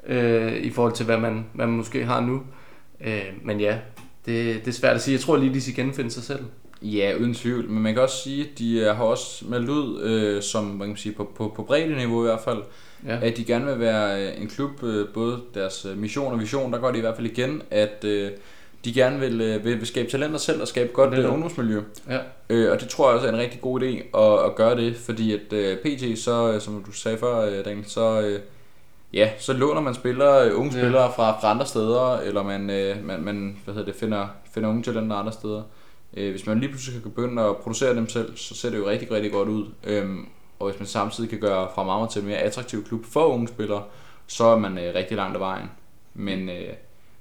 Øh, 0.07 0.53
I 0.57 0.71
forhold 0.71 0.93
til, 0.93 1.07
hvad 1.07 1.19
man, 1.19 1.47
hvad 1.53 1.67
man 1.67 1.77
måske 1.77 2.05
har 2.05 2.21
nu. 2.21 2.43
Øh, 3.01 3.23
men 3.43 3.61
ja, 3.61 3.79
det, 4.27 4.65
det 4.65 4.69
er 4.69 4.73
svært 4.73 4.97
at 4.97 5.03
sige. 5.03 5.13
Jeg 5.13 5.21
tror 5.21 5.37
lige, 5.37 5.55
de 5.55 5.61
skal 5.63 5.75
genfinde 5.75 6.11
sig 6.11 6.23
selv. 6.23 6.45
Ja, 6.83 7.15
uden 7.21 7.35
tvivl. 7.35 7.71
Men 7.71 7.83
man 7.83 7.95
kan 7.95 8.03
også 8.03 8.23
sige, 8.23 8.43
at 8.43 8.59
de 8.59 8.79
øh, 8.79 8.97
har 8.97 9.05
også 9.05 9.45
meldt 9.49 9.69
ud, 9.69 10.03
øh, 10.03 10.43
som 10.43 10.65
man 10.65 10.89
kan 10.89 10.97
sige, 10.97 11.15
på, 11.15 11.33
på, 11.37 11.53
på 11.57 11.63
breddeniveau 11.63 12.23
i 12.23 12.27
hvert 12.27 12.41
fald, 12.45 12.63
Ja. 13.07 13.19
at 13.23 13.37
de 13.37 13.45
gerne 13.45 13.67
vil 13.67 13.81
være 13.81 14.23
øh, 14.23 14.43
en 14.43 14.49
klub, 14.49 14.83
øh, 14.83 15.09
både 15.09 15.41
deres 15.55 15.85
øh, 15.85 15.99
mission 15.99 16.33
og 16.33 16.41
vision, 16.41 16.73
der 16.73 16.79
går 16.79 16.91
de 16.91 16.99
i 16.99 17.01
hvert 17.01 17.17
fald 17.17 17.27
igen, 17.27 17.63
at 17.71 18.05
øh, 18.05 18.31
de 18.87 18.93
gerne 18.93 19.21
vil, 19.21 19.41
øh, 19.41 19.65
vil, 19.65 19.79
vil 19.79 19.87
skabe 19.87 20.11
talenter 20.11 20.39
selv 20.39 20.61
og 20.63 20.69
skabe 20.69 20.91
godt 20.93 21.13
Det 21.13 21.25
øh, 21.25 21.33
ungdomsmiljø. 21.33 21.81
Ja. 22.11 22.19
Øh, 22.51 22.73
og 22.73 22.81
det 22.81 22.89
tror 22.89 23.09
jeg 23.09 23.15
også 23.15 23.29
er 23.29 23.33
en 23.33 23.39
rigtig 23.39 23.61
god 23.61 23.81
idé 23.83 24.19
at, 24.19 24.45
at 24.45 24.55
gøre 24.55 24.77
det, 24.77 24.97
fordi 24.97 25.35
at 25.35 25.53
øh, 25.53 25.79
PT, 25.79 26.19
så, 26.19 26.53
øh, 26.53 26.61
som 26.61 26.85
du 26.87 26.93
sagde 26.93 27.19
før, 27.19 27.41
øh, 27.41 27.65
Daniel, 27.65 27.85
så, 27.87 28.21
øh, 28.21 28.41
ja, 29.13 29.31
så 29.39 29.53
låner 29.53 29.81
man 29.81 29.95
spillere, 29.95 30.49
øh, 30.49 30.59
unge 30.59 30.73
Ja. 30.75 30.81
spillere 30.81 31.13
fra, 31.17 31.41
fra 31.41 31.51
andre 31.51 31.67
steder, 31.67 32.19
eller 32.19 32.43
man, 32.43 32.71
øh, 32.71 33.05
man, 33.05 33.21
man 33.23 33.57
hvad 33.65 33.75
hedder 33.75 33.93
det, 33.93 34.01
finder, 34.01 34.27
finder 34.55 34.69
unge 34.69 34.83
talenter 34.83 35.17
andre 35.17 35.33
steder. 35.33 35.63
Øh, 36.17 36.31
hvis 36.31 36.47
man 36.47 36.61
lige 36.61 36.69
pludselig 36.71 37.03
kan 37.03 37.11
begynde 37.11 37.43
at 37.43 37.57
producere 37.57 37.95
dem 37.95 38.09
selv, 38.09 38.37
så 38.37 38.55
ser 38.55 38.71
det 38.71 38.79
jo 38.79 38.89
rigtig, 38.89 39.11
rigtig 39.11 39.33
godt 39.33 39.49
ud. 39.49 39.67
Øhm, 39.85 40.27
og 40.59 40.71
hvis 40.71 40.81
man 40.81 40.87
samtidig 40.87 41.31
kan 41.31 41.41
gøre 41.41 41.69
fra 41.75 41.85
Marmar 41.85 42.07
til 42.07 42.21
en 42.23 42.29
mere 42.29 42.39
attraktiv 42.39 42.85
klub 42.85 43.05
for 43.05 43.27
unge 43.27 43.49
spillere, 43.49 43.83
så 44.27 44.45
er 44.45 44.57
man 44.59 44.79
øh, 44.79 44.95
rigtig 44.95 45.17
langt 45.17 45.35
af 45.35 45.41
vejen. 45.41 45.71
Men 46.15 46.49
øh, 46.49 46.69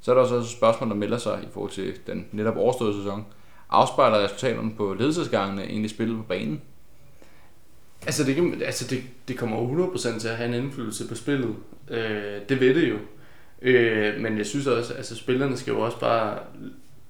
så 0.06 0.12
er 0.12 0.16
der 0.16 0.22
også 0.22 0.36
et 0.36 0.48
spørgsmål, 0.48 0.90
der 0.90 0.96
melder 0.96 1.18
sig 1.18 1.40
i 1.44 1.48
forhold 1.54 1.72
til 1.72 1.94
den 2.08 2.26
netop 2.32 2.58
overståede 2.58 2.98
sæson. 2.98 3.26
Afspejler 3.70 4.24
resultaterne 4.24 4.72
på 4.78 4.94
ledelsesgangene 4.94 5.64
egentlig 5.64 5.90
spillet 5.90 6.18
på 6.18 6.24
banen? 6.24 6.62
Altså, 8.06 8.24
det, 8.24 8.36
kan, 8.36 8.62
altså 8.66 8.88
det, 8.88 9.04
det 9.28 9.38
kommer 9.38 9.88
100% 9.94 10.20
til 10.20 10.28
at 10.28 10.38
have 10.38 10.50
en 10.50 10.64
indflydelse 10.64 11.08
på 11.08 11.16
spillet. 11.16 11.56
Øh, 11.90 12.42
det 12.50 12.60
ved 12.60 12.76
det 12.76 12.90
jo. 12.90 12.98
Øh, 13.62 14.22
men 14.22 14.38
jeg 14.38 14.46
synes 14.46 14.68
også, 14.68 14.94
at 14.94 14.98
altså, 14.98 15.16
spillerne 15.16 15.58
skal 15.58 15.72
jo 15.72 15.80
også 15.80 16.00
bare 16.00 16.40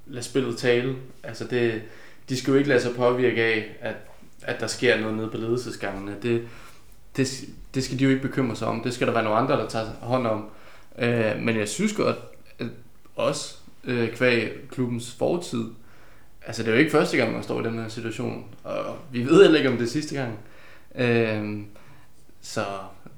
lade 0.08 0.26
spillet 0.26 0.58
tale. 0.58 0.96
Altså, 1.24 1.48
det, 1.48 1.82
de 2.30 2.38
skal 2.38 2.52
jo 2.52 2.58
ikke 2.58 2.70
lade 2.70 2.82
sig 2.82 2.96
påvirke 2.96 3.44
af, 3.44 3.78
at, 3.82 3.96
at 4.42 4.60
der 4.60 4.68
sker 4.68 5.00
noget 5.00 5.18
nede 5.18 5.30
på 5.30 5.38
ledelsesgangene. 5.38 6.16
Det, 6.24 6.48
det, 7.18 7.44
det 7.74 7.84
skal 7.84 8.00
de 8.00 8.04
jo 8.04 8.10
ikke 8.10 8.22
bekymre 8.22 8.56
sig 8.56 8.68
om. 8.68 8.82
Det 8.82 8.94
skal 8.94 9.08
der 9.08 9.14
være 9.14 9.24
nogle 9.24 9.40
andre, 9.40 9.56
der 9.56 9.68
tager 9.68 9.86
hånd 10.02 10.28
om. 10.28 10.50
Øh, 11.00 11.40
men 11.40 11.58
jeg 11.58 11.68
synes 11.68 11.94
godt, 11.94 12.16
os, 13.16 13.60
øh, 13.84 14.10
kvæg 14.10 14.52
klubbens 14.72 15.16
fortid, 15.20 15.66
altså 16.46 16.64
det 16.64 16.70
er 16.70 16.74
jo 16.74 16.80
ikke 16.80 16.92
første 16.92 17.18
gang, 17.18 17.34
man 17.34 17.44
står 17.44 17.62
i 17.62 17.64
den 17.64 17.80
her 17.80 17.88
situation. 17.88 18.46
Og 18.64 18.98
vi 19.12 19.26
ved 19.26 19.42
heller 19.44 19.58
ikke, 19.58 19.70
om 19.70 19.78
det 19.78 19.86
er 19.86 19.90
sidste 19.90 20.16
gang. 20.16 20.40
Øhm, 20.96 21.66
så 22.42 22.62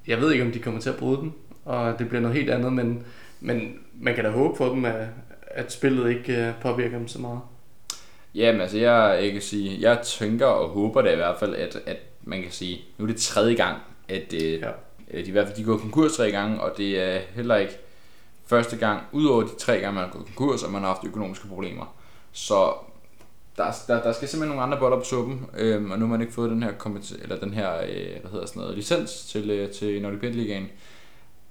jeg 0.08 0.22
ved 0.22 0.32
ikke, 0.32 0.44
om 0.46 0.52
de 0.52 0.60
kommer 0.60 0.82
til 0.82 0.90
at 0.90 0.96
bryde 0.96 1.18
den, 1.18 1.34
og 1.66 2.00
det 2.00 2.08
bliver 2.10 2.22
noget 2.22 2.38
helt 2.38 2.50
andet, 2.50 2.74
men, 2.74 3.04
men 3.40 3.80
man 4.00 4.16
kan 4.16 4.24
da 4.24 4.30
håbe 4.30 4.58
for 4.58 4.70
dem, 4.70 4.86
at, 4.86 5.08
at 5.42 5.72
spillet 5.72 6.10
ikke 6.10 6.48
øh, 6.48 6.54
påvirker 6.62 6.98
dem 6.98 7.08
så 7.08 7.20
meget. 7.22 7.40
Jamen 8.36 8.62
altså, 8.62 8.78
jeg, 8.78 9.20
jeg 9.24 9.32
kan 9.32 9.42
sige, 9.42 9.78
jeg 9.82 10.00
tænker 10.04 10.46
og 10.46 10.70
håber 10.70 11.02
da 11.02 11.12
i 11.14 11.16
hvert 11.16 11.40
fald, 11.40 11.56
at, 11.56 11.80
at 11.86 11.98
man 12.24 12.42
kan 12.42 12.52
sige, 12.52 12.82
nu 12.98 13.06
er 13.06 13.10
det 13.10 13.18
tredje 13.22 13.56
gang, 13.56 13.78
at 14.10 14.34
øh, 14.34 14.42
Ja. 14.42 14.70
de 15.12 15.22
i 15.22 15.32
hvert 15.32 15.48
fald 15.48 15.58
de 15.58 15.64
gået 15.64 15.82
konkurs 15.82 16.16
tre 16.16 16.32
gange, 16.32 16.62
og 16.62 16.78
det 16.78 17.00
er 17.04 17.20
heller 17.36 17.56
ikke 17.56 17.78
første 18.48 18.78
gang, 18.78 19.04
udover 19.12 19.44
de 19.44 19.56
tre 19.60 19.80
gange, 19.80 19.96
man 19.96 20.04
har 20.04 20.12
gået 20.12 20.26
konkurs, 20.26 20.64
og 20.64 20.72
man 20.72 20.82
har 20.82 20.88
haft 20.88 21.04
økonomiske 21.04 21.48
problemer. 21.48 21.96
Så 22.32 22.74
der, 23.58 23.72
der, 23.88 24.04
der 24.04 24.14
skal 24.14 24.28
simpelthen 24.28 24.56
nogle 24.56 24.64
andre 24.64 24.80
boller 24.80 24.98
på 24.98 25.04
suppen, 25.04 25.46
øhm, 25.58 25.92
og 25.92 26.00
nu 26.00 26.06
har 26.06 26.12
man 26.12 26.22
ikke 26.22 26.34
fået 26.34 26.52
den 26.52 26.64
her, 26.64 26.72
eller 27.22 27.40
den 27.40 27.54
her 27.54 27.74
øh, 27.74 28.22
hvad 28.22 28.32
hedder 28.32 28.46
sådan 28.46 28.60
noget, 28.62 28.76
licens 28.76 29.26
til, 29.26 29.50
øh, 29.50 29.72
til 29.72 30.02
Nordic 30.02 30.20
Bet 30.20 30.36
Ligaen. 30.36 30.68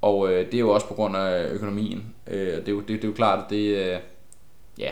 Og 0.03 0.33
øh, 0.33 0.47
det 0.47 0.55
er 0.55 0.59
jo 0.59 0.71
også 0.71 0.89
på 0.89 0.95
grund 0.95 1.17
af 1.17 1.49
økonomien. 1.53 2.15
Øh, 2.27 2.57
det, 2.57 2.69
er 2.69 2.73
jo, 2.73 2.81
det, 2.81 2.89
det 2.89 3.05
er 3.05 3.09
jo 3.09 3.15
klart, 3.15 3.45
at 3.45 3.51
det, 3.51 3.77
øh, 3.77 3.99
ja, 4.79 4.91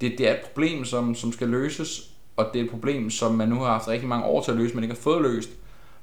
det, 0.00 0.18
det 0.18 0.28
er 0.28 0.34
et 0.34 0.40
problem, 0.40 0.84
som, 0.84 1.14
som 1.14 1.32
skal 1.32 1.48
løses, 1.48 2.10
og 2.36 2.46
det 2.52 2.60
er 2.60 2.64
et 2.64 2.70
problem, 2.70 3.10
som 3.10 3.34
man 3.34 3.48
nu 3.48 3.54
har 3.54 3.72
haft 3.72 3.88
rigtig 3.88 4.08
mange 4.08 4.24
år 4.24 4.42
til 4.42 4.50
at 4.50 4.56
løse, 4.56 4.74
men 4.74 4.84
ikke 4.84 4.94
har 4.94 5.02
fået 5.02 5.22
løst. 5.22 5.50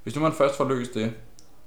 Hvis 0.04 0.16
nu 0.16 0.22
man 0.22 0.32
først 0.32 0.58
får 0.58 0.70
løst 0.70 0.94
det, 0.94 1.13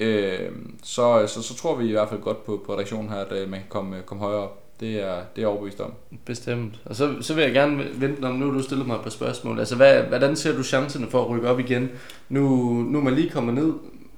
øh, 0.00 0.50
så, 0.82 1.26
så, 1.26 1.42
så 1.42 1.54
tror 1.56 1.76
vi 1.76 1.88
i 1.88 1.92
hvert 1.92 2.08
fald 2.08 2.20
godt 2.20 2.44
på, 2.44 2.62
på 2.66 2.74
redaktionen 2.74 3.10
her, 3.10 3.16
at 3.16 3.32
øh, 3.32 3.50
man 3.50 3.60
kan 3.60 3.68
komme, 3.68 4.02
komme 4.06 4.24
højere 4.24 4.40
op. 4.40 4.62
Det 4.80 5.02
er, 5.02 5.22
det 5.36 5.44
er 5.44 5.48
overbevist 5.48 5.80
om. 5.80 5.92
Bestemt. 6.24 6.80
Og 6.84 6.96
så, 6.96 7.14
så 7.20 7.34
vil 7.34 7.44
jeg 7.44 7.52
gerne 7.52 7.84
vente, 7.94 8.24
om 8.24 8.34
nu 8.34 8.54
du 8.54 8.62
stillet 8.62 8.86
mig 8.86 8.94
et 8.94 9.02
par 9.02 9.10
spørgsmål. 9.10 9.58
Altså, 9.58 9.76
hvad, 9.76 10.02
hvordan 10.02 10.36
ser 10.36 10.56
du 10.56 10.62
chancerne 10.62 11.10
for 11.10 11.22
at 11.22 11.30
rykke 11.30 11.48
op 11.48 11.60
igen? 11.60 11.90
Nu, 12.28 12.72
nu 12.72 13.00
man 13.00 13.14
lige 13.14 13.30
kommet 13.30 13.54
ned. 13.54 13.66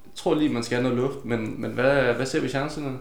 Jeg 0.04 0.14
tror 0.22 0.34
lige, 0.34 0.52
man 0.52 0.62
skal 0.62 0.76
have 0.76 0.94
noget 0.94 1.10
luft, 1.10 1.24
men, 1.24 1.60
men 1.60 1.70
hvad, 1.70 2.14
hvad 2.14 2.26
ser 2.26 2.40
vi 2.40 2.48
chancerne? 2.48 2.98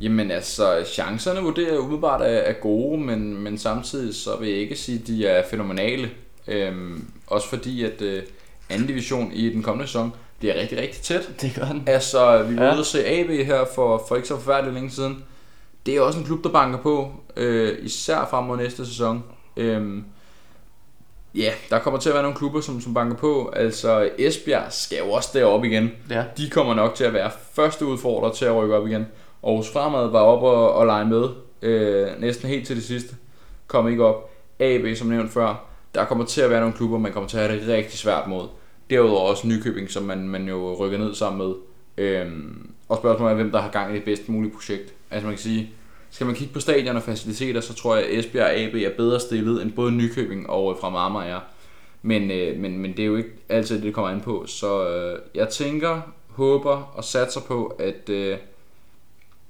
Jamen 0.00 0.30
altså, 0.30 0.84
chancerne 0.86 1.40
vurderer 1.40 1.72
jeg 1.72 1.80
umiddelbart 1.80 2.20
er, 2.20 2.26
er 2.26 2.52
gode, 2.52 3.00
men, 3.00 3.42
men 3.42 3.58
samtidig 3.58 4.14
så 4.14 4.36
vil 4.40 4.48
jeg 4.48 4.58
ikke 4.58 4.76
sige, 4.76 4.98
at 4.98 5.06
de 5.06 5.26
er 5.26 5.44
fænomenale. 5.50 6.10
Øhm, 6.48 7.04
også 7.26 7.48
fordi, 7.48 7.84
at 7.84 8.02
øh, 8.02 8.22
anden 8.70 8.86
division 8.86 9.32
i 9.32 9.50
den 9.50 9.62
kommende 9.62 9.86
sæson 9.86 10.12
bliver 10.42 10.54
rigtig, 10.60 10.78
rigtig 10.78 11.02
tæt. 11.02 11.30
Det 11.40 11.52
gør 11.58 11.64
den. 11.64 11.82
Altså, 11.86 12.42
vi 12.42 12.56
var 12.56 12.64
Ja. 12.64 12.70
ude 12.72 12.80
at 12.80 12.86
se 12.86 13.06
AB 13.06 13.28
her 13.46 13.64
for, 13.74 14.04
for 14.08 14.16
ikke 14.16 14.28
så 14.28 14.36
forfærdeligt 14.36 14.74
længe 14.74 14.90
siden. 14.90 15.24
Det 15.86 15.96
er 15.96 16.00
også 16.00 16.18
en 16.18 16.24
klub, 16.24 16.44
der 16.44 16.50
banker 16.50 16.78
på, 16.78 17.10
øh, 17.36 17.78
især 17.82 18.26
frem 18.30 18.44
mod 18.44 18.56
næste 18.56 18.86
sæson. 18.86 19.24
Øhm, 19.56 20.04
ja, 21.34 21.52
der 21.70 21.78
kommer 21.78 22.00
til 22.00 22.08
at 22.08 22.14
være 22.14 22.22
nogle 22.22 22.36
klubber, 22.38 22.60
som, 22.60 22.80
som 22.80 22.94
banker 22.94 23.16
på. 23.16 23.52
Altså, 23.56 24.10
Esbjerg 24.18 24.64
skal 24.72 24.98
jo 24.98 25.10
også 25.10 25.30
derop 25.34 25.64
igen. 25.64 25.90
Ja. 26.10 26.24
De 26.36 26.50
kommer 26.50 26.74
nok 26.74 26.94
til 26.94 27.04
at 27.04 27.12
være 27.14 27.30
første 27.52 27.86
udfordrer 27.86 28.30
til 28.32 28.44
at 28.44 28.54
rykke 28.56 28.76
op 28.76 28.86
igen. 28.86 29.06
Aarhus 29.44 29.70
Fremad 29.72 30.08
var 30.08 30.20
op 30.20 30.42
og, 30.42 30.72
og 30.74 30.86
lege 30.86 31.04
med 31.06 31.28
øh, 31.62 32.08
næsten 32.20 32.48
helt 32.48 32.66
til 32.66 32.76
det 32.76 32.84
sidste. 32.84 33.14
Kom 33.66 33.88
ikke 33.88 34.04
op. 34.04 34.30
AB, 34.60 34.96
som 34.96 35.08
nævnt 35.08 35.32
før, 35.32 35.64
der 35.94 36.04
kommer 36.04 36.24
til 36.24 36.40
at 36.40 36.50
være 36.50 36.60
nogle 36.60 36.74
klubber, 36.76 36.98
man 36.98 37.12
kommer 37.12 37.28
til 37.28 37.38
at 37.38 37.48
have 37.50 37.60
det 37.60 37.68
rigtig 37.68 37.98
svært 37.98 38.26
mod. 38.26 38.48
Derudover 38.92 39.30
også 39.30 39.46
Nykøbing, 39.46 39.90
som 39.90 40.02
man, 40.02 40.28
man 40.28 40.48
jo 40.48 40.74
rykker 40.74 40.98
ned 40.98 41.14
sammen 41.14 41.48
med. 41.48 41.54
Øhm, 41.96 42.70
og 42.88 42.96
spørgsmålet 42.96 43.32
er, 43.32 43.36
hvem 43.36 43.50
der 43.50 43.60
har 43.60 43.70
gang 43.70 43.92
i 43.92 43.94
det 43.94 44.04
bedst 44.04 44.28
mulige 44.28 44.52
projekt. 44.52 44.94
Altså 45.10 45.26
man 45.26 45.34
kan 45.34 45.42
sige, 45.42 45.70
skal 46.10 46.26
man 46.26 46.36
kigge 46.36 46.54
på 46.54 46.60
stadion 46.60 46.96
og 46.96 47.02
faciliteter, 47.02 47.60
så 47.60 47.74
tror 47.74 47.96
jeg, 47.96 48.04
at 48.04 48.18
Esbjerg 48.18 48.44
og 48.44 48.54
AB 48.54 48.74
er 48.74 48.96
bedre 48.96 49.20
stillet 49.20 49.62
end 49.62 49.72
både 49.72 49.92
Nykøbing 49.92 50.50
og 50.50 50.72
øh, 50.72 50.80
fra 50.80 50.90
Marmar 50.90 51.22
er. 51.22 51.40
Men, 52.02 52.30
øh, 52.30 52.58
men, 52.58 52.78
men 52.78 52.90
det 52.90 53.00
er 53.00 53.06
jo 53.06 53.16
ikke 53.16 53.30
altid 53.48 53.76
det, 53.76 53.84
det 53.84 53.94
kommer 53.94 54.10
an 54.10 54.20
på. 54.20 54.46
Så 54.46 54.88
øh, 54.88 55.18
jeg 55.34 55.48
tænker, 55.48 56.00
håber 56.28 56.92
og 56.94 57.04
satser 57.04 57.40
på, 57.40 57.66
at 57.78 58.08
øh, 58.08 58.36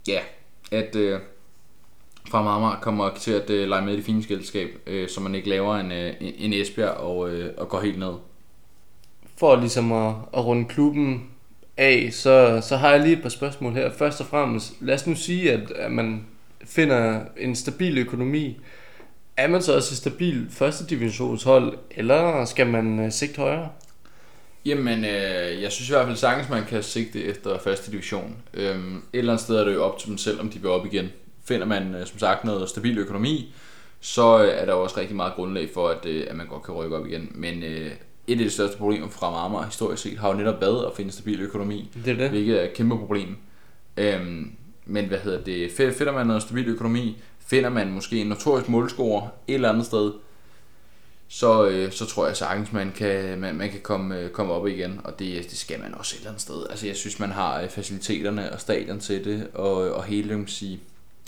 ja, 0.09 0.21
at 0.73 0.97
øh, 0.97 1.19
fra 2.29 2.43
Marmar 2.43 2.79
kommer 2.83 3.11
til 3.15 3.33
at 3.33 3.51
øh, 3.51 3.69
lege 3.69 3.85
med 3.85 3.93
i 3.93 3.97
det 3.97 4.05
fine 4.05 4.23
skældskab, 4.23 4.69
øh, 4.87 5.09
så 5.09 5.21
man 5.21 5.35
ikke 5.35 5.49
laver 5.49 5.77
en, 5.77 5.93
øh, 5.93 6.15
en 6.21 6.53
Esbjerg 6.53 6.97
og, 6.97 7.31
øh, 7.31 7.51
og 7.57 7.69
går 7.69 7.81
helt 7.81 7.99
ned. 7.99 8.15
For 9.37 9.57
ligesom 9.57 9.93
at, 9.93 10.15
at 10.35 10.45
runde 10.45 10.65
klubben 10.69 11.31
af, 11.77 12.09
så, 12.13 12.61
så 12.69 12.77
har 12.77 12.91
jeg 12.91 13.01
lige 13.01 13.17
et 13.17 13.23
par 13.23 13.29
spørgsmål 13.29 13.73
her. 13.73 13.91
Først 13.91 14.21
og 14.21 14.27
fremmest, 14.27 14.73
lad 14.81 14.95
os 14.95 15.07
nu 15.07 15.15
sige, 15.15 15.53
at, 15.53 15.71
at 15.71 15.93
man 15.93 16.27
finder 16.65 17.21
en 17.37 17.57
stabil 17.57 17.99
økonomi. 17.99 18.61
Er 19.37 19.49
man 19.49 19.63
så 19.63 19.77
også 19.77 19.93
et 19.93 19.97
stabil 19.97 20.47
første 20.51 20.87
divisionshold, 20.87 21.79
eller 21.91 22.45
skal 22.45 22.67
man 22.67 22.99
øh, 22.99 23.13
sigte 23.13 23.37
højere? 23.37 23.69
Jamen, 24.65 25.05
øh, 25.05 25.63
jeg 25.63 25.73
synes 25.73 25.89
i 25.89 25.93
hvert 25.93 26.07
fald 26.07 26.17
sagtens, 26.17 26.49
man 26.49 26.65
kan 26.65 26.83
sigte 26.83 27.25
efter 27.25 27.59
første 27.59 27.93
division. 27.93 28.37
Øhm, 28.55 28.97
et 28.97 29.03
eller 29.13 29.33
andet 29.33 29.45
sted 29.45 29.57
er 29.57 29.65
det 29.65 29.75
jo 29.75 29.85
op 29.85 29.99
til 29.99 30.09
dem 30.09 30.19
selv, 30.19 30.41
om 30.41 30.49
de 30.49 30.59
vil 30.59 30.71
op 30.71 30.87
igen. 30.87 31.09
Finder 31.45 31.67
man 31.67 31.95
øh, 31.95 32.07
som 32.07 32.19
sagt 32.19 32.45
noget 32.45 32.69
stabil 32.69 32.99
økonomi, 32.99 33.55
så 34.01 34.45
øh, 34.45 34.49
er 34.49 34.65
der 34.65 34.73
jo 34.73 34.83
også 34.83 35.01
rigtig 35.01 35.17
meget 35.17 35.35
grundlag 35.35 35.69
for, 35.75 35.89
at, 35.89 36.07
øh, 36.07 36.27
at 36.31 36.37
man 36.37 36.47
godt 36.47 36.63
kan 36.63 36.75
rykke 36.75 36.97
op 36.97 37.07
igen. 37.07 37.33
Men 37.35 37.63
øh, 37.63 37.91
et 38.27 38.39
af 38.39 38.45
de 38.45 38.51
største 38.51 38.77
problemer 38.79 39.09
fra 39.09 39.31
Marmar 39.31 39.65
historisk 39.67 40.03
set 40.03 40.19
har 40.19 40.29
jo 40.29 40.35
netop 40.35 40.61
været 40.61 40.87
at 40.87 40.93
finde 40.97 41.13
stabil 41.13 41.41
økonomi, 41.41 41.91
Det 42.05 42.13
er 42.13 42.17
det. 42.17 42.31
hvilket 42.31 42.61
er 42.61 42.65
et 42.65 42.73
kæmpe 42.75 42.99
problem. 42.99 43.37
Øhm, 43.97 44.53
men 44.87 45.07
hvad 45.07 45.19
hedder 45.19 45.41
det? 45.45 45.71
Finder 45.73 46.13
man 46.13 46.27
noget 46.27 46.43
stabil 46.43 46.69
økonomi, 46.69 47.17
finder 47.47 47.71
man 47.71 47.91
måske 47.91 48.21
en 48.21 48.27
notorisk 48.27 48.69
målscorer 48.69 49.29
et 49.49 49.55
eller 49.55 49.69
andet 49.69 49.87
sted, 49.87 50.13
så, 51.29 51.69
øh, 51.69 51.93
så 51.93 52.07
tror 52.07 52.27
jeg 52.27 52.37
sagtens, 52.37 52.73
man 52.73 52.93
kan, 52.97 53.39
man, 53.39 53.55
man 53.55 53.71
kan 53.71 53.81
komme, 53.81 54.19
øh, 54.19 54.31
komme 54.31 54.53
op 54.53 54.67
igen, 54.67 55.01
og 55.05 55.19
det, 55.19 55.43
det 55.51 55.59
skal 55.59 55.81
man 55.81 55.95
også 55.95 56.15
et 56.17 56.19
eller 56.19 56.31
andet 56.31 56.43
sted. 56.43 56.67
Altså 56.71 56.87
jeg 56.87 56.97
synes, 56.97 57.19
man 57.21 57.31
har 57.31 57.61
øh, 57.63 57.69
faciliteterne 57.69 58.53
og 58.53 58.61
stadion 58.61 59.01
til 59.01 59.25
det, 59.25 59.47
og, 59.55 59.75
og 59.75 60.05
hele 60.05 60.37
man 60.37 60.47
sige, 60.47 60.81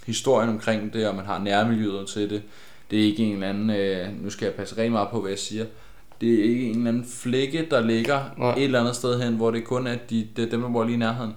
historien 0.07 0.49
omkring 0.51 0.93
det, 0.93 1.09
og 1.09 1.15
man 1.15 1.25
har 1.25 1.39
nærmiljøet 1.39 2.09
til 2.09 2.31
det. 2.31 2.43
Det 2.91 2.99
er 3.01 3.05
ikke 3.05 3.23
en 3.23 3.33
eller 3.33 3.49
anden, 3.49 3.71
øh, 3.71 4.23
nu 4.23 4.31
skal 4.31 4.47
jeg 4.47 4.55
passe 4.55 4.77
rigtig 4.77 4.93
meget 4.93 5.09
på, 5.09 5.21
hvad 5.21 5.31
jeg 5.31 5.39
siger, 5.39 5.67
det 6.25 6.41
er 6.41 6.45
ikke 6.45 6.67
en 6.71 6.77
eller 6.77 6.89
anden 6.89 7.05
flække, 7.05 7.67
der 7.71 7.81
ligger 7.81 8.25
Nej. 8.39 8.55
et 8.57 8.65
eller 8.65 8.81
andet 8.81 8.97
sted 8.97 9.23
hen, 9.23 9.35
hvor 9.37 9.51
det 9.51 9.65
kun 9.65 9.87
er 9.87 9.97
de, 10.11 10.29
de, 10.37 10.51
dem, 10.51 10.61
der 10.63 10.69
bor 10.69 10.85
lige 10.85 10.95
i 10.95 10.99
nærheden. 10.99 11.35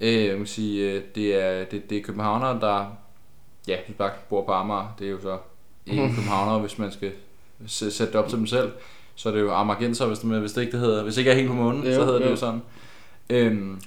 Øh, 0.00 0.24
jeg 0.24 0.36
kan 0.36 0.46
sige, 0.46 0.92
øh, 0.92 1.02
det 1.14 1.42
er, 1.42 1.64
det, 1.64 1.90
det 1.90 1.98
er 1.98 2.02
københavnere, 2.02 2.60
der 2.60 2.96
ja, 3.68 3.76
hvis 3.86 3.96
bare 3.96 4.10
bor 4.28 4.44
på 4.44 4.52
Amager. 4.52 4.94
Det 4.98 5.06
er 5.06 5.10
jo 5.10 5.20
så 5.22 5.38
ikke 5.86 6.02
københavnere, 6.16 6.58
hvis 6.58 6.78
man 6.78 6.92
skal 6.92 7.12
sætte 7.66 8.06
det 8.06 8.14
op 8.14 8.28
til 8.28 8.38
dem 8.38 8.46
selv. 8.46 8.72
Så 9.14 9.28
er 9.28 9.32
det 9.32 9.40
jo 9.40 9.52
Amagergenser, 9.52 10.06
hvis 10.06 10.18
det, 10.18 10.40
hvis 10.40 10.52
det 10.52 10.60
ikke 10.60 10.72
det 10.72 10.80
hedder. 10.80 11.02
Hvis 11.02 11.14
det 11.14 11.20
ikke 11.20 11.30
er 11.30 11.34
helt 11.34 11.48
på 11.48 11.54
månen, 11.54 11.84
Jo, 11.84 11.94
så 11.94 12.04
hedder 12.04 12.18
det 12.18 12.24
jo. 12.24 12.30
jo 12.30 12.36
sådan. 12.36 12.62
Øhm, 13.30 13.80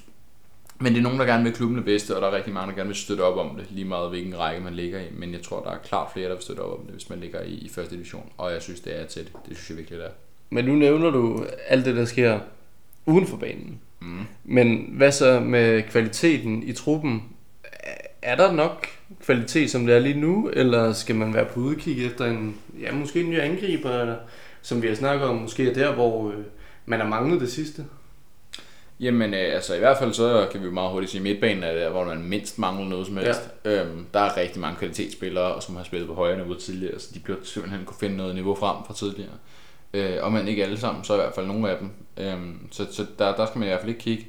men 0.79 0.93
det 0.93 0.99
er 0.99 1.03
nogen, 1.03 1.19
der 1.19 1.25
gerne 1.25 1.43
vil 1.43 1.53
klubben 1.53 1.77
det 1.77 1.85
bedste, 1.85 2.15
og 2.15 2.21
der 2.21 2.27
er 2.27 2.35
rigtig 2.35 2.53
mange, 2.53 2.69
der 2.69 2.75
gerne 2.77 2.87
vil 2.87 2.95
støtte 2.95 3.21
op 3.21 3.37
om 3.37 3.55
det, 3.55 3.67
lige 3.71 3.85
meget 3.85 4.09
hvilken 4.09 4.39
række 4.39 4.63
man 4.63 4.73
ligger 4.73 4.99
i. 4.99 5.05
Men 5.11 5.33
jeg 5.33 5.41
tror, 5.41 5.61
der 5.63 5.71
er 5.71 5.77
klart 5.77 6.07
flere, 6.13 6.29
der 6.29 6.33
vil 6.35 6.43
støtte 6.43 6.59
op 6.61 6.79
om 6.79 6.85
det, 6.85 6.93
hvis 6.93 7.09
man 7.09 7.19
ligger 7.19 7.41
i, 7.41 7.53
i 7.53 7.69
første 7.69 7.95
division. 7.95 8.31
Og 8.37 8.51
jeg 8.51 8.61
synes, 8.61 8.79
det 8.79 9.01
er 9.01 9.05
til 9.05 9.23
det. 9.23 9.31
Det 9.49 9.57
synes 9.57 9.69
jeg 9.69 9.77
virkelig, 9.77 9.99
det 9.99 10.05
er. 10.05 10.11
Men 10.53 10.65
nu 10.65 10.75
nævner 10.75 11.09
du 11.09 11.45
alt 11.67 11.85
det, 11.85 11.95
der 11.95 12.05
sker 12.05 12.39
uden 13.05 13.27
for 13.27 13.37
banen. 13.37 13.79
Mm. 14.01 14.19
Men 14.43 14.89
hvad 14.91 15.11
så 15.11 15.39
med 15.39 15.83
kvaliteten 15.83 16.63
i 16.63 16.73
truppen? 16.73 17.23
Er 18.21 18.35
der 18.35 18.51
nok 18.51 18.87
kvalitet, 19.25 19.71
som 19.71 19.85
det 19.85 19.95
er 19.95 19.99
lige 19.99 20.19
nu, 20.19 20.49
eller 20.53 20.93
skal 20.93 21.15
man 21.15 21.33
være 21.33 21.45
på 21.45 21.59
udkig 21.59 22.05
efter 22.05 22.25
en, 22.25 22.55
ja, 22.81 22.91
måske 22.91 23.19
en 23.21 23.29
ny 23.29 23.39
angriber, 23.39 23.89
eller, 23.89 24.15
som 24.61 24.81
vi 24.81 24.87
har 24.87 24.95
snakket 24.95 25.27
om, 25.27 25.35
måske 25.35 25.69
er 25.69 25.73
der, 25.73 25.93
hvor 25.93 26.29
øh, 26.29 26.37
man 26.85 26.99
har 26.99 27.07
manglet 27.07 27.41
det 27.41 27.51
sidste? 27.51 27.85
Jamen, 28.99 29.33
øh, 29.33 29.55
altså 29.55 29.75
i 29.75 29.79
hvert 29.79 29.97
fald 29.97 30.13
så 30.13 30.47
kan 30.51 30.63
vi 30.63 30.69
meget 30.69 30.91
hurtigt 30.91 31.11
sige, 31.11 31.19
at 31.19 31.23
midtbanen 31.23 31.63
er 31.63 31.73
der, 31.73 31.89
hvor 31.89 32.05
man 32.05 32.23
mindst 32.23 32.59
mangler 32.59 32.89
noget 32.89 33.07
som 33.07 33.17
helst. 33.17 33.49
Ja. 33.65 33.83
Øhm, 33.83 34.05
der 34.13 34.19
er 34.19 34.37
rigtig 34.37 34.61
mange 34.61 34.77
kvalitetsspillere, 34.77 35.61
som 35.61 35.75
har 35.75 35.83
spillet 35.83 36.07
på 36.07 36.13
højere 36.13 36.37
niveau 36.37 36.53
tidligere, 36.53 36.99
så 36.99 37.07
de 37.13 37.19
bliver 37.19 37.37
simpelthen 37.43 37.85
kunne 37.85 37.97
finde 37.99 38.17
noget 38.17 38.35
niveau 38.35 38.55
frem 38.55 38.75
fra 38.87 38.93
tidligere. 38.93 39.33
Øh, 39.93 40.17
og 40.21 40.31
man 40.31 40.47
ikke 40.47 40.63
alle 40.63 40.79
sammen, 40.79 41.03
så 41.03 41.13
i 41.13 41.17
hvert 41.17 41.35
fald 41.35 41.45
nogle 41.47 41.69
af 41.71 41.77
dem. 41.77 41.89
Øhm, 42.17 42.67
så 42.71 42.85
så 42.91 43.05
der, 43.19 43.35
der 43.35 43.45
skal 43.45 43.59
man 43.59 43.67
i 43.67 43.69
hvert 43.69 43.79
fald 43.79 43.89
ikke 43.89 44.01
kigge. 44.01 44.25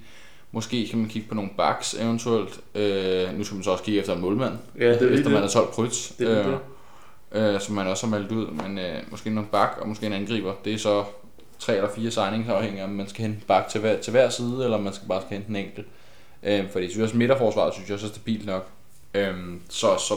Måske 0.52 0.86
skal 0.86 0.98
man 0.98 1.08
kigge 1.08 1.28
på 1.28 1.34
nogle 1.34 1.50
backs 1.56 1.94
eventuelt. 1.94 2.60
Øh, 2.74 3.38
nu 3.38 3.44
skal 3.44 3.54
man 3.54 3.64
så 3.64 3.70
også 3.70 3.84
kigge 3.84 4.00
efter 4.00 4.14
en 4.14 4.20
målmand, 4.20 4.52
Ja, 4.80 4.92
det 4.92 5.02
er 5.02 5.08
efter 5.18 5.30
man 5.30 5.42
det. 5.42 5.54
har 5.54 5.60
12 5.62 5.72
pryds. 5.72 6.12
Det 6.18 6.30
er 6.38 6.58
det. 7.32 7.54
øh, 7.54 7.60
som 7.60 7.74
man 7.74 7.86
også 7.86 8.06
har 8.06 8.18
meldt 8.18 8.32
ud. 8.32 8.46
Men 8.46 8.78
øh, 8.78 8.94
måske 9.10 9.30
nogle 9.30 9.48
bak 9.52 9.76
og 9.80 9.88
måske 9.88 10.06
en 10.06 10.12
angriber. 10.12 10.52
Det 10.64 10.74
er 10.74 10.78
så 10.78 11.04
tre 11.58 11.76
eller 11.76 11.90
fire 11.96 12.10
signings 12.10 12.48
afhængig 12.48 12.80
af, 12.80 12.84
om 12.84 12.90
man 12.90 13.08
skal 13.08 13.22
hente 13.22 13.36
en 13.36 13.44
bak 13.46 13.68
til 13.68 13.80
hver, 13.80 14.00
til 14.00 14.10
hver 14.10 14.28
side, 14.28 14.64
eller 14.64 14.76
om 14.76 14.82
man 14.82 14.92
skal 14.92 15.08
bare 15.08 15.20
skal 15.22 15.32
hente 15.36 15.48
en 15.50 15.56
enkelt. 15.56 15.86
Øh, 16.42 16.70
fordi 16.70 16.84
jeg 16.84 16.90
synes 16.90 17.02
også, 17.04 17.16
midterforsvaret 17.16 17.74
synes 17.74 17.88
jeg 17.88 17.94
også 17.94 18.06
er 18.06 18.10
stabilt 18.10 18.46
nok. 18.46 18.66
Øh, 19.14 19.34
så, 19.68 19.86
så 19.98 20.14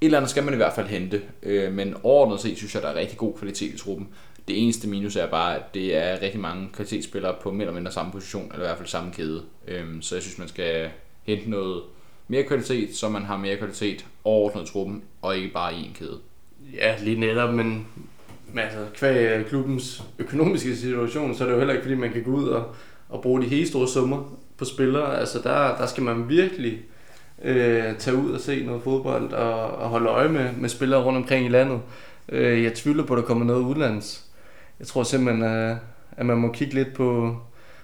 et 0.00 0.04
eller 0.06 0.18
andet 0.18 0.30
skal 0.30 0.44
man 0.44 0.54
i 0.54 0.56
hvert 0.56 0.72
fald 0.72 0.86
hente. 0.86 1.22
Øh, 1.42 1.72
men 1.72 1.94
overordnet 2.02 2.40
set 2.40 2.56
synes 2.56 2.74
jeg, 2.74 2.82
der 2.82 2.88
er 2.88 2.94
rigtig 2.94 3.18
god 3.18 3.34
kvalitet 3.38 3.74
i 3.74 3.78
truppen. 3.78 4.08
Det 4.48 4.62
eneste 4.62 4.88
minus 4.88 5.16
er 5.16 5.26
bare, 5.26 5.56
at 5.56 5.74
det 5.74 5.96
er 5.96 6.22
rigtig 6.22 6.40
mange 6.40 6.68
kvalitetsspillere 6.72 7.34
på 7.42 7.50
mere 7.50 7.62
eller 7.62 7.74
mindre 7.74 7.92
samme 7.92 8.12
position, 8.12 8.50
eller 8.52 8.64
i 8.64 8.68
hvert 8.68 8.76
fald 8.76 8.88
samme 8.88 9.12
kæde. 9.12 9.42
Øh, 9.68 9.84
så 10.00 10.14
jeg 10.14 10.22
synes, 10.22 10.38
man 10.38 10.48
skal 10.48 10.90
hente 11.22 11.50
noget 11.50 11.82
mere 12.28 12.42
kvalitet, 12.42 12.96
så 12.96 13.08
man 13.08 13.22
har 13.22 13.36
mere 13.36 13.56
kvalitet 13.56 14.06
overordnet 14.24 14.68
i 14.68 14.72
truppen, 14.72 15.02
og 15.22 15.36
ikke 15.36 15.52
bare 15.52 15.74
i 15.74 15.78
en 15.78 15.96
kæde. 15.98 16.18
Ja, 16.74 16.94
lige 17.02 17.20
netop, 17.20 17.54
men, 17.54 17.86
men 18.52 18.58
altså, 18.58 18.86
kvæg 18.94 19.38
øh, 19.38 19.46
klubbens 19.46 20.02
økonomiske 20.18 20.76
situation, 20.76 21.34
så 21.34 21.44
er 21.44 21.48
det 21.48 21.54
jo 21.54 21.58
heller 21.58 21.74
ikke, 21.74 21.84
fordi 21.84 21.94
man 21.94 22.12
kan 22.12 22.22
gå 22.22 22.30
ud 22.30 22.48
og, 22.48 22.74
og 23.08 23.22
bruge 23.22 23.42
de 23.42 23.46
helt 23.46 23.68
store 23.68 23.88
summer 23.88 24.38
på 24.56 24.64
spillere. 24.64 25.18
Altså, 25.18 25.38
der, 25.38 25.76
der 25.76 25.86
skal 25.86 26.02
man 26.02 26.28
virkelig 26.28 26.78
øh, 27.42 27.96
tage 27.98 28.16
ud 28.16 28.30
og 28.30 28.40
se 28.40 28.64
noget 28.64 28.82
fodbold 28.82 29.32
og, 29.32 29.70
og 29.70 29.88
holde 29.88 30.08
øje 30.08 30.28
med, 30.28 30.52
med 30.52 30.68
spillere 30.68 31.04
rundt 31.04 31.16
omkring 31.16 31.46
i 31.46 31.48
landet. 31.48 31.80
Øh, 32.28 32.62
jeg 32.62 32.74
tvivler 32.74 33.04
på, 33.04 33.14
at 33.14 33.18
der 33.18 33.24
kommer 33.24 33.44
noget 33.44 33.62
udlands. 33.62 34.25
Jeg 34.78 34.86
tror 34.86 35.02
simpelthen, 35.02 35.44
at, 35.44 35.76
at 36.16 36.26
man 36.26 36.36
må 36.36 36.52
kigge 36.52 36.74
lidt 36.74 36.94
på, 36.94 37.36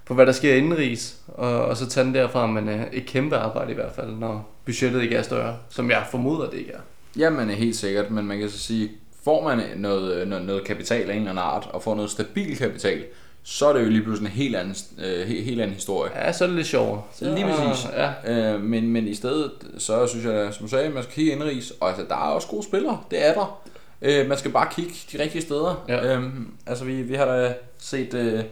på 0.05 0.15
hvad 0.15 0.27
der 0.27 0.33
sker 0.33 0.55
indenrigs, 0.55 1.17
og, 1.29 1.65
og 1.65 1.77
så 1.77 1.89
tage 1.89 2.07
den 2.07 2.15
derfra, 2.15 2.47
men 2.47 2.69
øh, 2.69 2.87
et 2.93 3.07
kæmpe 3.07 3.37
arbejde 3.37 3.73
i 3.73 3.75
hvert 3.75 3.93
fald, 3.93 4.11
når 4.11 4.51
budgettet 4.65 5.03
ikke 5.03 5.17
er 5.17 5.23
større, 5.23 5.57
som 5.69 5.91
jeg 5.91 6.07
formoder, 6.11 6.51
det 6.51 6.59
ikke 6.59 6.73
er. 6.73 6.81
Jamen 7.17 7.49
helt 7.51 7.77
sikkert, 7.77 8.11
men 8.11 8.27
man 8.27 8.39
kan 8.39 8.51
så 8.51 8.59
sige, 8.59 8.91
får 9.25 9.45
man 9.45 9.63
noget, 9.77 10.29
noget, 10.29 10.45
noget 10.45 10.65
kapital 10.65 11.11
af 11.11 11.15
en 11.15 11.19
eller 11.19 11.31
anden 11.31 11.45
art, 11.45 11.69
og 11.73 11.83
får 11.83 11.95
noget 11.95 12.11
stabil 12.11 12.57
kapital, 12.57 13.05
så 13.43 13.67
er 13.67 13.73
det 13.73 13.85
jo 13.85 13.89
lige 13.89 14.03
pludselig 14.03 14.27
en 14.31 14.37
helt 14.37 14.57
anden, 14.57 14.77
øh, 14.99 15.27
helt, 15.27 15.45
helt 15.45 15.61
anden 15.61 15.75
historie. 15.75 16.11
Ja, 16.15 16.33
så 16.33 16.45
er 16.45 16.49
det 16.49 16.57
lidt 16.57 16.67
sjovere. 16.67 17.03
Så, 17.15 17.35
Lige 17.35 17.45
præcis. 17.47 17.87
Ja. 17.97 18.53
Øh, 18.55 18.63
men, 18.63 18.89
men 18.89 19.09
i 19.09 19.15
stedet, 19.15 19.51
så 19.79 20.07
synes 20.07 20.25
jeg, 20.25 20.55
som 20.55 20.67
du 20.67 20.71
sagde, 20.71 20.91
man 20.91 21.03
skal 21.03 21.15
kigge 21.15 21.33
indrigs, 21.33 21.73
og 21.81 21.89
altså, 21.89 22.05
der 22.09 22.15
er 22.15 22.19
også 22.19 22.49
gode 22.49 22.63
spillere, 22.63 23.01
det 23.11 23.29
er 23.29 23.35
der. 23.35 23.63
Øh, 24.03 24.29
man 24.29 24.39
skal 24.39 24.51
bare 24.51 24.69
kigge 24.73 24.93
de 25.13 25.23
rigtige 25.23 25.43
steder. 25.43 25.85
Ja. 25.89 26.15
Øhm, 26.15 26.55
altså 26.67 26.85
vi, 26.85 27.03
vi 27.03 27.15
har 27.15 27.25
da 27.25 27.55
set, 27.79 28.15
øh, 28.15 28.45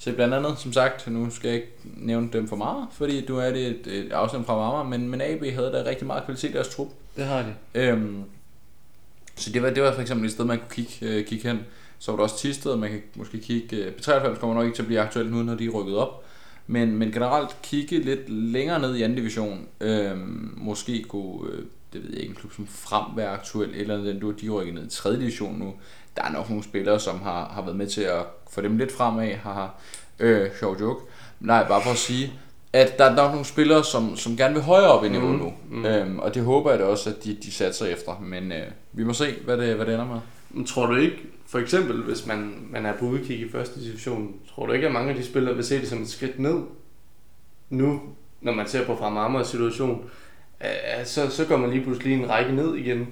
Se 0.00 0.12
blandt 0.12 0.34
andet, 0.34 0.58
som 0.58 0.72
sagt, 0.72 1.06
nu 1.10 1.30
skal 1.30 1.48
jeg 1.48 1.56
ikke 1.56 1.72
nævne 1.84 2.28
dem 2.32 2.48
for 2.48 2.56
meget, 2.56 2.86
fordi 2.92 3.26
du 3.26 3.38
er 3.38 3.50
det 3.50 3.66
et, 3.66 3.86
et 3.86 4.12
afsnit 4.12 4.46
fra 4.46 4.56
Marmar, 4.56 4.82
men, 4.82 5.08
men 5.08 5.20
AB 5.20 5.44
havde 5.54 5.72
da 5.72 5.90
rigtig 5.90 6.06
meget 6.06 6.24
kvalitet 6.24 6.50
i 6.50 6.52
deres 6.52 6.68
trup. 6.68 6.88
Det 7.16 7.24
har 7.24 7.42
de. 7.42 7.54
Øhm, 7.74 8.24
så 9.36 9.52
det 9.52 9.62
var, 9.62 9.70
det 9.70 9.82
var 9.82 9.94
for 9.94 10.00
eksempel 10.00 10.26
et 10.26 10.32
sted, 10.32 10.44
man 10.44 10.58
kunne 10.58 10.84
kigge, 10.84 10.92
øh, 11.02 11.26
kigge 11.26 11.48
hen. 11.48 11.60
Så 11.98 12.12
var 12.12 12.16
der 12.16 12.22
også 12.22 12.38
Tisted, 12.38 12.76
man 12.76 12.90
kan 12.90 13.02
måske 13.14 13.38
kigge... 13.38 13.76
Øh, 13.76 13.92
B93 13.98 14.38
kommer 14.38 14.54
nok 14.54 14.64
ikke 14.64 14.76
til 14.76 14.82
at 14.82 14.86
blive 14.86 15.00
aktuelt 15.00 15.30
nu, 15.30 15.42
når 15.42 15.54
de 15.54 15.66
er 15.66 15.70
rykket 15.70 15.96
op. 15.96 16.24
Men, 16.66 16.96
men 16.96 17.12
generelt 17.12 17.56
kigge 17.62 17.98
lidt 17.98 18.30
længere 18.30 18.80
ned 18.80 18.96
i 18.96 19.02
anden 19.02 19.16
division. 19.16 19.68
Øhm, 19.80 20.54
måske 20.56 21.02
kunne, 21.02 21.52
øh, 21.52 21.64
det 21.92 22.02
ved 22.02 22.10
jeg 22.10 22.20
ikke, 22.20 22.30
en 22.30 22.36
klub 22.36 22.52
som 22.52 22.66
Frem 22.66 23.04
være 23.16 23.28
aktuel, 23.28 23.70
eller 23.74 23.96
den 23.96 24.20
du 24.20 24.30
de 24.30 24.46
er 24.46 24.50
rykket 24.50 24.74
ned 24.74 24.86
i 24.86 24.90
tredje 24.90 25.20
division 25.20 25.58
nu. 25.58 25.74
Der 26.16 26.22
er 26.22 26.32
nok 26.32 26.48
nogle 26.48 26.64
spillere, 26.64 27.00
som 27.00 27.20
har, 27.20 27.48
har 27.48 27.62
været 27.62 27.76
med 27.76 27.86
til 27.86 28.02
at 28.02 28.26
få 28.50 28.60
dem 28.60 28.76
lidt 28.76 28.92
fremad. 28.92 29.34
Har, 29.34 29.74
øh, 30.18 30.50
sjov 30.58 30.76
joke. 30.80 31.04
Nej, 31.40 31.68
bare 31.68 31.82
for 31.82 31.90
at 31.90 31.96
sige, 31.96 32.32
at 32.72 32.98
der 32.98 33.04
er 33.04 33.14
nok 33.14 33.30
nogle 33.30 33.44
spillere, 33.44 33.84
som, 33.84 34.16
som 34.16 34.36
gerne 34.36 34.54
vil 34.54 34.62
højere 34.62 34.88
op 34.88 35.04
i 35.04 35.08
niveau 35.08 35.28
mm, 35.28 35.38
nu. 35.38 35.52
Mm. 35.70 35.84
Øhm, 35.84 36.18
og 36.18 36.34
det 36.34 36.42
håber 36.42 36.70
jeg 36.70 36.78
da 36.78 36.84
også, 36.84 37.10
at 37.10 37.24
de, 37.24 37.36
de 37.42 37.52
satser 37.52 37.86
efter. 37.86 38.20
Men 38.20 38.52
øh, 38.52 38.66
vi 38.92 39.04
må 39.04 39.12
se, 39.12 39.34
hvad 39.44 39.56
det, 39.56 39.76
hvad 39.76 39.86
det 39.86 39.94
ender 39.94 40.06
med. 40.06 40.20
Men 40.50 40.66
tror 40.66 40.86
du 40.86 40.96
ikke, 40.96 41.16
for 41.46 41.58
eksempel 41.58 42.02
hvis 42.02 42.26
man, 42.26 42.66
man 42.70 42.86
er 42.86 42.96
på 42.98 43.04
udkig 43.04 43.40
i 43.40 43.50
første 43.50 43.80
division, 43.80 44.34
tror 44.54 44.66
du 44.66 44.72
ikke, 44.72 44.86
at 44.86 44.92
mange 44.92 45.10
af 45.10 45.16
de 45.16 45.24
spillere 45.24 45.54
vil 45.54 45.64
se 45.64 45.80
det 45.80 45.88
som 45.88 46.02
et 46.02 46.08
skridt 46.08 46.38
ned? 46.38 46.56
Nu, 47.70 48.00
når 48.40 48.52
man 48.52 48.68
ser 48.68 48.86
på 48.86 48.96
Fremamers 48.96 49.46
situation, 49.46 50.10
så, 51.04 51.30
så 51.30 51.44
går 51.44 51.56
man 51.56 51.70
lige 51.70 51.84
pludselig 51.84 52.14
en 52.14 52.30
række 52.30 52.52
ned 52.52 52.74
igen. 52.74 53.08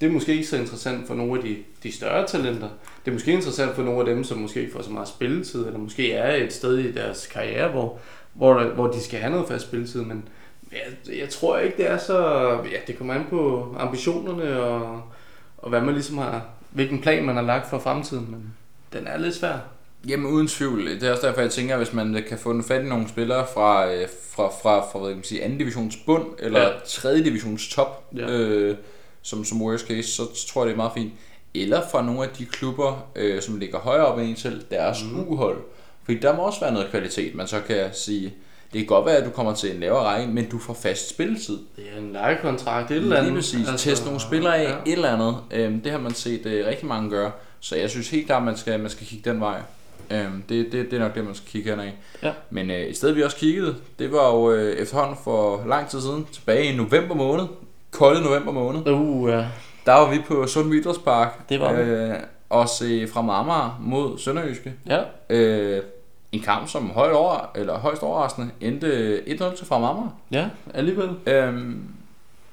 Det 0.00 0.06
er 0.06 0.10
måske 0.10 0.32
ikke 0.32 0.46
så 0.46 0.56
interessant 0.56 1.06
for 1.06 1.14
nogle 1.14 1.38
af 1.38 1.44
de, 1.44 1.56
de 1.82 1.92
større 1.92 2.26
talenter. 2.26 2.68
Det 3.04 3.10
er 3.10 3.12
måske 3.12 3.32
interessant 3.32 3.74
for 3.74 3.82
nogle 3.82 4.00
af 4.00 4.06
dem, 4.06 4.24
som 4.24 4.38
måske 4.38 4.60
ikke 4.60 4.72
får 4.72 4.82
så 4.82 4.90
meget 4.90 5.08
spilletid, 5.08 5.66
eller 5.66 5.78
måske 5.78 6.12
er 6.12 6.44
et 6.44 6.52
sted 6.52 6.78
i 6.78 6.92
deres 6.92 7.26
karriere, 7.26 7.68
hvor, 7.68 7.98
hvor, 8.32 8.64
hvor 8.64 8.86
de 8.86 9.00
skal 9.00 9.20
have 9.20 9.30
noget 9.30 9.48
fast 9.48 9.66
spilletid, 9.66 10.02
men 10.02 10.28
jeg, 10.72 11.16
jeg 11.18 11.28
tror 11.28 11.58
ikke, 11.58 11.76
det 11.76 11.90
er 11.90 11.98
så... 11.98 12.48
Ja, 12.50 12.78
det 12.86 12.98
kommer 12.98 13.14
an 13.14 13.26
på 13.30 13.74
ambitionerne 13.78 14.62
og, 14.62 15.02
og 15.58 15.68
hvad 15.68 15.80
man 15.80 15.94
ligesom 15.94 16.18
har... 16.18 16.46
Hvilken 16.70 17.00
plan 17.00 17.24
man 17.24 17.34
har 17.34 17.42
lagt 17.42 17.70
for 17.70 17.78
fremtiden, 17.78 18.26
men 18.30 18.54
den 18.92 19.06
er 19.06 19.18
lidt 19.18 19.34
svær. 19.34 19.58
Jamen 20.08 20.26
uden 20.26 20.48
tvivl. 20.48 20.86
Det 20.86 21.02
er 21.02 21.10
også 21.10 21.26
derfor, 21.26 21.40
jeg 21.40 21.50
tænker, 21.50 21.74
at 21.74 21.80
hvis 21.80 21.92
man 21.92 22.24
kan 22.28 22.38
få 22.38 22.50
en 22.50 22.64
fat 22.64 22.84
i 22.84 22.88
nogle 22.88 23.08
spillere 23.08 23.46
fra, 23.54 23.92
øh, 23.92 24.08
fra, 24.30 24.48
fra, 24.48 24.80
fra 24.92 24.98
hvad 24.98 25.08
kan 25.08 25.16
man 25.16 25.24
sige, 25.24 25.42
anden 25.42 25.58
divisions 25.58 25.96
bund, 25.96 26.24
eller 26.38 26.60
ja. 26.60 26.68
tredje 26.86 27.24
divisions 27.24 27.68
top, 27.68 28.04
ja. 28.16 28.30
øh, 28.30 28.76
som, 29.22 29.44
som 29.44 29.62
worst 29.62 29.86
case, 29.86 30.08
så 30.08 30.46
tror 30.48 30.62
jeg, 30.62 30.66
det 30.66 30.72
er 30.72 30.76
meget 30.76 30.92
fint. 30.94 31.12
Eller 31.54 31.82
fra 31.90 32.02
nogle 32.06 32.22
af 32.22 32.28
de 32.28 32.44
klubber, 32.44 33.08
øh, 33.16 33.42
som 33.42 33.56
ligger 33.56 33.78
højere 33.78 34.06
op 34.06 34.18
end 34.18 34.36
selv, 34.36 34.62
deres 34.70 35.04
mm. 35.04 35.28
uhold. 35.28 35.58
Fordi 36.04 36.18
der 36.18 36.36
må 36.36 36.42
også 36.42 36.60
være 36.60 36.72
noget 36.72 36.90
kvalitet, 36.90 37.34
man 37.34 37.46
så 37.46 37.60
kan 37.60 37.88
sige, 37.92 38.34
det 38.72 38.80
kan 38.80 38.86
godt 38.86 39.06
være, 39.06 39.16
at 39.16 39.24
du 39.24 39.30
kommer 39.30 39.54
til 39.54 39.74
en 39.74 39.80
lavere 39.80 40.04
række, 40.04 40.32
men 40.32 40.50
du 40.50 40.58
får 40.58 40.74
fast 40.74 41.10
spilletid. 41.10 41.58
Det 41.76 41.84
er 41.94 41.98
en 41.98 42.12
lejekontrakt, 42.12 42.90
et 42.90 42.96
eller 42.96 43.16
andet. 43.16 43.32
Lige 43.32 43.40
præcis. 43.40 43.68
Altså, 43.68 43.90
Test 43.90 44.04
nogle 44.04 44.20
spillere 44.20 44.56
af, 44.56 44.70
ja. 44.70 44.76
et 44.86 44.92
eller 44.92 45.12
andet. 45.12 45.36
Øhm, 45.50 45.80
det 45.80 45.92
har 45.92 45.98
man 45.98 46.14
set 46.14 46.46
øh, 46.46 46.66
rigtig 46.66 46.86
mange 46.86 47.10
gøre. 47.10 47.30
Så 47.60 47.76
jeg 47.76 47.90
synes 47.90 48.10
helt 48.10 48.26
klart, 48.26 48.38
at 48.38 48.44
man 48.44 48.56
skal, 48.56 48.80
man 48.80 48.90
skal 48.90 49.06
kigge 49.06 49.30
den 49.30 49.40
vej. 49.40 49.60
Øhm, 50.10 50.42
det, 50.48 50.72
det, 50.72 50.90
det 50.90 50.92
er 50.92 50.98
nok 50.98 51.14
det, 51.14 51.24
man 51.24 51.34
skal 51.34 51.48
kigge 51.48 51.70
hen 51.70 51.80
af. 51.80 51.94
Ja. 52.22 52.32
Men 52.50 52.70
øh, 52.70 52.76
et 52.80 52.96
sted, 52.96 53.12
vi 53.12 53.22
også 53.22 53.36
kiggede, 53.36 53.76
det 53.98 54.12
var 54.12 54.30
jo 54.34 54.52
øh, 54.52 54.72
efterhånden 54.76 55.16
for 55.24 55.62
lang 55.66 55.88
tid 55.88 56.00
siden, 56.00 56.26
tilbage 56.32 56.64
i 56.72 56.76
november 56.76 57.14
måned. 57.14 57.44
Kolde 57.90 58.22
november 58.22 58.52
måned. 58.52 58.86
Uh, 58.86 59.30
ja. 59.30 59.46
Der 59.86 59.92
var 59.92 60.10
vi 60.10 60.18
på 60.28 60.46
Sund 60.46 60.74
Idrætspark. 60.74 61.48
Det 61.48 61.60
var 61.60 61.72
vi. 61.72 61.80
øh, 61.90 62.14
Og 62.50 62.68
se 62.68 63.08
fra 63.08 63.22
Marmar 63.22 63.78
mod 63.80 64.18
Sønderjyske. 64.18 64.74
Ja. 64.86 65.00
Øh, 65.30 65.82
en 66.32 66.40
kamp, 66.40 66.68
som 66.68 66.90
højt 66.90 67.12
over, 67.12 67.50
eller 67.54 67.78
højst 67.78 68.02
overraskende 68.02 68.50
endte 68.60 69.18
1-0 69.26 69.56
til 69.56 69.66
fra 69.66 69.78
Marmar. 69.78 70.12
Ja, 70.30 70.46
alligevel. 70.74 71.10
Øhm, 71.26 71.82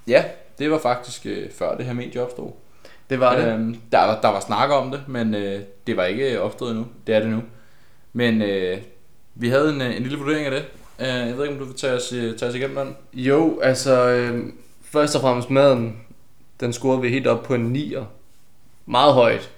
ja, 0.07 0.23
det 0.59 0.71
var 0.71 0.77
faktisk 0.79 1.25
øh, 1.25 1.51
før 1.51 1.77
det 1.77 1.85
her 1.85 1.93
medie 1.93 2.21
opstod. 2.23 2.51
Det 3.09 3.19
var 3.19 3.35
det. 3.35 3.47
Øhm, 3.47 3.75
der, 3.91 4.05
var, 4.05 4.21
der 4.21 4.27
var 4.27 4.39
snak 4.39 4.69
om 4.69 4.91
det, 4.91 5.03
men 5.07 5.35
øh, 5.35 5.61
det 5.87 5.97
var 5.97 6.05
ikke 6.05 6.41
opstået 6.41 6.71
endnu. 6.71 6.85
Det 7.07 7.15
er 7.15 7.19
det 7.19 7.29
nu. 7.29 7.41
Men 8.13 8.41
øh, 8.41 8.77
vi 9.35 9.49
havde 9.49 9.69
en, 9.69 9.81
øh, 9.81 9.95
en 9.95 10.03
lille 10.03 10.17
vurdering 10.17 10.45
af 10.45 10.51
det. 10.51 10.65
Øh, 10.99 11.27
jeg 11.27 11.37
ved 11.37 11.43
ikke, 11.43 11.53
om 11.53 11.59
du 11.59 11.65
vil 11.65 11.75
tage 11.75 11.93
os, 11.93 12.13
øh, 12.13 12.37
tage 12.37 12.49
os 12.49 12.55
igennem 12.55 12.77
den? 12.77 12.95
Jo, 13.13 13.59
altså 13.59 14.09
øh, 14.09 14.43
først 14.83 15.15
og 15.15 15.21
fremmest 15.21 15.49
maden, 15.49 15.97
den 16.59 16.73
scorede 16.73 17.01
vi 17.01 17.09
helt 17.09 17.27
op 17.27 17.43
på 17.43 17.53
en 17.53 17.75
9'er. 17.75 18.03
Meget 18.85 19.13
højt, 19.13 19.51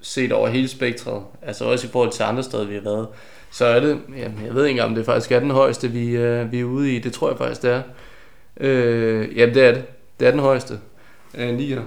set 0.00 0.32
over 0.32 0.48
hele 0.48 0.68
spektret. 0.68 1.22
Altså 1.42 1.64
også 1.64 1.86
i 1.86 1.90
forhold 1.90 2.12
til 2.12 2.22
andre 2.22 2.42
steder, 2.42 2.66
vi 2.66 2.74
har 2.74 2.80
været. 2.80 3.08
Så 3.50 3.64
er 3.64 3.80
det, 3.80 3.98
jamen, 4.16 4.46
jeg 4.46 4.54
ved 4.54 4.66
ikke 4.66 4.84
om 4.84 4.94
det 4.94 5.04
faktisk 5.04 5.32
er 5.32 5.40
den 5.40 5.50
højeste, 5.50 5.88
vi, 5.88 6.08
øh, 6.08 6.52
vi 6.52 6.60
er 6.60 6.64
ude 6.64 6.96
i. 6.96 6.98
Det 6.98 7.12
tror 7.12 7.28
jeg 7.28 7.38
faktisk, 7.38 7.62
det 7.62 7.70
er. 7.70 7.82
Øh, 8.60 9.38
jamen, 9.38 9.54
det 9.54 9.64
er 9.64 9.72
det. 9.72 9.84
Det 10.20 10.26
er 10.26 10.30
den 10.30 10.40
højeste. 10.40 10.78
Øh, 11.34 11.58
9'er. 11.58 11.80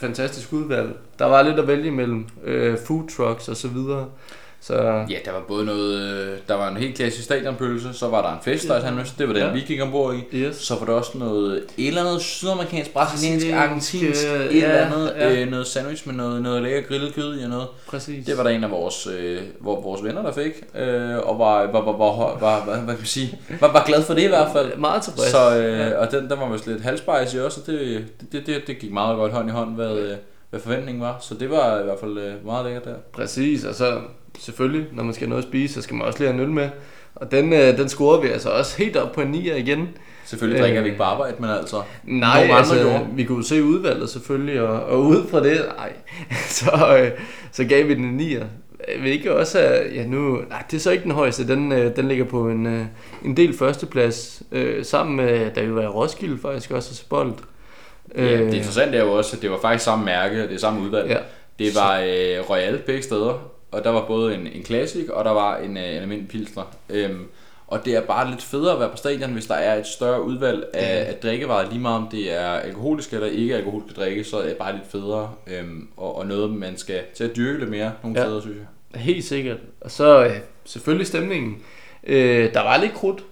Fantastisk 0.00 0.52
udvalg. 0.52 0.96
Der 1.18 1.24
var 1.24 1.42
lidt 1.42 1.58
at 1.58 1.66
vælge 1.66 1.86
imellem. 1.86 2.26
Øh, 2.44 2.78
food 2.86 3.08
trucks 3.16 3.48
og 3.48 3.56
så 3.56 3.68
videre. 3.68 4.08
Så 4.62 4.74
Ja, 5.10 5.16
der 5.24 5.32
var 5.32 5.42
både 5.48 5.64
noget, 5.64 6.00
øh, 6.00 6.38
der 6.48 6.54
var 6.54 6.68
en 6.68 6.76
helt 6.76 6.96
klassisk 6.96 7.24
stadionpølse, 7.24 7.92
så 7.92 8.08
var 8.08 8.22
der 8.22 8.32
en 8.32 8.38
festdejs, 8.42 8.82
han 8.84 8.98
det 9.18 9.28
var 9.28 9.34
den, 9.34 9.42
Ja. 9.42 9.52
vi 9.52 9.60
gik 9.60 9.80
ombord 9.82 10.14
i. 10.14 10.36
yes. 10.36 10.56
Så 10.56 10.74
var 10.78 10.86
der 10.86 10.92
også 10.92 11.18
noget, 11.18 11.56
et 11.78 11.88
eller 11.88 12.04
andet 12.04 12.20
sydamerikansk, 12.22 12.92
brasiliansk, 12.92 13.46
argentinsk, 13.52 14.26
øh, 14.26 14.40
et 14.40 14.56
eller 14.56 14.74
andet, 14.86 15.12
ja. 15.18 15.40
øh, 15.42 15.50
noget 15.50 15.66
sandwich 15.66 16.06
med 16.06 16.14
noget, 16.14 16.42
noget 16.42 16.62
lækker 16.62 16.80
grillet 16.82 17.14
kød 17.14 17.40
i 17.40 17.42
og 17.42 17.48
noget. 17.50 17.66
Præcis. 17.88 18.26
Det 18.26 18.36
var 18.36 18.42
der 18.42 18.50
en 18.50 18.64
af 18.64 18.70
vores, 18.70 19.06
øh, 19.06 19.40
vores 19.60 20.04
venner, 20.04 20.22
der 20.22 20.32
fik, 20.32 20.64
øh, 20.78 21.16
og 21.18 21.38
var, 21.38 21.66
var, 21.66 21.80
var, 21.84 21.92
var, 21.92 22.16
var, 22.16 22.38
var, 22.40 22.64
hvad 22.64 22.74
kan 22.76 22.86
man 22.86 23.04
sige, 23.04 23.38
var, 23.60 23.72
var 23.72 23.84
glad 23.86 24.02
for 24.02 24.14
det 24.14 24.22
i 24.22 24.28
hvert 24.28 24.52
fald. 24.52 24.76
Meget 24.76 25.02
tilfreds. 25.02 25.30
Så, 25.30 25.56
øh, 25.56 25.78
Ja. 25.80 25.98
Og 25.98 26.10
den, 26.10 26.30
den 26.30 26.40
var 26.40 26.52
vist 26.52 26.66
lidt 26.66 26.82
halvspejs 26.82 27.34
i 27.34 27.38
også, 27.38 27.60
og 27.60 27.66
det, 27.66 28.04
det, 28.32 28.46
det, 28.46 28.62
det 28.66 28.78
gik 28.78 28.92
meget 28.92 29.16
godt 29.16 29.32
hånd 29.32 29.48
i 29.48 29.52
hånd, 29.52 29.74
hvad, 29.74 29.96
øh, 29.98 30.16
hvad 30.50 30.60
forventningen 30.60 31.02
var. 31.02 31.16
Så 31.20 31.34
det 31.34 31.50
var 31.50 31.80
i 31.80 31.84
hvert 31.84 31.98
fald 32.00 32.18
øh, 32.18 32.46
meget 32.46 32.64
lækkert 32.64 32.84
der. 32.84 32.94
Præcis, 33.12 33.64
og 33.64 33.74
så 33.74 33.98
selvfølgelig, 34.40 34.86
når 34.92 35.02
man 35.02 35.14
skal 35.14 35.26
have 35.26 35.30
noget 35.30 35.42
at 35.42 35.48
spise, 35.48 35.74
så 35.74 35.82
skal 35.82 35.96
man 35.96 36.06
også 36.06 36.18
lige 36.18 36.28
have 36.28 36.42
en 36.42 36.48
øl 36.48 36.52
med. 36.54 36.68
Og 37.14 37.30
den, 37.30 37.52
øh, 37.52 37.78
den 37.78 37.88
scorede 37.88 38.22
vi 38.22 38.28
altså 38.28 38.50
også 38.50 38.78
helt 38.78 38.96
op 38.96 39.12
på 39.12 39.20
en 39.20 39.34
9'er 39.34 39.54
igen. 39.54 39.88
Selvfølgelig 40.24 40.62
drikker 40.62 40.78
Øh, 40.80 40.84
vi 40.84 40.88
ikke 40.88 40.98
på 40.98 41.04
arbejde, 41.04 41.36
men 41.38 41.50
altså, 41.50 41.82
Nej, 42.04 42.48
altså, 42.52 42.74
gjorde. 42.74 43.06
vi 43.12 43.24
kunne 43.24 43.44
se 43.44 43.64
udvalget 43.64 44.10
selvfølgelig, 44.10 44.60
og, 44.60 44.82
og 44.82 45.02
ud 45.02 45.28
fra 45.30 45.42
det, 45.42 45.66
nej, 45.76 45.92
så, 46.58 46.98
øh, 46.98 47.10
så 47.52 47.64
gav 47.64 47.88
vi 47.88 47.94
den 47.94 48.04
en 48.04 48.20
9'er. 48.20 48.44
Jeg 48.94 49.02
ved 49.02 49.10
ikke 49.10 49.36
også, 49.36 49.58
at, 49.58 49.94
ja 49.94 50.06
nu, 50.06 50.42
nej, 50.48 50.62
det 50.70 50.76
er 50.76 50.80
så 50.80 50.90
ikke 50.90 51.04
den 51.04 51.10
højeste, 51.10 51.48
den, 51.48 51.72
øh, 51.72 51.96
den 51.96 52.08
ligger 52.08 52.24
på 52.24 52.48
en, 52.48 52.66
øh, 52.66 52.84
en 53.24 53.36
del 53.36 53.58
førsteplads, 53.58 54.42
øh, 54.52 54.84
sammen 54.84 55.16
med, 55.16 55.50
da 55.50 55.62
vi 55.62 55.74
var 55.74 55.82
i 55.82 55.86
Roskilde 55.86 56.38
faktisk 56.42 56.70
også, 56.70 56.94
til 56.94 57.04
bold. 57.08 57.32
Ja, 58.16 58.22
det 58.22 58.54
interessante 58.54 58.98
er 58.98 59.04
jo 59.04 59.12
også, 59.12 59.36
at 59.36 59.42
det 59.42 59.50
var 59.50 59.58
faktisk 59.62 59.84
samme 59.84 60.04
mærke, 60.04 60.42
og 60.42 60.48
det 60.48 60.54
er 60.54 60.58
samme 60.58 60.80
udvalg. 60.80 61.10
Ja. 61.10 61.18
Det 61.58 61.74
var 61.74 61.98
øh, 61.98 62.50
Royal 62.50 62.78
begge 62.78 63.02
steder, 63.02 63.50
og 63.72 63.84
der 63.84 63.90
var 63.90 64.06
både 64.06 64.34
en, 64.34 64.46
en 64.46 64.64
classic, 64.64 65.08
og 65.08 65.24
der 65.24 65.30
var 65.30 65.56
en, 65.56 65.76
øh, 65.76 65.82
en 65.82 65.96
almindelig 66.02 66.28
pilsner. 66.28 66.62
Øhm, 66.90 67.26
og 67.66 67.84
det 67.84 67.96
er 67.96 68.00
bare 68.00 68.30
lidt 68.30 68.42
federe 68.42 68.72
at 68.72 68.80
være 68.80 68.88
på 68.90 68.96
stadion, 68.96 69.32
hvis 69.32 69.46
der 69.46 69.54
er 69.54 69.78
et 69.80 69.86
større 69.86 70.22
udvalg 70.22 70.64
af, 70.74 71.04
af 71.08 71.14
drikkevarer, 71.22 71.68
lige 71.70 71.80
meget 71.80 71.96
om 71.96 72.08
det 72.10 72.32
er 72.32 72.46
alkoholiske 72.50 73.16
eller 73.16 73.28
ikke 73.28 73.56
alkoholiske 73.56 73.94
drikke, 74.00 74.24
så 74.24 74.36
er 74.38 74.42
det 74.46 74.56
bare 74.56 74.72
lidt 74.72 74.86
federe, 74.90 75.30
øhm, 75.46 75.88
og, 75.96 76.16
og 76.16 76.26
noget, 76.26 76.50
man 76.50 76.76
skal 76.76 77.00
til 77.14 77.24
at 77.24 77.36
dyrke 77.36 77.58
lidt 77.58 77.70
mere 77.70 77.92
nogle 78.02 78.18
Ja. 78.20 78.24
steder, 78.26 78.40
synes 78.40 78.56
jeg. 78.56 79.00
Helt 79.00 79.24
sikkert. 79.24 79.58
Og 79.80 79.90
så 79.90 80.24
øh, 80.24 80.36
selvfølgelig 80.64 81.06
stemningen. 81.06 81.56
Øh, 82.04 82.54
der 82.54 82.60
var 82.62 82.76
lidt 82.80 82.94
krudt. 82.94 83.24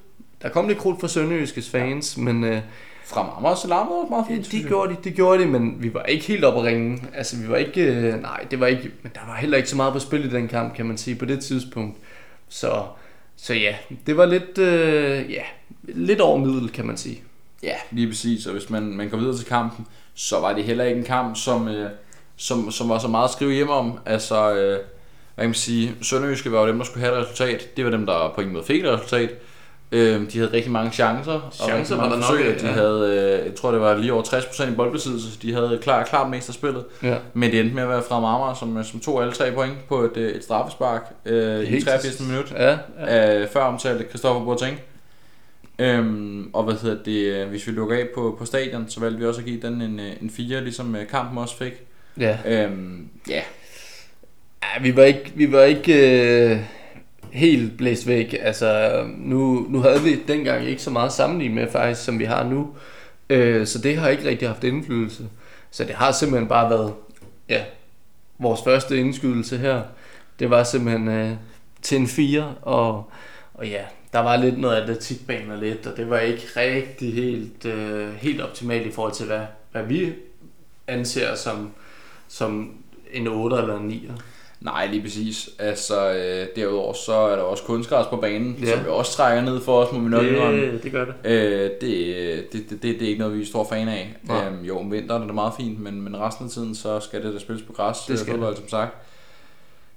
Der 0.42 0.48
kom 0.48 0.68
lidt 0.68 0.78
krudt 0.78 1.00
fra 1.00 1.08
Sønderjyskes 1.08 1.70
fans, 1.70 2.16
ja. 2.18 2.22
men 2.22 2.44
øh, 2.44 2.60
Fra 3.08 3.22
Marmar 3.22 3.50
og 3.50 3.58
Salam 3.58 3.86
var 3.86 4.06
meget 4.10 4.26
fint, 4.28 4.38
de 4.38 4.44
synes 4.44 4.62
jeg. 4.62 4.68
gjorde 4.68 4.94
det, 4.94 5.04
de 5.04 5.10
gjorde 5.10 5.42
det, 5.42 5.48
men 5.48 5.82
vi 5.82 5.94
var 5.94 6.02
ikke 6.02 6.24
helt 6.24 6.44
oppe 6.44 6.60
at 6.60 6.66
ringe. 6.66 7.02
Altså 7.14 7.36
vi 7.36 7.48
var 7.48 7.56
ikke, 7.56 7.82
øh, 7.82 8.22
nej, 8.22 8.46
det 8.50 8.60
var 8.60 8.66
ikke, 8.66 8.90
men 9.02 9.12
der 9.14 9.20
var 9.28 9.36
heller 9.36 9.56
ikke 9.56 9.68
så 9.68 9.76
meget 9.76 9.92
på 9.92 9.98
spil 9.98 10.24
i 10.24 10.28
den 10.28 10.48
kamp, 10.48 10.74
kan 10.74 10.86
man 10.86 10.98
sige, 10.98 11.16
på 11.16 11.24
det 11.24 11.40
tidspunkt. 11.40 11.96
Så, 12.48 12.82
så 13.36 13.54
ja, 13.54 13.76
det 14.06 14.16
var 14.16 14.26
lidt, 14.26 14.58
øh, 14.58 15.32
ja, 15.32 15.42
lidt 15.82 16.20
over 16.20 16.38
middel, 16.38 16.68
kan 16.68 16.86
man 16.86 16.96
sige. 16.96 17.22
Ja, 17.62 17.74
lige 17.90 18.08
præcis. 18.08 18.46
Og 18.46 18.52
hvis 18.52 18.70
man, 18.70 18.82
man 18.82 19.08
går 19.08 19.18
videre 19.18 19.36
til 19.36 19.46
kampen, 19.46 19.86
så 20.14 20.40
var 20.40 20.52
det 20.52 20.64
heller 20.64 20.84
ikke 20.84 20.98
en 20.98 21.04
kamp, 21.04 21.36
som, 21.36 21.68
øh, 21.68 21.90
som, 22.36 22.70
som 22.70 22.88
var 22.88 22.98
så 22.98 23.08
meget 23.08 23.24
at 23.24 23.30
skrive 23.30 23.52
hjem 23.52 23.68
om. 23.68 23.98
Altså, 24.06 24.54
øh, 24.54 24.72
hvad 25.34 25.44
kan 25.44 25.48
man 25.48 25.54
sige, 25.54 25.94
Sønderjyske 26.02 26.52
var 26.52 26.60
jo 26.60 26.68
dem, 26.68 26.78
der 26.78 26.84
skulle 26.84 27.06
have 27.06 27.18
et 27.18 27.22
resultat. 27.22 27.76
Det 27.76 27.84
var 27.84 27.90
dem, 27.90 28.06
der 28.06 28.32
på 28.34 28.40
ingen 28.40 28.54
måde 28.54 28.64
fik 28.64 28.84
et 28.84 28.90
resultat. 28.90 29.30
Øh, 29.92 30.32
de 30.32 30.38
havde 30.38 30.52
rigtig 30.52 30.72
mange 30.72 30.90
chancer. 30.92 31.32
og 31.32 31.52
Chancer 31.52 31.76
rigtig 31.76 31.96
var 31.96 32.08
der 32.08 32.22
forsøg. 32.22 32.44
nok 32.44 32.54
af, 32.54 32.60
De 32.60 32.66
ja. 32.66 32.72
havde, 32.72 33.38
øh, 33.40 33.46
jeg 33.46 33.54
tror 33.54 33.70
det 33.70 33.80
var 33.80 33.96
lige 33.96 34.12
over 34.12 34.22
60% 34.22 34.72
i 34.72 34.74
boldbesiddelse. 34.74 35.38
De 35.42 35.54
havde 35.54 35.78
klart, 35.82 36.08
klart 36.08 36.30
mest 36.30 36.48
af 36.48 36.54
spillet. 36.54 36.84
Ja. 37.02 37.16
Men 37.34 37.50
det 37.50 37.60
endte 37.60 37.74
med 37.74 37.82
at 37.82 37.88
være 37.88 38.02
fra 38.08 38.20
Marmar, 38.20 38.54
som, 38.54 38.84
som 38.84 39.00
tog 39.00 39.20
alle 39.22 39.32
tre 39.34 39.52
point 39.52 39.88
på 39.88 40.00
et, 40.00 40.16
øh, 40.16 40.30
et 40.30 40.44
straffespark 40.44 41.02
øh, 41.26 41.62
i 41.62 41.66
Helt- 41.66 41.84
83. 41.84 42.20
minut 42.20 42.52
Ja, 42.56 42.70
ja. 42.70 42.76
af 42.98 43.48
før 43.48 43.60
omtalte 43.60 44.04
Christoffer 44.08 44.44
Boateng. 44.44 44.80
Øhm, 45.78 46.50
og 46.52 46.64
hvad 46.64 46.74
hedder 46.74 47.02
det, 47.04 47.24
øh, 47.26 47.48
hvis 47.48 47.66
vi 47.66 47.72
lukker 47.72 47.96
af 47.96 48.06
på, 48.14 48.36
på 48.38 48.44
stadion, 48.44 48.84
så 48.88 49.00
valgte 49.00 49.18
vi 49.20 49.26
også 49.26 49.40
at 49.40 49.44
give 49.46 49.60
den 49.62 49.82
en, 49.82 50.00
øh, 50.00 50.12
en 50.22 50.30
4, 50.30 50.60
ligesom 50.60 50.96
øh, 50.96 51.06
kampen 51.08 51.38
også 51.38 51.56
fik. 51.56 51.72
ja. 52.20 52.36
Øhm, 52.46 53.08
ja, 53.28 53.40
Ja, 54.62 54.82
vi 54.82 54.96
var 54.96 55.02
ikke, 55.04 55.32
vi 55.34 55.52
var 55.52 55.62
ikke, 55.62 55.92
øh, 56.52 56.58
helt 57.32 57.76
blæst 57.76 58.06
væk. 58.06 58.36
Altså, 58.40 59.02
nu, 59.16 59.66
nu 59.68 59.80
havde 59.80 60.02
vi 60.02 60.22
dengang 60.28 60.64
ikke 60.64 60.82
så 60.82 60.90
meget 60.90 61.12
sammenligning 61.12 61.60
med 61.60 61.72
faktisk, 61.72 62.04
som 62.04 62.18
vi 62.18 62.24
har 62.24 62.44
nu. 62.44 62.68
Øh, 63.30 63.66
så 63.66 63.78
det 63.78 63.96
har 63.96 64.08
ikke 64.08 64.28
rigtig 64.28 64.48
haft 64.48 64.64
indflydelse. 64.64 65.28
Så 65.70 65.84
det 65.84 65.94
har 65.94 66.12
simpelthen 66.12 66.48
bare 66.48 66.70
været, 66.70 66.94
ja, 67.48 67.64
vores 68.38 68.60
første 68.64 68.98
indskydelse 68.98 69.58
her. 69.58 69.82
Det 70.38 70.50
var 70.50 70.64
simpelthen 70.64 71.08
øh, 71.08 71.32
til 71.82 71.98
en 71.98 72.06
4, 72.06 72.54
og, 72.62 73.10
og 73.54 73.68
ja, 73.68 73.82
der 74.12 74.18
var 74.18 74.36
lidt 74.36 74.58
noget 74.58 74.76
atletikbaner 74.76 75.56
lidt, 75.56 75.86
og 75.86 75.96
det 75.96 76.10
var 76.10 76.18
ikke 76.18 76.42
rigtig 76.56 77.14
helt, 77.14 77.64
øh, 77.64 78.14
helt 78.14 78.40
optimalt 78.40 78.86
i 78.86 78.92
forhold 78.92 79.12
til, 79.12 79.26
hvad, 79.26 79.40
hvad 79.72 79.82
vi 79.82 80.12
anser 80.86 81.34
som, 81.34 81.70
som 82.28 82.74
en 83.12 83.26
8 83.26 83.56
eller 83.56 83.78
en 83.78 83.86
9. 83.86 84.10
Nej, 84.60 84.86
lige 84.86 85.02
præcis. 85.02 85.50
Altså, 85.58 86.12
øh, 86.12 86.46
derudover 86.56 86.92
så 86.92 87.12
er 87.12 87.36
der 87.36 87.42
også 87.42 87.62
kunstgræs 87.64 88.06
på 88.06 88.16
banen, 88.16 88.56
Ja. 88.62 88.66
ja. 88.68 88.76
som 88.76 88.84
vi 88.84 88.90
også 88.90 89.12
trækker 89.12 89.42
ned 89.42 89.60
for 89.60 89.82
os, 89.82 89.92
må 89.92 89.98
vi 89.98 90.08
nok. 90.08 90.22
Det, 90.24 90.82
det 90.82 90.92
gør 90.92 91.04
det. 91.04 91.14
Øh, 91.24 91.70
det, 91.80 91.80
det, 91.80 92.70
det, 92.70 92.70
det, 92.70 92.82
det 92.82 93.02
er 93.02 93.08
ikke 93.08 93.18
noget, 93.18 93.36
vi 93.36 93.42
er 93.42 93.46
stor 93.46 93.66
fan 93.68 93.88
af. 93.88 94.16
Nej. 94.22 94.46
Øhm, 94.46 94.64
jo, 94.64 94.78
om 94.78 94.92
vinteren 94.92 95.22
er 95.22 95.26
det 95.26 95.34
meget 95.34 95.52
fint, 95.60 95.80
men, 95.80 96.02
men 96.02 96.16
resten 96.20 96.44
af 96.46 96.50
tiden, 96.50 96.74
så 96.74 97.00
skal 97.00 97.22
det 97.22 97.34
da 97.34 97.38
spilles 97.38 97.66
på 97.66 97.72
græs. 97.72 97.98
Det 98.08 98.18
skal 98.18 98.32
øh, 98.32 98.38
fodbold, 98.38 98.56
som 98.56 98.68
sagt. 98.68 98.94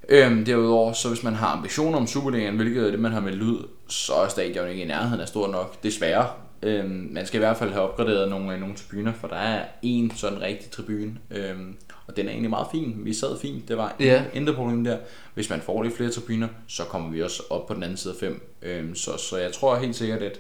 Øhm, 0.09 0.45
derudover, 0.45 0.93
så 0.93 1.07
hvis 1.07 1.23
man 1.23 1.33
har 1.33 1.47
ambitioner 1.47 1.97
om 1.97 2.07
Superligaen, 2.07 2.55
hvilket 2.55 2.87
er 2.87 2.91
det, 2.91 2.99
man 2.99 3.11
har 3.11 3.19
meldt 3.21 3.41
ud, 3.41 3.67
så 3.87 4.13
er 4.13 4.27
stadion 4.27 4.69
ikke 4.69 4.81
i 4.83 4.87
nærheden 4.87 5.21
af 5.21 5.27
stor 5.27 5.47
nok. 5.47 5.83
Desværre. 5.83 6.27
Øhm, 6.63 7.07
man 7.11 7.25
skal 7.25 7.37
i 7.37 7.43
hvert 7.43 7.57
fald 7.57 7.71
have 7.71 7.83
opgraderet 7.83 8.29
nogle, 8.29 8.59
nogle 8.59 8.75
tribuner, 8.75 9.13
for 9.21 9.27
der 9.27 9.35
er 9.35 9.61
en 9.81 10.11
sådan 10.15 10.41
rigtig 10.41 10.71
tribune. 10.71 11.13
Øhm, 11.31 11.75
og 12.07 12.17
den 12.17 12.25
er 12.27 12.31
egentlig 12.31 12.49
meget 12.49 12.67
fin. 12.71 12.95
Vi 12.97 13.13
sad 13.13 13.39
fint. 13.39 13.67
Det 13.67 13.77
var 13.77 13.95
Ja. 13.99 14.23
intet 14.33 14.55
problem 14.55 14.83
der. 14.83 14.97
Hvis 15.33 15.49
man 15.49 15.61
får 15.61 15.83
lidt 15.83 15.95
flere 15.95 16.09
tribuner, 16.11 16.47
så 16.67 16.83
kommer 16.83 17.09
vi 17.11 17.21
også 17.23 17.43
op 17.49 17.67
på 17.67 17.73
den 17.73 17.83
anden 17.83 17.97
side 17.97 18.13
af 18.13 18.19
5. 18.19 18.41
Øhm, 18.61 18.95
så, 18.95 19.17
så 19.17 19.37
jeg 19.37 19.51
tror 19.51 19.75
helt 19.75 19.95
sikkert, 19.95 20.21
at 20.21 20.39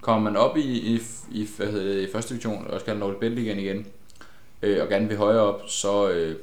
kommer 0.00 0.30
man 0.30 0.40
op 0.40 0.56
i, 0.56 0.60
i, 0.94 1.00
i, 1.32 1.48
hvad 1.56 1.66
hedder 1.66 1.94
det, 1.94 2.08
i 2.08 2.12
første 2.12 2.34
division, 2.34 2.66
og 2.70 2.80
skal 2.80 2.96
have 2.98 3.14
Bælt 3.20 3.38
igen 3.38 3.58
igen, 3.58 3.86
øh, 4.62 4.82
og 4.82 4.88
gerne 4.88 5.08
vil 5.08 5.16
højere 5.16 5.40
op, 5.40 5.62
så, 5.66 6.10
øh, 6.10 6.36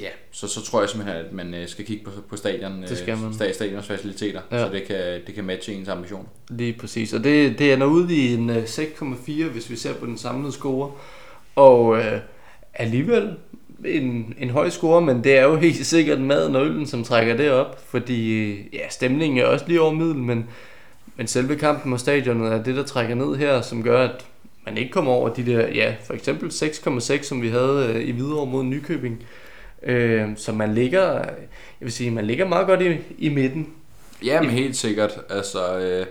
ja, 0.00 0.08
så, 0.30 0.48
så 0.48 0.62
tror 0.64 0.80
jeg 0.80 0.88
simpelthen, 0.90 1.24
at 1.26 1.32
man 1.32 1.54
øh, 1.54 1.68
skal 1.68 1.84
kigge 1.84 2.04
på, 2.04 2.10
på 2.28 2.36
stadion, 2.36 2.82
Det 2.82 2.98
skal 2.98 3.18
man. 3.18 3.30
sta- 3.32 3.52
stadions 3.52 3.86
faciliteter, 3.86 4.40
Ja. 4.52 4.66
så 4.66 4.72
det 4.72 4.84
kan, 4.84 5.20
det 5.26 5.34
kan 5.34 5.44
matche 5.44 5.74
ens 5.74 5.88
ambition. 5.88 6.28
Lige 6.48 6.72
præcis. 6.72 7.12
Og 7.12 7.24
det, 7.24 7.58
det 7.58 7.72
ender 7.72 7.86
ud 7.86 8.08
i 8.08 8.34
en 8.34 8.50
øh, 8.50 8.62
6,4, 8.64 9.44
hvis 9.44 9.70
vi 9.70 9.76
ser 9.76 9.94
på 9.94 10.06
den 10.06 10.18
samlede 10.18 10.52
score. 10.52 10.92
Og 11.56 11.98
øh, 11.98 12.20
alligevel 12.74 13.36
en, 13.84 14.34
en 14.38 14.50
høj 14.50 14.70
score, 14.70 15.00
men 15.00 15.24
det 15.24 15.36
er 15.38 15.42
jo 15.42 15.56
helt 15.56 15.86
sikkert 15.86 16.20
maden 16.20 16.56
og 16.56 16.66
øllen, 16.66 16.86
som 16.86 17.04
trækker 17.04 17.36
det 17.36 17.50
op. 17.50 17.80
Fordi 17.88 18.52
ja, 18.72 18.88
stemningen 18.90 19.38
er 19.38 19.44
også 19.44 19.64
lige 19.68 19.80
over 19.80 19.92
middel, 19.92 20.16
men, 20.16 20.46
men 21.16 21.26
selve 21.26 21.56
kampen 21.56 21.92
og 21.92 22.00
stadionet 22.00 22.52
er 22.52 22.62
det, 22.62 22.76
der 22.76 22.82
trækker 22.82 23.14
ned 23.14 23.36
her, 23.36 23.60
som 23.60 23.82
gør, 23.82 24.04
at 24.04 24.26
man 24.66 24.78
ikke 24.78 24.90
kommer 24.90 25.12
over 25.12 25.28
de 25.28 25.46
der, 25.46 25.68
ja, 25.68 25.94
for 26.04 26.14
eksempel 26.14 26.48
6,6, 26.48 27.22
som 27.22 27.42
vi 27.42 27.48
havde 27.48 27.92
øh, 27.94 28.02
i 28.02 28.10
Hvidovre 28.10 28.46
mod 28.46 28.64
Nykøbing. 28.64 29.24
Øh, 29.82 30.28
så 30.36 30.52
man 30.52 30.74
ligger, 30.74 31.12
jeg 31.12 31.26
vil 31.80 31.92
sige, 31.92 32.10
man 32.10 32.26
ligger 32.26 32.48
meget 32.48 32.66
godt 32.66 32.82
i, 32.82 32.96
i 33.18 33.28
midten. 33.28 33.68
Ja, 34.24 34.40
men 34.40 34.50
helt 34.50 34.76
sikkert. 34.76 35.20
Altså, 35.30 35.78
øh, 35.78 36.06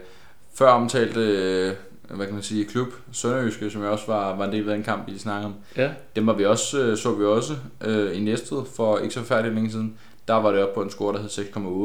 før 0.57 0.67
omtalte, 0.67 1.19
øh, 1.19 1.73
hvad 2.15 2.25
kan 2.25 2.33
man 2.35 2.43
sige, 2.43 2.65
klub, 2.65 2.87
Sønderjyske, 3.11 3.69
som 3.69 3.81
jeg 3.81 3.89
også 3.89 4.05
var, 4.07 4.35
var 4.35 4.45
en 4.45 4.51
del 4.51 4.69
af 4.69 4.75
den 4.75 4.83
kamp, 4.83 5.07
vi 5.11 5.17
snakkede 5.17 5.45
om. 5.45 5.53
Ja. 5.77 5.89
Dem 6.15 6.27
var 6.27 6.33
vi 6.33 6.45
også, 6.45 6.79
øh, 6.81 6.97
så 6.97 7.11
vi 7.13 7.25
også 7.25 7.53
øh, 7.85 8.17
i 8.17 8.19
Næstved 8.19 8.61
for 8.75 8.97
ikke 8.97 9.13
så 9.13 9.23
færdigt 9.23 9.55
længe 9.55 9.71
siden. 9.71 9.97
Der 10.27 10.33
var 10.33 10.51
det 10.51 10.63
oppe 10.63 10.75
på 10.75 10.81
en 10.81 10.89
score, 10.89 11.13
der 11.13 11.19
hed 11.19 11.29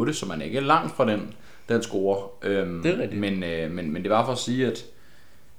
6,8, 0.09 0.13
så 0.13 0.27
man 0.27 0.41
er 0.41 0.45
ikke 0.45 0.61
langt 0.61 0.97
fra 0.97 1.07
den, 1.07 1.35
den 1.69 1.83
score. 1.83 2.19
Øhm, 2.43 2.83
Det 2.83 2.95
er 2.95 2.99
rigtigt. 3.03 3.21
Men, 3.21 3.43
øh, 3.45 3.71
men, 3.71 3.93
men 3.93 4.03
det 4.03 4.11
var 4.11 4.25
for 4.25 4.33
at 4.33 4.39
sige, 4.39 4.67
at, 4.67 4.85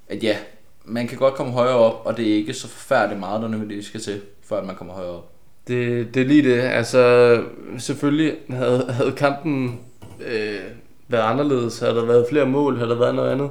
at 0.09 0.23
ja, 0.23 0.37
man 0.85 1.07
kan 1.07 1.17
godt 1.17 1.33
komme 1.33 1.51
højere 1.53 1.75
op, 1.75 2.01
og 2.05 2.17
det 2.17 2.29
er 2.31 2.35
ikke 2.35 2.53
så 2.53 2.67
forfærdeligt 2.67 3.19
meget, 3.19 3.41
der 3.41 3.47
nødvendigvis 3.47 3.85
skal 3.85 3.99
til, 3.99 4.21
før 4.49 4.57
at 4.57 4.65
man 4.65 4.75
kommer 4.75 4.93
højere 4.93 5.11
op. 5.11 5.31
Det, 5.67 6.13
det 6.13 6.21
er 6.21 6.25
lige 6.25 6.43
det. 6.43 6.61
Altså, 6.61 7.43
selvfølgelig 7.77 8.35
havde, 8.49 8.85
havde 8.89 9.11
kampen 9.11 9.79
øh, 10.27 10.59
været 11.07 11.23
anderledes. 11.23 11.79
Havde 11.79 11.95
der 11.95 12.05
været 12.05 12.25
flere 12.29 12.45
mål, 12.45 12.77
havde 12.77 12.89
der 12.89 12.97
været 12.99 13.15
noget 13.15 13.31
andet, 13.31 13.49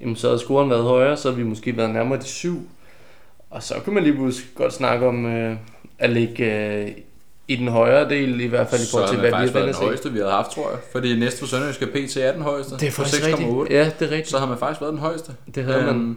jamen, 0.00 0.16
så 0.16 0.26
havde 0.26 0.38
scoren 0.38 0.70
været 0.70 0.82
højere, 0.82 1.16
så 1.16 1.28
havde 1.28 1.42
vi 1.42 1.48
måske 1.48 1.76
været 1.76 1.90
nærmere 1.90 2.18
de 2.18 2.24
syv. 2.24 2.68
Og 3.50 3.62
så 3.62 3.74
kan 3.84 3.92
man 3.92 4.02
lige 4.02 4.14
pludselig 4.14 4.48
godt 4.54 4.72
snakke 4.72 5.06
om 5.06 5.26
øh, 5.26 5.56
at 5.98 6.10
ligge 6.10 6.74
øh, 6.84 6.88
i 7.48 7.56
den 7.56 7.68
højere 7.68 8.08
del, 8.08 8.40
i 8.40 8.46
hvert 8.46 8.68
fald 8.68 8.82
i 8.82 8.84
forhold 8.90 9.08
til, 9.08 9.16
så 9.16 9.20
hvad 9.20 9.32
har 9.32 9.42
vi 9.42 9.46
faktisk 9.46 9.56
er 9.56 9.60
været 9.60 9.76
den 9.76 9.84
højeste, 9.84 10.12
vi 10.12 10.18
havde 10.18 10.30
haft, 10.30 10.50
tror 10.50 10.70
jeg. 10.70 10.78
Fordi 10.92 11.18
næste 11.18 11.38
for 11.38 11.46
Sønderjyske 11.46 11.86
PT 11.86 12.16
er 12.16 12.32
den 12.32 12.42
højeste. 12.42 12.74
Det 12.74 12.82
er 12.82 12.90
på 12.90 12.94
faktisk 12.94 13.22
6,8. 13.22 13.26
rigtigt. 13.26 13.70
Ja, 13.70 13.90
det 13.98 14.06
er 14.06 14.10
rigtigt. 14.10 14.28
Så 14.28 14.38
har 14.38 14.46
man 14.46 14.58
faktisk 14.58 14.80
været 14.80 14.92
den 14.92 15.00
højeste. 15.00 15.32
Det 15.54 15.64
havde 15.64 15.82
man. 15.82 15.94
Øhm, 15.94 16.16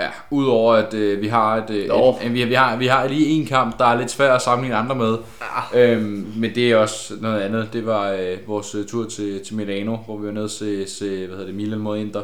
Ja, 0.00 0.08
udover 0.30 0.74
at 0.74 0.94
øh, 0.94 1.22
vi 1.22 1.28
har 1.28 1.56
et, 1.56 1.70
øh, 1.70 1.88
Nå. 1.88 2.18
et, 2.24 2.34
vi, 2.34 2.44
vi, 2.44 2.54
har, 2.54 2.76
vi 2.76 2.86
har 2.86 3.08
lige 3.08 3.26
en 3.26 3.46
kamp, 3.46 3.78
der 3.78 3.84
er 3.84 3.98
lidt 3.98 4.10
svær 4.10 4.32
at 4.32 4.42
sammenligne 4.42 4.76
andre 4.76 4.94
med. 4.94 5.16
Ah. 5.40 5.92
Øhm, 5.92 6.32
men 6.36 6.54
det 6.54 6.72
er 6.72 6.76
også 6.76 7.14
noget 7.20 7.40
andet. 7.40 7.68
Det 7.72 7.86
var 7.86 8.10
øh, 8.10 8.38
vores 8.46 8.74
øh, 8.74 8.86
tur 8.86 9.08
til, 9.08 9.44
til 9.44 9.56
Milano, 9.56 9.96
hvor 9.96 10.16
vi 10.16 10.26
var 10.26 10.32
nede 10.32 10.44
og 10.44 10.50
se, 10.50 10.88
se 10.88 11.26
hvad 11.26 11.36
hedder 11.36 11.44
det, 11.44 11.54
Milan 11.54 11.78
mod 11.78 11.98
Inter. 11.98 12.22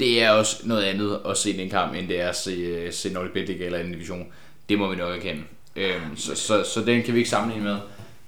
Det 0.00 0.22
er 0.22 0.30
også 0.30 0.56
noget 0.64 0.82
andet 0.82 1.20
at 1.26 1.36
se 1.36 1.58
en 1.58 1.70
kamp, 1.70 1.94
end 1.94 2.08
det 2.08 2.20
er 2.20 2.28
at 2.28 2.36
se, 2.36 2.50
øh, 2.50 2.92
se 2.92 3.12
Nordic 3.12 3.32
League 3.34 3.66
eller 3.66 3.78
anden 3.78 3.92
division. 3.92 4.26
Det 4.68 4.78
må 4.78 4.90
vi 4.90 4.96
nok 4.96 5.16
erkende. 5.16 5.42
Øhm, 5.76 6.16
så, 6.16 6.34
så, 6.34 6.64
så 6.64 6.80
den 6.80 7.02
kan 7.02 7.14
vi 7.14 7.18
ikke 7.18 7.30
sammenligne 7.30 7.64
med. 7.64 7.78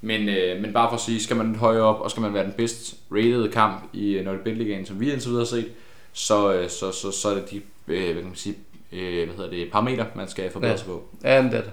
Men, 0.01 0.29
øh, 0.29 0.63
men 0.63 0.73
bare 0.73 0.91
for 0.91 0.95
at 0.95 1.01
sige, 1.01 1.23
skal 1.23 1.37
man 1.37 1.47
lidt 1.47 1.59
højere 1.59 1.83
op, 1.83 2.01
og 2.01 2.11
skal 2.11 2.21
man 2.21 2.35
være 2.35 2.45
den 2.45 2.53
bedst 2.53 2.95
rated 3.13 3.53
kamp 3.53 3.85
i 3.93 4.13
øh, 4.13 4.25
Nordic 4.25 4.43
Bet 4.45 4.57
League, 4.57 4.87
som 4.87 5.01
vi 5.01 5.13
indtil 5.13 5.31
videre 5.31 5.41
har 5.41 5.47
set, 5.47 5.69
så, 6.13 6.53
øh, 6.53 6.71
så, 6.71 6.93
så, 6.93 7.11
så 7.11 7.29
er 7.29 7.35
det 7.35 7.51
de 7.51 7.61
øh, 7.89 8.05
hvad 8.05 8.15
kan 8.15 8.25
man 8.25 8.37
sige, 8.37 8.57
øh, 8.93 9.25
hvad 9.25 9.37
hedder 9.37 9.51
det, 9.51 9.73
parametre, 9.73 10.07
man 10.15 10.29
skal 10.29 10.51
forbedre 10.51 10.79
sig 10.79 10.87
på. 10.87 11.05
Ja, 11.25 11.43
det 11.43 11.55
er 11.55 11.61
det. 11.63 11.71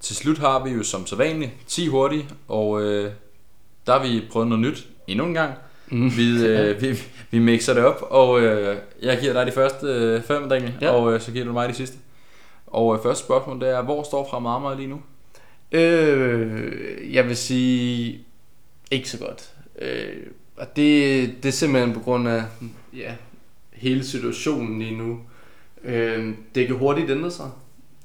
Til 0.00 0.16
slut 0.16 0.38
har 0.38 0.64
vi 0.64 0.70
jo 0.70 0.82
som 0.82 1.06
sædvanligt 1.06 1.50
10 1.66 1.86
hurtige, 1.86 2.28
og 2.48 2.82
øh, 2.82 3.12
der 3.86 3.92
har 3.92 4.06
vi 4.06 4.22
prøvet 4.30 4.48
noget 4.48 4.62
nyt 4.62 4.86
endnu 5.06 5.26
en 5.26 5.34
gang. 5.34 5.54
Mm. 5.90 6.16
Vi, 6.16 6.46
øh, 6.46 6.82
vi, 6.82 7.02
vi 7.30 7.38
mixer 7.38 7.74
det 7.74 7.84
op, 7.84 8.06
og 8.10 8.40
øh, 8.40 8.76
jeg 9.02 9.18
giver 9.20 9.32
dig 9.32 9.46
de 9.46 9.52
første 9.52 9.86
øh, 9.86 10.22
fem, 10.22 10.48
Daniel, 10.48 10.74
Ja. 10.80 10.90
og 10.90 11.14
øh, 11.14 11.20
så 11.20 11.32
giver 11.32 11.44
du 11.44 11.52
mig 11.52 11.68
de 11.68 11.74
sidste. 11.74 11.96
Og 12.66 12.94
øh, 12.96 13.02
første 13.02 13.24
spørgsmål, 13.24 13.60
det 13.60 13.68
er, 13.68 13.82
hvor 13.82 14.02
står 14.02 14.28
Fremad 14.30 14.50
Amager 14.50 14.76
lige 14.76 14.88
nu? 14.88 15.00
Øh, 15.72 17.14
jeg 17.14 17.26
vil 17.28 17.36
sige 17.36 18.20
ikke 18.90 19.08
så 19.10 19.18
godt. 19.18 19.50
Øh, 19.78 20.16
og 20.56 20.76
det, 20.76 21.30
det 21.42 21.48
er 21.48 21.52
simpelthen 21.52 21.92
på 21.94 22.00
grund 22.00 22.28
af 22.28 22.42
ja, 22.96 23.12
hele 23.72 24.04
situationen 24.04 24.78
lige 24.78 24.96
nu. 24.96 25.20
Øh, 25.84 26.34
det 26.54 26.66
kan 26.66 26.76
hurtigt 26.76 27.10
ændre 27.10 27.30
sig. 27.30 27.50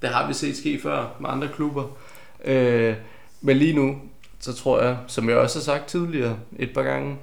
Det 0.02 0.10
har 0.10 0.28
vi 0.28 0.34
set 0.34 0.58
ske 0.58 0.80
før 0.84 1.16
med 1.20 1.30
andre 1.30 1.48
klubber. 1.56 1.84
Øh, 2.46 2.96
men 3.42 3.58
lige 3.58 3.74
nu, 3.74 3.96
så 4.40 4.54
tror 4.54 4.82
jeg, 4.82 4.98
som 5.08 5.30
jeg 5.30 5.38
også 5.38 5.60
har 5.60 5.64
sagt 5.64 5.88
tidligere 5.88 6.38
et 6.60 6.74
par 6.74 6.84
gange, 6.84 7.16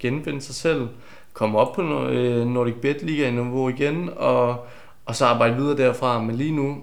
genfinde 0.00 0.40
sig 0.40 0.54
selv, 0.54 0.88
komme 1.32 1.58
op 1.58 1.72
på 1.74 1.82
øh, 2.06 2.46
Nordic 2.46 2.74
Bet 2.82 3.02
Liga 3.02 3.30
niveau 3.30 3.68
igen, 3.68 4.10
og, 4.16 4.66
og 5.06 5.16
så 5.16 5.26
arbejde 5.26 5.56
videre 5.56 5.76
derfra. 5.76 6.22
Men 6.22 6.36
lige 6.36 6.56
nu, 6.56 6.76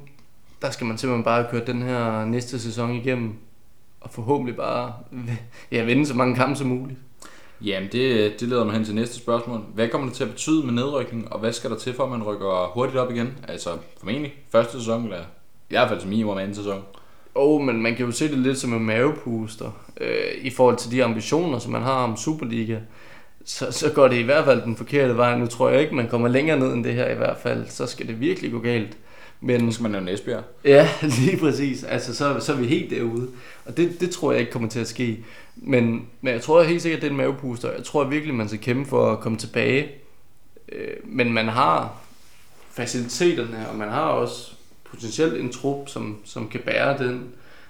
der 0.61 0.69
skal 0.71 0.87
man 0.87 0.97
simpelthen 0.97 1.23
bare 1.23 1.45
køre 1.51 1.65
den 1.65 1.81
her 1.81 2.25
næste 2.25 2.59
sæson 2.59 2.95
igennem, 2.95 3.33
og 4.01 4.09
forhåbentlig 4.09 4.55
bare 4.55 4.93
ja, 5.71 5.83
vinde 5.83 6.05
så 6.05 6.13
mange 6.13 6.35
kampe 6.35 6.55
som 6.55 6.67
muligt. 6.67 6.99
Jamen, 7.61 7.89
det, 7.91 8.33
det 8.39 8.47
leder 8.47 8.65
mig 8.65 8.73
hen 8.73 8.85
til 8.85 8.95
næste 8.95 9.15
spørgsmål. 9.15 9.61
Hvad 9.73 9.87
kommer 9.87 10.07
det 10.07 10.15
til 10.15 10.23
at 10.23 10.29
betyde 10.29 10.65
med 10.65 10.73
nedrykning, 10.73 11.31
og 11.31 11.39
hvad 11.39 11.53
skal 11.53 11.69
der 11.69 11.77
til 11.77 11.93
for, 11.93 12.03
at 12.03 12.09
man 12.09 12.23
rykker 12.23 12.71
hurtigt 12.73 12.97
op 12.97 13.11
igen? 13.11 13.37
Altså, 13.47 13.69
formentlig 13.99 14.33
første 14.51 14.79
sæson, 14.79 15.03
eller 15.03 15.19
i 15.19 15.23
hvert 15.69 15.89
fald 15.89 15.99
som 15.99 16.09
minimum 16.09 16.37
anden 16.37 16.55
sæson. 16.55 16.81
Oh, 17.35 17.61
men 17.61 17.81
man 17.81 17.95
kan 17.95 18.05
jo 18.05 18.11
se 18.11 18.27
det 18.27 18.37
lidt 18.37 18.57
som 18.57 18.73
en 18.73 18.85
mavepuster 18.85 19.71
øh, 20.01 20.41
i 20.41 20.49
forhold 20.49 20.77
til 20.77 20.91
de 20.91 21.03
ambitioner, 21.03 21.59
som 21.59 21.71
man 21.71 21.81
har 21.81 22.03
om 22.03 22.17
Superliga. 22.17 22.79
Så, 23.47 23.71
så 23.71 23.91
går 23.91 24.07
det 24.07 24.15
i 24.15 24.21
hvert 24.21 24.45
fald 24.45 24.61
den 24.61 24.75
forkerte 24.75 25.17
vej. 25.17 25.37
Nu 25.37 25.47
tror 25.47 25.69
jeg 25.69 25.81
ikke, 25.81 25.95
man 25.95 26.07
kommer 26.07 26.27
længere 26.27 26.59
ned 26.59 26.73
end 26.73 26.83
det 26.83 26.93
her 26.93 27.09
i 27.11 27.15
hvert 27.15 27.37
fald. 27.37 27.65
Så 27.67 27.85
skal 27.85 28.07
det 28.07 28.19
virkelig 28.19 28.51
gå 28.51 28.59
galt. 28.59 28.97
Men 29.41 29.63
Nu 29.63 29.71
skal 29.71 29.83
man 29.83 29.91
nævne 29.91 30.13
Esbjerg. 30.13 30.43
Ja, 30.65 30.89
lige 31.25 31.37
præcis. 31.37 31.83
Altså, 31.83 32.15
så, 32.15 32.39
så 32.39 32.53
er 32.53 32.57
vi 32.57 32.65
helt 32.67 32.89
derude. 32.89 33.27
Og 33.65 33.77
det, 33.77 34.01
det 34.01 34.09
tror 34.09 34.31
jeg 34.31 34.39
ikke 34.39 34.51
kommer 34.51 34.69
til 34.69 34.79
at 34.79 34.87
ske. 34.87 35.23
Men, 35.55 36.07
men 36.21 36.33
jeg 36.33 36.41
tror 36.41 36.63
helt 36.63 36.81
sikkert, 36.81 37.01
det 37.01 37.07
er 37.07 37.11
en 37.11 37.17
mavepuster. 37.17 37.71
Jeg 37.71 37.83
tror 37.83 38.03
virkelig, 38.03 38.35
man 38.35 38.47
skal 38.47 38.59
kæmpe 38.59 38.89
for 38.89 39.11
at 39.11 39.19
komme 39.19 39.37
tilbage. 39.37 39.91
Øh, 40.71 40.93
men 41.03 41.33
man 41.33 41.47
har 41.47 41.95
faciliteterne, 42.71 43.69
og 43.69 43.75
man 43.75 43.89
har 43.89 44.03
også 44.09 44.51
potentielt 44.91 45.33
en 45.33 45.51
trup, 45.51 45.89
som, 45.89 46.17
som 46.25 46.47
kan 46.47 46.59
bære 46.65 46.97
den, 46.97 47.23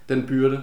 den 0.08 0.26
byrde 0.26 0.62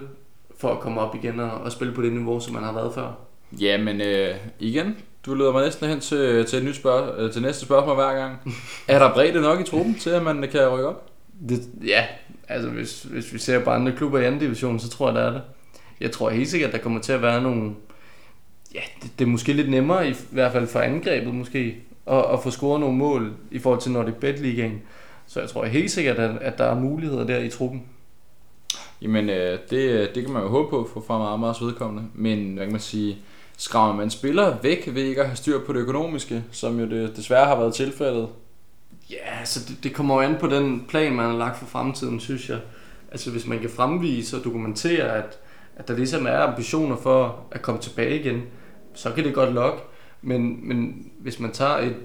for 0.58 0.72
at 0.72 0.80
komme 0.80 1.00
op 1.00 1.14
igen 1.14 1.40
og, 1.40 1.50
og 1.50 1.72
spille 1.72 1.94
på 1.94 2.02
det 2.02 2.12
niveau, 2.12 2.40
som 2.40 2.54
man 2.54 2.62
har 2.62 2.72
været 2.72 2.94
før. 2.94 3.25
Jamen, 3.52 4.00
øh, 4.00 4.34
igen, 4.60 4.96
du 5.26 5.34
leder 5.34 5.52
mig 5.52 5.64
næsten 5.64 5.88
hen 5.88 6.00
til, 6.00 6.46
til, 6.46 6.58
et 6.58 6.64
nyt 6.64 6.76
spørg- 6.76 7.20
øh, 7.20 7.32
til 7.32 7.42
næste 7.42 7.64
spørgsmål 7.64 7.94
hver 7.94 8.14
gang. 8.14 8.54
er 8.88 8.98
der 8.98 9.14
bredde 9.14 9.40
nok 9.40 9.60
i 9.60 9.64
truppen 9.64 9.94
til, 9.94 10.10
at 10.10 10.22
man 10.22 10.48
kan 10.52 10.68
rykke 10.68 10.88
op? 10.88 11.10
Det, 11.48 11.60
ja, 11.86 12.04
altså 12.48 12.68
hvis, 12.68 13.02
hvis 13.02 13.32
vi 13.32 13.38
ser 13.38 13.64
på 13.64 13.70
andre 13.70 13.92
klubber 13.92 14.18
i 14.18 14.24
anden 14.24 14.40
division, 14.40 14.78
så 14.78 14.88
tror 14.88 15.08
jeg, 15.08 15.14
der 15.14 15.22
er 15.22 15.32
det. 15.32 15.42
Jeg 16.00 16.12
tror 16.12 16.30
helt 16.30 16.48
sikkert, 16.48 16.72
der 16.72 16.78
kommer 16.78 17.00
til 17.00 17.12
at 17.12 17.22
være 17.22 17.42
nogle, 17.42 17.70
ja, 18.74 18.80
det, 19.02 19.10
det 19.18 19.24
er 19.24 19.28
måske 19.28 19.52
lidt 19.52 19.70
nemmere, 19.70 20.10
i 20.10 20.14
hvert 20.30 20.52
fald 20.52 20.66
for 20.66 20.80
angrebet 20.80 21.34
måske, 21.34 21.76
at, 22.06 22.24
at 22.32 22.42
få 22.42 22.50
scoret 22.50 22.80
nogle 22.80 22.96
mål 22.96 23.32
i 23.50 23.58
forhold 23.58 23.80
til 23.80 23.92
Nordic 23.92 24.14
Bet 24.14 24.38
Ligaen. 24.38 24.82
Så 25.26 25.40
jeg 25.40 25.48
tror 25.48 25.64
helt 25.64 25.90
sikkert, 25.90 26.18
at, 26.18 26.30
at 26.40 26.58
der 26.58 26.64
er 26.64 26.74
muligheder 26.74 27.26
der 27.26 27.38
i 27.38 27.48
truppen. 27.48 27.82
Jamen, 29.02 29.30
øh, 29.30 29.58
det, 29.70 30.10
det 30.14 30.24
kan 30.24 30.32
man 30.32 30.42
jo 30.42 30.48
håbe 30.48 30.70
på 30.70 30.90
for 30.92 31.04
fra 31.06 31.18
meget, 31.18 31.40
meget 31.40 31.56
vedkommende. 31.60 32.08
Men 32.14 32.54
hvad 32.54 32.64
kan 32.64 32.72
man 32.72 32.80
sige, 32.80 33.18
skræmmer 33.56 33.94
man 33.94 34.10
spillere 34.10 34.58
væk 34.62 34.88
ved 34.92 35.02
ikke 35.02 35.20
at 35.20 35.26
have 35.26 35.36
styr 35.36 35.64
på 35.66 35.72
det 35.72 35.80
økonomiske, 35.80 36.44
som 36.52 36.80
jo 36.80 36.86
det 36.86 37.16
desværre 37.16 37.46
har 37.46 37.56
været 37.56 37.74
tilfældet? 37.74 38.28
Ja, 39.10 39.44
så 39.44 39.60
det, 39.68 39.84
det 39.84 39.94
kommer 39.94 40.14
jo 40.14 40.20
an 40.20 40.36
på 40.40 40.46
den 40.46 40.84
plan, 40.88 41.12
man 41.12 41.30
har 41.30 41.36
lagt 41.36 41.58
for 41.58 41.66
fremtiden, 41.66 42.20
synes 42.20 42.48
jeg. 42.48 42.58
Altså 43.10 43.30
hvis 43.30 43.46
man 43.46 43.58
kan 43.58 43.70
fremvise 43.70 44.36
og 44.36 44.44
dokumentere, 44.44 45.16
at, 45.16 45.38
at 45.76 45.88
der 45.88 45.96
ligesom 45.96 46.26
er 46.26 46.38
ambitioner 46.38 46.96
for 46.96 47.46
at 47.50 47.62
komme 47.62 47.80
tilbage 47.80 48.20
igen, 48.20 48.42
så 48.94 49.12
kan 49.12 49.24
det 49.24 49.34
godt 49.34 49.52
lokke. 49.52 49.82
Men, 50.22 50.68
men 50.68 51.10
hvis 51.18 51.40
man 51.40 51.52
tager 51.52 51.78
et 51.78 51.96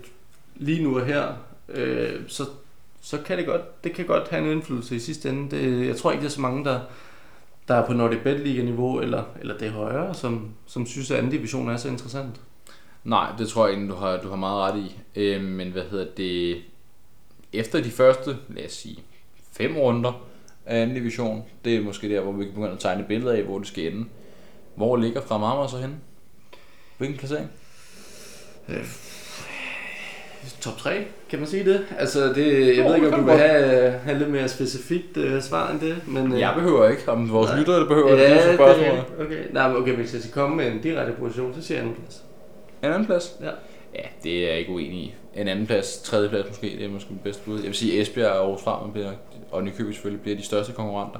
lige 0.55 0.83
nu 0.83 0.99
og 0.99 1.05
her, 1.05 1.27
øh, 1.69 2.19
så, 2.27 2.45
så 3.01 3.17
kan 3.25 3.37
det 3.37 3.45
godt, 3.45 3.83
det 3.83 3.93
kan 3.93 4.05
godt 4.05 4.27
have 4.27 4.43
en 4.45 4.51
indflydelse 4.51 4.95
i 4.95 4.99
sidste 4.99 5.29
ende. 5.29 5.55
Det, 5.55 5.87
jeg 5.87 5.97
tror 5.97 6.11
ikke, 6.11 6.21
der 6.21 6.27
er 6.27 6.31
så 6.31 6.41
mange, 6.41 6.65
der, 6.65 6.79
der 7.67 7.75
er 7.75 7.85
på 7.85 7.93
Nordic 7.93 8.19
Bet 8.23 8.39
Liga 8.39 8.63
niveau 8.63 8.99
eller, 8.99 9.23
eller 9.39 9.57
det 9.57 9.71
højere, 9.71 10.13
som, 10.13 10.51
som 10.65 10.85
synes, 10.85 11.11
at 11.11 11.17
anden 11.17 11.31
division 11.31 11.69
er 11.69 11.77
så 11.77 11.87
interessant. 11.87 12.41
Nej, 13.03 13.31
det 13.37 13.47
tror 13.47 13.67
jeg 13.67 13.75
ikke, 13.75 13.89
du 13.89 13.95
har, 13.95 14.17
du 14.17 14.29
har 14.29 14.35
meget 14.35 14.73
ret 14.73 14.79
i. 14.79 14.99
Øh, 15.15 15.43
men 15.43 15.71
hvad 15.71 15.83
hedder 15.83 16.07
det? 16.17 16.61
Efter 17.53 17.83
de 17.83 17.91
første, 17.91 18.37
lad 18.49 18.65
os 18.65 18.71
sige, 18.71 18.99
fem 19.51 19.77
runder 19.77 20.27
af 20.65 20.81
anden 20.81 20.95
division, 20.95 21.43
det 21.65 21.75
er 21.75 21.81
måske 21.81 22.09
der, 22.09 22.21
hvor 22.21 22.31
vi 22.31 22.43
kan 22.43 22.53
begynde 22.53 22.71
at 22.71 22.79
tegne 22.79 23.03
billeder 23.07 23.33
af, 23.33 23.43
hvor 23.43 23.57
det 23.57 23.67
skal 23.67 23.93
ende. 23.93 24.05
Hvor 24.75 24.97
ligger 24.97 25.21
fra 25.21 25.37
Marmar 25.37 25.67
så 25.67 25.77
henne? 25.77 25.95
Hvilken 26.97 27.17
placering? 27.17 27.49
Øh, 28.69 28.85
top 30.61 30.77
3, 30.77 31.05
kan 31.29 31.39
man 31.39 31.47
sige 31.47 31.65
det? 31.65 31.85
Altså, 31.99 32.33
det, 32.33 32.77
jeg 32.77 32.85
ved 32.85 32.95
ikke, 32.95 33.13
om 33.13 33.19
du 33.19 33.25
vil 33.25 33.37
have, 33.37 33.91
have 33.91 34.19
lidt 34.19 34.29
mere 34.29 34.47
specifikt 34.47 35.17
uh, 35.17 35.41
svar 35.41 35.71
end 35.71 35.79
det, 35.79 35.95
men... 36.07 36.31
Uh, 36.31 36.39
jeg 36.39 36.53
behøver 36.55 36.89
ikke, 36.89 37.11
om 37.11 37.31
vores 37.31 37.51
lyttere 37.57 37.79
det 37.79 37.87
behøver 37.87 38.09
ja, 38.09 38.35
det, 38.35 38.43
det 38.47 38.53
spørgsmål. 38.55 38.95
Det, 38.95 39.25
okay. 39.25 39.43
Nej, 39.51 39.67
men 39.67 39.77
okay, 39.77 39.95
hvis 39.95 40.13
jeg 40.13 40.21
skal 40.21 40.33
komme 40.33 40.55
med 40.55 40.67
en 40.67 40.81
direkte 40.81 41.13
position, 41.19 41.53
så 41.53 41.61
siger 41.61 41.77
jeg 41.77 41.87
anden 41.87 42.01
plads. 42.01 42.23
En 42.83 42.89
anden 42.89 43.05
plads? 43.05 43.35
Ja. 43.41 43.49
Ja, 43.95 44.03
det 44.23 44.43
er 44.45 44.49
jeg 44.49 44.59
ikke 44.59 44.71
uenig 44.71 44.99
i. 44.99 45.15
En 45.35 45.47
anden 45.47 45.67
plads, 45.67 46.01
tredje 46.01 46.29
plads 46.29 46.47
måske, 46.47 46.67
det 46.67 46.85
er 46.85 46.89
måske 46.89 47.09
det 47.09 47.21
bedste 47.21 47.43
bud. 47.45 47.57
Jeg 47.57 47.65
vil 47.65 47.73
sige, 47.73 48.01
Esbjerg 48.01 48.31
og 48.31 48.37
Aarhus 48.37 48.61
Fremad 48.61 48.91
bliver, 48.91 49.11
og 49.51 49.63
Nykøbing 49.63 49.93
selvfølgelig 49.93 50.21
bliver 50.21 50.37
de 50.37 50.43
største 50.43 50.73
konkurrenter. 50.73 51.19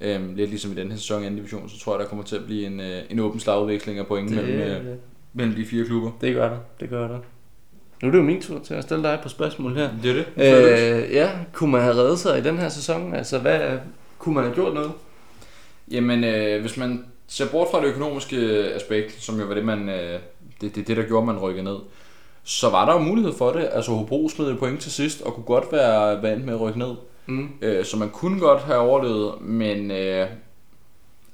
Øhm, 0.00 0.34
lidt 0.34 0.50
ligesom 0.50 0.72
i 0.72 0.74
den 0.74 0.90
her 0.90 0.96
sæson 0.96 1.22
i 1.22 1.26
anden 1.26 1.36
division, 1.36 1.68
så 1.68 1.80
tror 1.80 1.94
jeg, 1.94 2.00
der 2.00 2.06
kommer 2.06 2.24
til 2.24 2.36
at 2.36 2.44
blive 2.44 2.66
en, 2.66 2.80
øh, 2.80 3.02
en 3.10 3.18
åben 3.18 3.40
slagudveksling 3.40 3.98
af 3.98 4.06
point 4.06 4.30
mellem, 4.34 4.60
øh, 4.60 4.96
mellem 5.32 5.54
de 5.54 5.64
fire 5.64 5.84
klubber. 5.84 6.10
Det 6.20 6.34
gør 6.34 6.48
der, 6.48 6.58
det 6.80 6.90
gør 6.90 7.08
der. 7.08 7.18
Nu 8.02 8.08
er 8.08 8.12
det 8.12 8.18
jo 8.18 8.22
min 8.24 8.42
tur 8.42 8.58
til 8.58 8.74
at 8.74 8.82
stille 8.82 9.02
dig 9.02 9.18
på 9.22 9.28
spørgsmål 9.28 9.74
her. 9.76 9.90
Det 10.02 10.10
er 10.10 10.14
det. 10.14 10.26
Øh, 10.36 11.12
ja, 11.12 11.30
kunne 11.52 11.72
man 11.72 11.80
have 11.80 11.94
reddet 11.94 12.18
sig 12.18 12.38
i 12.38 12.42
den 12.42 12.58
her 12.58 12.68
sæson? 12.68 13.14
Altså, 13.14 13.38
hvad, 13.38 13.78
kunne 14.18 14.34
man 14.34 14.44
have 14.44 14.54
gjort 14.54 14.74
noget? 14.74 14.92
Jamen, 15.90 16.24
øh, 16.24 16.60
hvis 16.60 16.76
man 16.76 17.04
ser 17.26 17.48
bort 17.50 17.68
fra 17.70 17.80
det 17.80 17.86
økonomiske 17.86 18.36
aspekt, 18.74 19.22
som 19.22 19.40
jo 19.40 19.46
var 19.46 19.54
det, 19.54 19.64
man, 19.64 19.88
øh, 19.88 20.18
det, 20.60 20.74
det, 20.74 20.88
det, 20.88 20.96
der 20.96 21.02
gjorde, 21.02 21.26
man 21.26 21.38
rykkede 21.38 21.64
ned, 21.64 21.76
så 22.44 22.70
var 22.70 22.86
der 22.86 22.92
jo 22.92 22.98
mulighed 22.98 23.32
for 23.38 23.52
det. 23.52 23.68
Altså, 23.72 23.90
Hobro 23.92 24.28
smed 24.28 24.50
et 24.50 24.58
point 24.58 24.80
til 24.80 24.92
sidst, 24.92 25.22
og 25.22 25.34
kunne 25.34 25.44
godt 25.44 25.72
være 25.72 26.22
vant 26.22 26.44
med 26.44 26.54
at 26.54 26.60
rykke 26.60 26.78
ned. 26.78 26.94
Mm. 27.26 27.48
Øh, 27.62 27.84
så 27.84 27.96
man 27.96 28.10
kunne 28.10 28.40
godt 28.40 28.62
have 28.62 28.78
overlevet, 28.78 29.40
men 29.40 29.90
øh, 29.90 30.26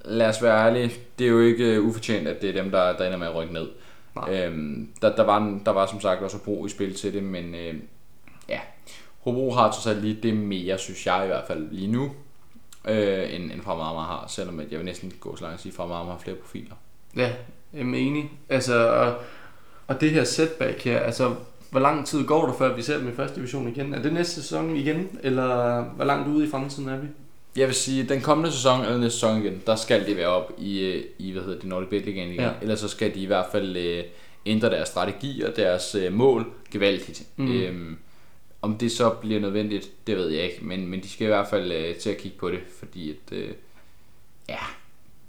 lad 0.04 0.28
os 0.28 0.42
være 0.42 0.66
ærlige, 0.66 0.92
det 1.18 1.24
er 1.24 1.30
jo 1.30 1.40
ikke 1.40 1.82
ufortjent, 1.82 2.28
at 2.28 2.42
det 2.42 2.50
er 2.50 2.62
dem, 2.62 2.70
der, 2.70 2.96
der 2.96 3.06
ender 3.06 3.18
med 3.18 3.26
at 3.26 3.34
rykke 3.34 3.52
ned. 3.52 3.66
Øhm, 4.30 4.88
der, 5.02 5.16
der, 5.16 5.22
var, 5.22 5.60
der 5.64 5.70
var 5.70 5.86
som 5.86 6.00
sagt 6.00 6.22
også 6.22 6.36
Hobro 6.36 6.66
i 6.66 6.68
spil 6.68 6.94
til 6.94 7.12
det, 7.12 7.22
men 7.22 7.54
øh, 7.54 7.74
ja, 8.48 8.60
Hobro 9.20 9.50
har 9.50 9.70
trods 9.70 9.86
alt 9.86 10.02
lige 10.02 10.18
det 10.22 10.36
mere, 10.36 10.78
synes 10.78 11.06
jeg 11.06 11.24
i 11.24 11.26
hvert 11.26 11.44
fald 11.46 11.70
lige 11.70 11.92
nu, 11.92 12.10
øh, 12.88 13.34
end, 13.34 13.52
end 13.52 13.62
Fremad 13.62 14.04
har, 14.04 14.24
selvom 14.28 14.60
jeg 14.60 14.78
vil 14.78 14.84
næsten 14.84 15.12
gå 15.20 15.36
så 15.36 15.42
langt 15.42 15.54
at 15.54 15.60
sige, 15.60 15.70
at 15.70 15.76
Fremad 15.76 15.96
har 15.96 16.18
flere 16.18 16.36
profiler. 16.36 16.74
Ja, 17.16 17.32
jeg 17.72 17.80
er 17.80 17.94
enig. 17.94 18.30
Altså, 18.48 18.88
og, 18.88 19.14
og 19.86 20.00
det 20.00 20.10
her 20.10 20.24
setback 20.24 20.84
her, 20.84 20.98
altså, 20.98 21.34
hvor 21.70 21.80
lang 21.80 22.06
tid 22.06 22.26
går 22.26 22.46
der, 22.46 22.52
før 22.52 22.76
vi 22.76 22.82
ser 22.82 22.98
dem 22.98 23.08
i 23.08 23.12
første 23.12 23.36
division 23.36 23.68
igen? 23.68 23.94
Er 23.94 24.02
det 24.02 24.12
næste 24.12 24.34
sæson 24.34 24.76
igen, 24.76 25.18
eller 25.22 25.80
hvor 25.82 26.04
langt 26.04 26.28
ude 26.28 26.46
i 26.46 26.50
fremtiden 26.50 26.88
er 26.88 26.96
vi? 26.96 27.06
Jeg 27.56 27.66
vil 27.66 27.74
sige, 27.74 28.08
den 28.08 28.20
kommende 28.20 28.52
sæson 28.52 28.80
eller 28.80 28.98
næste 28.98 29.18
sæson 29.18 29.42
igen, 29.42 29.62
der 29.66 29.76
skal 29.76 30.06
de 30.06 30.16
være 30.16 30.26
op 30.26 30.52
i, 30.58 31.02
i 31.18 31.32
hvad 31.32 31.42
hedder 31.42 31.58
det, 31.58 31.68
Nordic 31.68 31.88
Bet 31.88 32.06
igen. 32.06 32.32
Ja. 32.32 32.50
Ellers 32.62 32.80
så 32.80 32.88
skal 32.88 33.14
de 33.14 33.20
i 33.20 33.26
hvert 33.26 33.46
fald 33.52 33.76
øh, 33.76 34.04
ændre 34.46 34.70
deres 34.70 34.88
strategi 34.88 35.42
og 35.42 35.56
deres 35.56 35.94
øh, 35.94 36.12
mål 36.12 36.46
gevaldigt. 36.70 37.22
Mm. 37.36 37.52
Øhm, 37.52 37.98
om 38.62 38.78
det 38.78 38.92
så 38.92 39.10
bliver 39.10 39.40
nødvendigt, 39.40 39.90
det 40.06 40.16
ved 40.16 40.28
jeg 40.28 40.44
ikke, 40.44 40.64
men, 40.64 40.86
men 40.86 41.00
de 41.02 41.08
skal 41.08 41.24
i 41.24 41.28
hvert 41.28 41.48
fald 41.48 41.72
øh, 41.72 41.96
til 41.96 42.10
at 42.10 42.16
kigge 42.16 42.38
på 42.38 42.50
det, 42.50 42.60
fordi 42.78 43.10
at, 43.10 43.32
øh, 43.32 43.50
ja, 44.48 44.58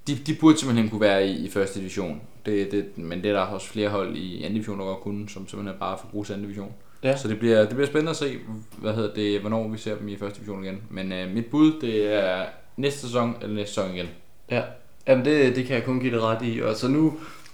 de, 0.07 0.15
de 0.15 0.35
burde 0.35 0.57
simpelthen 0.57 0.89
kunne 0.89 1.01
være 1.01 1.27
i, 1.27 1.45
i 1.45 1.49
første 1.49 1.79
division. 1.79 2.21
Det, 2.45 2.71
det, 2.71 2.97
men 2.97 3.23
det 3.23 3.29
er 3.29 3.33
der 3.33 3.41
også 3.41 3.67
flere 3.67 3.89
hold 3.89 4.15
i 4.15 4.37
anden 4.37 4.53
division, 4.53 4.79
der 4.79 4.85
godt 4.85 4.99
kunne, 4.99 5.29
som 5.29 5.47
simpelthen 5.47 5.79
bare 5.79 5.97
får 5.97 6.07
brug 6.07 6.25
til 6.25 6.33
anden 6.33 6.47
division. 6.47 6.73
Ja. 7.03 7.17
Så 7.17 7.27
det 7.27 7.39
bliver, 7.39 7.59
det 7.59 7.69
bliver 7.69 7.87
spændende 7.87 8.09
at 8.09 8.15
se, 8.15 8.37
hvad 8.77 8.93
hedder 8.93 9.13
det, 9.13 9.39
hvornår 9.41 9.67
vi 9.67 9.77
ser 9.77 9.95
dem 9.95 10.07
i 10.07 10.17
første 10.17 10.39
division 10.39 10.63
igen. 10.63 10.81
Men 10.89 11.11
øh, 11.11 11.31
mit 11.31 11.45
bud, 11.45 11.73
det 11.81 12.13
er 12.13 12.45
næste 12.77 12.99
sæson 12.99 13.35
eller 13.41 13.55
næste 13.55 13.73
sæson 13.73 13.95
igen. 13.95 14.07
Ja, 14.51 14.61
Jamen 15.09 15.25
det, 15.25 15.55
det 15.55 15.65
kan 15.65 15.75
jeg 15.75 15.85
kun 15.85 15.99
give 15.99 16.13
det 16.13 16.21
ret 16.21 16.37
i. 16.41 16.61
Og 16.61 16.75
så 16.75 16.87
nu, 16.87 17.13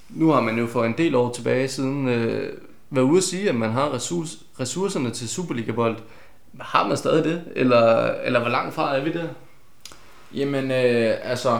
nu 0.10 0.30
har 0.32 0.42
man 0.42 0.58
jo 0.58 0.68
for 0.68 0.84
en 0.84 0.94
del 0.98 1.16
år 1.16 1.32
tilbage 1.32 1.68
siden 1.68 2.08
øh, 2.08 2.54
været 2.90 3.06
ude 3.06 3.18
at 3.18 3.24
sige, 3.24 3.50
at 3.50 3.56
man 3.56 3.72
har 3.72 3.94
ressource, 3.94 4.38
ressourcerne 4.60 5.12
til 5.12 5.30
Superliga-bold. 5.30 5.98
Har 6.60 6.88
man 6.88 6.98
stadig 6.98 7.24
det? 7.24 7.44
Eller, 7.56 8.12
eller 8.24 8.40
hvor 8.40 8.50
langt 8.50 8.74
fra 8.74 8.96
er 8.96 9.04
vi 9.04 9.12
der? 9.12 9.28
Jamen, 10.34 10.72
øh, 10.72 11.14
altså, 11.24 11.60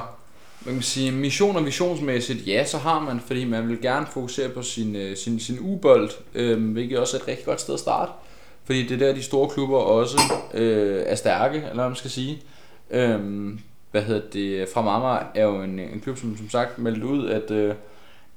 man 0.66 0.74
kan 0.74 0.84
sige, 0.84 1.12
mission 1.12 1.56
og 1.56 1.66
visionsmæssigt, 1.66 2.48
ja, 2.48 2.66
så 2.66 2.78
har 2.78 3.00
man, 3.00 3.20
fordi 3.20 3.46
man 3.46 3.70
vil 3.70 3.82
gerne 3.82 4.06
fokusere 4.14 4.50
på 4.50 4.62
sin, 4.62 4.96
øh, 4.96 5.18
sin, 5.18 5.40
sin 5.40 5.60
ubold, 5.60 6.10
øh, 6.36 6.72
hvilket 6.72 7.00
også 7.00 7.18
er 7.18 7.22
et 7.22 7.28
rigtig 7.28 7.46
godt 7.46 7.62
sted 7.62 7.74
at 7.74 7.80
starte. 7.80 8.12
Fordi 8.66 8.84
det 8.88 8.92
er 8.92 9.08
der, 9.08 9.14
de 9.14 9.24
store 9.24 9.50
klubber 9.50 9.78
også 9.78 10.18
øh, 10.54 11.04
er 11.06 11.16
stærke, 11.16 11.58
eller 11.58 11.74
hvad 11.74 11.86
man 11.86 11.96
skal 11.96 12.12
sige. 12.12 12.42
Øh, 12.92 13.20
hvad 13.92 14.02
hedder 14.02 14.30
det, 14.34 14.70
fra 14.74 14.82
Marmar 14.82 15.32
er 15.36 15.44
jo 15.44 15.62
en, 15.62 15.80
en 15.80 16.02
klub, 16.04 16.18
som 16.18 16.38
som 16.38 16.50
sagt 16.50 16.80
meldte 16.80 17.08
ud, 17.08 17.30
at, 17.30 17.52
øh, 17.52 17.76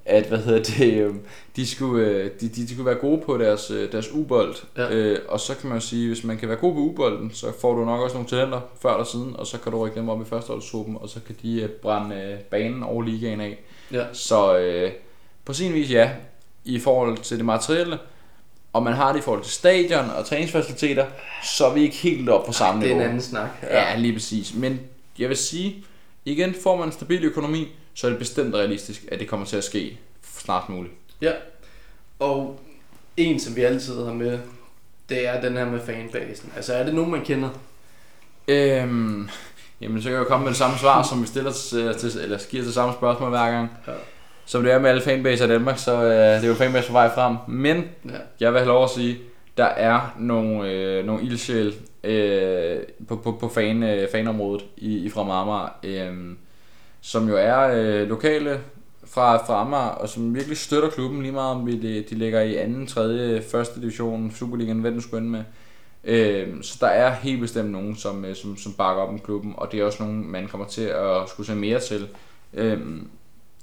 at 0.09 0.27
hvad 0.27 0.39
hedder 0.39 0.63
det, 0.63 0.93
øh, 0.93 1.15
de, 1.57 1.67
skulle, 1.67 2.07
øh, 2.07 2.31
de, 2.41 2.49
de, 2.49 2.63
de 2.63 2.69
skulle 2.69 2.87
være 2.87 2.95
gode 2.95 3.23
på 3.27 3.39
deres, 3.39 3.71
øh, 3.71 3.93
deres 3.93 4.13
ubold. 4.13 4.55
Ja. 4.77 4.91
Øh, 4.91 5.19
og 5.29 5.41
så 5.41 5.57
kan 5.57 5.69
man 5.69 5.79
jo 5.79 5.85
sige, 5.87 6.09
hvis 6.09 6.25
man 6.25 6.39
kan 6.39 6.49
være 6.49 6.59
god 6.59 6.75
på 6.75 6.81
ubolden, 6.81 7.31
så 7.35 7.47
får 7.61 7.75
du 7.75 7.85
nok 7.85 8.01
også 8.01 8.15
nogle 8.15 8.29
talenter 8.29 8.61
før 8.83 8.93
eller 8.93 9.05
siden, 9.05 9.37
og 9.37 9.47
så 9.47 9.59
kan 9.59 9.73
du 9.73 9.85
rykke 9.87 10.01
dem 10.01 10.09
op 10.09 10.23
i 10.23 10.25
førsteholdstruppen, 10.25 10.97
og 11.01 11.09
så 11.09 11.21
kan 11.27 11.37
de 11.43 11.63
øh, 11.63 11.69
brænde 11.69 12.17
øh, 12.17 12.39
banen 12.39 12.83
over 12.83 13.03
ligaen 13.03 13.41
af. 13.41 13.59
Ja. 13.93 14.05
Så 14.13 14.59
øh, 14.59 14.93
på 15.45 15.53
sin 15.53 15.75
vis 15.75 15.91
ja, 15.91 16.11
i 16.65 16.79
forhold 16.79 17.19
til 17.19 17.37
det 17.37 17.45
materielle, 17.45 17.99
og 18.73 18.83
man 18.83 18.93
har 18.93 19.13
det 19.13 19.19
i 19.19 19.23
forhold 19.23 19.43
til 19.43 19.53
stadion 19.53 20.11
og 20.19 20.27
træningsfaciliteter, 20.27 21.07
så 21.45 21.67
er 21.67 21.75
vi 21.75 21.83
ikke 21.83 21.97
helt 21.97 22.29
op 22.29 22.47
på 22.47 22.53
samme 22.53 22.81
niveau. 22.81 22.95
Det 22.95 23.03
er 23.03 23.05
en 23.05 23.11
anden 23.11 23.23
snak. 23.23 23.49
Ja. 23.63 23.91
ja, 23.91 23.97
lige 23.97 24.13
præcis. 24.13 24.55
Men 24.55 24.81
jeg 25.19 25.29
vil 25.29 25.37
sige, 25.37 25.85
igen, 26.29 26.55
får 26.63 26.77
man 26.77 26.89
en 26.89 26.93
stabil 26.93 27.25
økonomi, 27.25 27.69
så 27.95 28.07
er 28.07 28.11
det 28.11 28.19
bestemt 28.19 28.55
realistisk, 28.55 29.05
at 29.13 29.21
det 29.21 29.29
kommer 29.29 29.47
til 29.47 29.57
at 29.57 29.65
ske 29.65 29.99
snart 30.39 30.69
muligt. 30.69 30.95
Ja, 31.21 31.33
og 32.19 32.61
en, 33.17 33.41
som 33.41 33.57
vi 33.57 33.63
altid 33.63 34.05
har 34.05 34.13
med, 34.13 34.39
det 35.09 35.27
er 35.27 35.41
den 35.41 35.57
her 35.57 35.65
med 35.65 35.81
fanbasen. 35.81 36.53
Altså, 36.57 36.75
er 36.75 36.85
det 36.85 36.95
nogen, 36.95 37.11
man 37.11 37.25
kender? 37.25 37.49
Øhm, 38.49 39.29
jamen, 39.81 40.03
så 40.03 40.09
kan 40.09 40.13
jeg 40.13 40.25
jo 40.25 40.29
komme 40.29 40.45
med 40.45 40.51
det 40.51 40.59
samme 40.59 40.79
svar, 40.79 41.03
som 41.03 41.23
vi 41.23 41.27
stiller 41.27 41.53
til, 41.53 42.21
eller 42.23 42.39
giver 42.51 42.63
til 42.63 42.73
samme 42.73 42.95
spørgsmål 42.95 43.31
hver 43.31 43.51
gang. 43.51 43.71
Ja. 43.87 43.93
Som 44.45 44.63
det 44.63 44.73
er 44.73 44.79
med 44.79 44.91
alle 44.91 45.03
fanbaser 45.03 45.45
i 45.45 45.49
Danmark, 45.49 45.79
så 45.79 46.03
øh, 46.03 46.11
det 46.11 46.45
er 46.45 46.49
jo 46.49 46.55
fanbase 46.55 46.87
på 46.87 46.93
vej 46.93 47.15
frem. 47.15 47.37
Men 47.49 47.85
ja. 48.05 48.11
jeg 48.41 48.53
vil 48.53 48.59
have 48.59 48.69
lov 48.69 48.85
at 48.85 48.91
sige, 48.91 49.19
der 49.57 49.65
er 49.65 50.15
nogle, 50.19 50.71
øh, 50.71 51.07
nogle 51.07 51.23
ildsjæl 51.23 51.75
øh, 52.09 52.83
på, 53.09 53.17
på, 53.17 53.33
på 53.33 53.49
fan, 53.49 53.83
øh, 53.83 54.09
fanområdet 54.13 54.65
i, 54.77 54.97
i 54.97 55.09
fra 55.09 55.21
Amager, 55.21 55.69
øh, 55.85 56.37
som 57.01 57.29
jo 57.29 57.37
er 57.37 57.59
øh, 57.75 58.09
lokale 58.09 58.61
fra, 59.05 59.47
fra 59.47 59.61
Amager, 59.61 59.89
og 59.89 60.09
som 60.09 60.35
virkelig 60.35 60.57
støtter 60.57 60.91
klubben 60.91 61.23
lige 61.23 61.33
meget, 61.33 61.55
om 61.55 61.67
vi 61.67 61.79
de, 61.79 62.05
de 62.11 62.15
ligger 62.15 62.41
i 62.41 62.57
anden, 62.57 62.87
tredje, 62.87 63.43
første 63.43 63.81
division, 63.81 64.31
Superligaen, 64.31 64.81
hvad 64.81 64.93
den 64.93 65.01
skulle 65.01 65.19
ende 65.19 65.31
med. 65.31 65.45
Øh, 66.05 66.63
så 66.63 66.77
der 66.81 66.87
er 66.87 67.15
helt 67.15 67.41
bestemt 67.41 67.71
nogen, 67.71 67.97
som, 67.97 68.25
øh, 68.25 68.37
som, 68.37 68.57
som 68.57 68.73
bakker 68.73 69.03
op 69.03 69.09
om 69.09 69.19
klubben, 69.19 69.55
og 69.57 69.73
det 69.73 69.81
er 69.81 69.85
også 69.85 70.03
nogen, 70.03 70.31
man 70.31 70.49
kommer 70.49 70.67
til 70.67 70.83
at 70.83 71.29
skulle 71.29 71.47
se 71.47 71.55
mere 71.55 71.81
til. 71.81 72.09
Øh, 72.55 72.81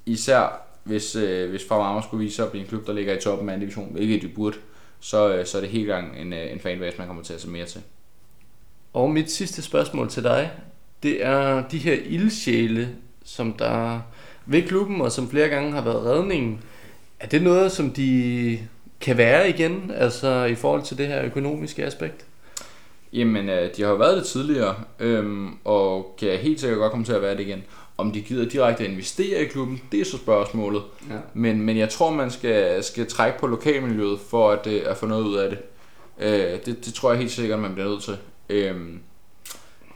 især 0.06 0.66
hvis, 0.86 1.16
øh, 1.16 1.50
hvis 1.50 1.68
Fremad 1.68 2.02
skulle 2.02 2.24
vise 2.24 2.36
sig 2.36 2.44
at 2.44 2.50
blive 2.50 2.62
en 2.62 2.68
klub, 2.68 2.86
der 2.86 2.92
ligger 2.92 3.16
i 3.16 3.20
toppen 3.20 3.48
af 3.48 3.54
en 3.54 3.60
division, 3.60 3.92
hvilket 3.92 4.22
de 4.22 4.28
burde, 4.28 4.56
så, 5.00 5.34
øh, 5.34 5.46
så 5.46 5.56
er 5.56 5.60
det 5.60 5.70
helt 5.70 5.86
gang 5.86 6.18
en, 6.18 6.32
øh, 6.32 6.52
en 6.52 6.60
fanbase, 6.60 6.98
man 6.98 7.06
kommer 7.06 7.22
til 7.22 7.34
at 7.34 7.40
se 7.40 7.48
mere 7.48 7.66
til. 7.66 7.80
Og 8.96 9.10
mit 9.10 9.30
sidste 9.30 9.62
spørgsmål 9.62 10.08
til 10.08 10.22
dig, 10.22 10.50
det 11.02 11.24
er 11.24 11.62
de 11.68 11.78
her 11.78 11.96
ildsjæle, 12.04 12.88
som 13.24 13.52
der 13.52 14.00
ved 14.46 14.62
klubben, 14.62 15.00
og 15.00 15.12
som 15.12 15.30
flere 15.30 15.48
gange 15.48 15.72
har 15.72 15.80
været 15.80 16.04
redningen. 16.04 16.60
Er 17.20 17.26
det 17.26 17.42
noget, 17.42 17.72
som 17.72 17.90
de 17.90 18.58
kan 19.00 19.16
være 19.16 19.48
igen, 19.48 19.92
altså 19.94 20.44
i 20.44 20.54
forhold 20.54 20.82
til 20.82 20.98
det 20.98 21.06
her 21.06 21.24
økonomiske 21.24 21.84
aspekt? 21.84 22.24
Jamen, 23.12 23.48
øh, 23.48 23.70
de 23.76 23.82
har 23.82 23.90
jo 23.90 23.96
været 23.96 24.16
det 24.16 24.26
tidligere, 24.26 24.74
øhm, 24.98 25.50
og 25.64 26.16
kan 26.20 26.38
helt 26.38 26.60
sikkert 26.60 26.78
godt 26.78 26.90
komme 26.90 27.04
til 27.04 27.12
at 27.12 27.22
være 27.22 27.36
det 27.36 27.40
igen. 27.40 27.62
Om 27.96 28.12
de 28.12 28.20
gider 28.20 28.48
direkte 28.48 28.84
at 28.84 28.90
investere 28.90 29.42
i 29.42 29.46
klubben, 29.46 29.82
det 29.92 30.00
er 30.00 30.04
så 30.04 30.16
spørgsmålet. 30.16 30.82
Ja. 31.10 31.16
Men, 31.34 31.60
men 31.60 31.76
jeg 31.78 31.88
tror, 31.88 32.10
man 32.10 32.30
skal, 32.30 32.84
skal 32.84 33.06
trække 33.06 33.38
på 33.38 33.46
lokalmiljøet 33.46 34.18
for 34.30 34.50
at, 34.50 34.66
øh, 34.66 34.82
at 34.86 34.96
få 34.96 35.06
noget 35.06 35.24
ud 35.24 35.36
af 35.36 35.50
det. 35.50 35.58
Øh, 36.18 36.58
det. 36.66 36.84
Det 36.84 36.94
tror 36.94 37.10
jeg 37.10 37.18
helt 37.18 37.32
sikkert, 37.32 37.58
man 37.58 37.74
bliver 37.74 37.88
nødt 37.88 38.02
til. 38.02 38.16
Øhm, 38.48 39.00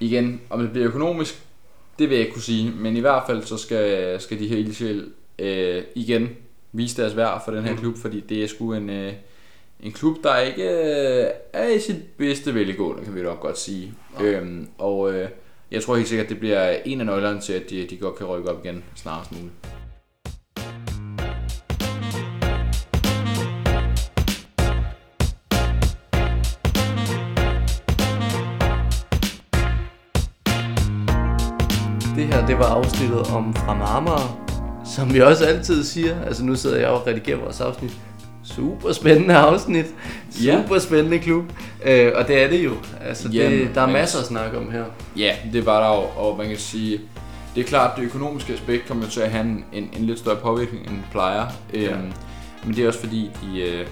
igen, 0.00 0.40
om 0.50 0.60
det 0.60 0.70
bliver 0.70 0.86
økonomisk, 0.88 1.42
det 1.98 2.08
vil 2.08 2.14
jeg 2.16 2.20
ikke 2.20 2.32
kunne 2.32 2.42
sige. 2.42 2.70
Men 2.70 2.96
i 2.96 3.00
hvert 3.00 3.22
fald 3.26 3.42
så 3.42 3.56
skal, 3.56 4.20
skal 4.20 4.38
de 4.38 4.48
her 4.48 4.56
ildsjæl 4.56 5.08
øh, 5.38 5.82
igen 5.94 6.28
vise 6.72 7.02
deres 7.02 7.16
værd 7.16 7.42
for 7.44 7.52
den 7.52 7.64
her 7.64 7.72
Mm. 7.72 7.78
klub, 7.78 7.96
fordi 7.96 8.20
det 8.20 8.42
er 8.44 8.46
sgu 8.48 8.72
en, 8.72 8.90
øh, 8.90 9.12
en 9.80 9.92
klub, 9.92 10.16
der 10.22 10.38
ikke 10.38 10.62
øh, 10.64 11.26
er 11.52 11.68
i 11.68 11.78
sit 11.80 11.96
bedste 12.16 12.54
velgående, 12.54 13.04
kan 13.04 13.14
vi 13.14 13.22
nok 13.22 13.40
godt 13.40 13.58
sige. 13.58 13.94
Øhm, 14.20 14.68
og 14.78 15.14
øh, 15.14 15.28
jeg 15.70 15.82
tror 15.82 15.96
helt 15.96 16.08
sikkert, 16.08 16.28
det 16.28 16.38
bliver 16.38 16.70
en 16.84 17.00
af 17.00 17.06
nøglerne 17.06 17.40
til, 17.40 17.52
at 17.52 17.70
de, 17.70 17.86
de 17.90 17.96
godt 17.96 18.16
kan 18.16 18.26
rykke 18.26 18.50
op 18.50 18.64
igen 18.64 18.84
snarest 18.94 19.32
muligt. 19.32 19.52
Var 32.60 32.66
afsnittet 32.66 33.20
om 33.20 33.54
fra 33.54 33.74
Marmara, 33.74 34.22
som 34.84 35.14
vi 35.14 35.20
også 35.20 35.44
altid 35.44 35.84
siger. 35.84 36.24
Altså 36.26 36.44
nu 36.44 36.54
sidder 36.54 36.76
jeg 36.78 36.88
og 36.88 37.06
redigerer 37.06 37.38
vores 37.38 37.60
afsnit. 37.60 37.92
Super 38.44 38.92
spændende 38.92 39.34
afsnit. 39.36 39.86
Super 40.30 40.78
spændende 40.78 41.18
klub. 41.18 41.44
Øh, 41.84 42.12
og 42.14 42.28
det 42.28 42.42
er 42.42 42.48
det 42.48 42.64
jo. 42.64 42.72
Altså, 43.00 43.28
det, 43.28 43.34
Jamen, 43.34 43.70
der 43.74 43.80
er 43.80 43.86
masser 43.86 44.18
at 44.18 44.24
snakke 44.24 44.58
om 44.58 44.70
her. 44.72 44.84
Ja, 45.16 45.34
det 45.52 45.66
var 45.66 45.80
der 45.80 45.96
jo, 45.96 46.02
og 46.30 46.38
man 46.38 46.48
kan 46.48 46.56
sige, 46.58 47.00
det 47.54 47.60
er 47.60 47.64
klart, 47.64 47.96
det 47.96 48.02
økonomiske 48.02 48.52
aspekt 48.52 48.88
kommer 48.88 49.06
til 49.06 49.20
at 49.20 49.30
have 49.30 49.44
en, 49.44 49.64
en, 49.72 49.90
en 49.98 50.04
lidt 50.04 50.18
større 50.18 50.36
påvirkning, 50.36 50.82
end 50.86 50.96
det 50.96 51.04
plejer. 51.10 51.46
Øhm, 51.74 51.84
Ja. 51.84 51.96
Men 52.64 52.76
det 52.76 52.84
er 52.84 52.88
også 52.88 53.00
fordi, 53.00 53.30
de 53.42 53.60
øh, 53.60 53.86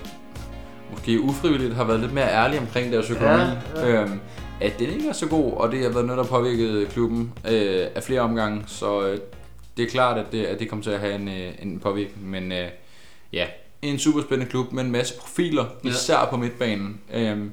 måske 0.90 1.20
ufrivilligt 1.20 1.74
har 1.74 1.84
været 1.84 2.00
lidt 2.00 2.12
mere 2.12 2.32
ærlige 2.32 2.60
omkring 2.60 2.92
deres 2.92 3.10
økonomi. 3.10 3.42
Ja, 3.76 3.86
ja. 3.88 4.02
Øhm, 4.02 4.20
at 4.60 4.78
den 4.78 4.88
ikke 4.90 5.08
er 5.08 5.12
så 5.12 5.28
god, 5.28 5.52
og 5.52 5.72
det 5.72 5.82
har 5.82 5.88
været 5.90 6.06
noget, 6.06 6.18
der 6.18 6.24
påvirket 6.30 6.88
klubben 6.88 7.32
øh, 7.44 7.86
af 7.94 8.02
flere 8.02 8.20
omgange. 8.20 8.64
Så 8.66 9.06
øh, 9.06 9.18
det 9.76 9.84
er 9.84 9.88
klart, 9.90 10.18
at 10.18 10.26
det, 10.32 10.44
at 10.44 10.58
det 10.60 10.68
kommer 10.68 10.82
til 10.82 10.90
at 10.90 11.00
have 11.00 11.14
en, 11.14 11.28
øh, 11.28 11.52
en 11.62 11.78
påvirkning. 11.80 12.30
Men 12.30 12.52
øh, 12.52 12.68
ja, 13.32 13.46
en 13.82 13.98
super 13.98 14.22
spændende 14.22 14.50
klub 14.50 14.72
med 14.72 14.84
en 14.84 14.92
masse 14.92 15.14
profiler, 15.18 15.64
Ja. 15.84 15.88
især 15.88 16.26
på 16.30 16.36
midtbanen. 16.36 17.00
Øhm, 17.14 17.52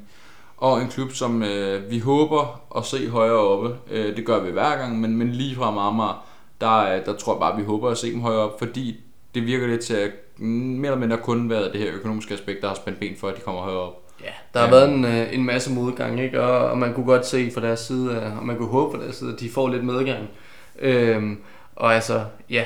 og 0.57 0.81
en 0.81 0.87
klub, 0.87 1.11
som 1.11 1.43
øh, 1.43 1.91
vi 1.91 1.99
håber 1.99 2.61
at 2.77 2.85
se 2.85 3.09
højere 3.09 3.37
oppe. 3.39 3.75
Øh, 3.91 4.15
det 4.17 4.25
gør 4.25 4.39
vi 4.43 4.51
hver 4.51 4.77
gang, 4.77 5.01
men, 5.01 5.17
men 5.17 5.31
lige 5.31 5.55
fra 5.55 5.71
Marmar, 5.71 6.25
der, 6.61 6.95
øh, 6.95 7.05
der 7.05 7.15
tror 7.15 7.33
jeg 7.33 7.39
bare, 7.39 7.53
at 7.53 7.59
vi 7.59 7.63
håber 7.63 7.89
at 7.89 7.97
se 7.97 8.11
dem 8.11 8.21
højere 8.21 8.39
op, 8.41 8.59
fordi 8.59 8.95
det 9.35 9.45
virker 9.45 9.67
lidt 9.67 9.81
til 9.81 9.93
at 9.93 10.11
mere 10.37 10.91
eller 10.91 10.99
mindre 10.99 11.17
kun 11.17 11.49
været 11.49 11.73
det 11.73 11.81
her 11.81 11.93
økonomiske 11.93 12.33
aspekt, 12.33 12.61
der 12.61 12.67
har 12.67 12.75
spændt 12.75 12.99
ben 12.99 13.15
for, 13.17 13.27
at 13.27 13.35
de 13.35 13.41
kommer 13.41 13.61
højere 13.61 13.79
op. 13.79 14.04
Ja, 14.26 14.30
der 14.53 14.59
har 14.59 14.65
Ja. 14.67 14.71
været 14.71 14.89
en, 14.89 15.05
øh, 15.05 15.34
en 15.34 15.45
masse 15.45 15.71
modgang, 15.73 16.19
ikke? 16.21 16.41
Og, 16.41 16.69
og 16.69 16.78
man 16.78 16.93
kunne 16.93 17.05
godt 17.05 17.26
se 17.28 17.51
fra 17.53 17.61
deres 17.61 17.80
side, 17.80 18.11
øh, 18.11 18.38
og 18.39 18.45
man 18.45 18.57
kunne 18.57 18.67
håbe 18.69 18.97
fra 18.97 19.03
deres 19.03 19.15
side, 19.15 19.34
at 19.34 19.39
de 19.39 19.49
får 19.49 19.69
lidt 19.69 19.84
medgang. 19.84 20.28
Øhm, 20.80 21.38
og 21.76 21.95
altså, 21.95 22.21
ja, 22.49 22.63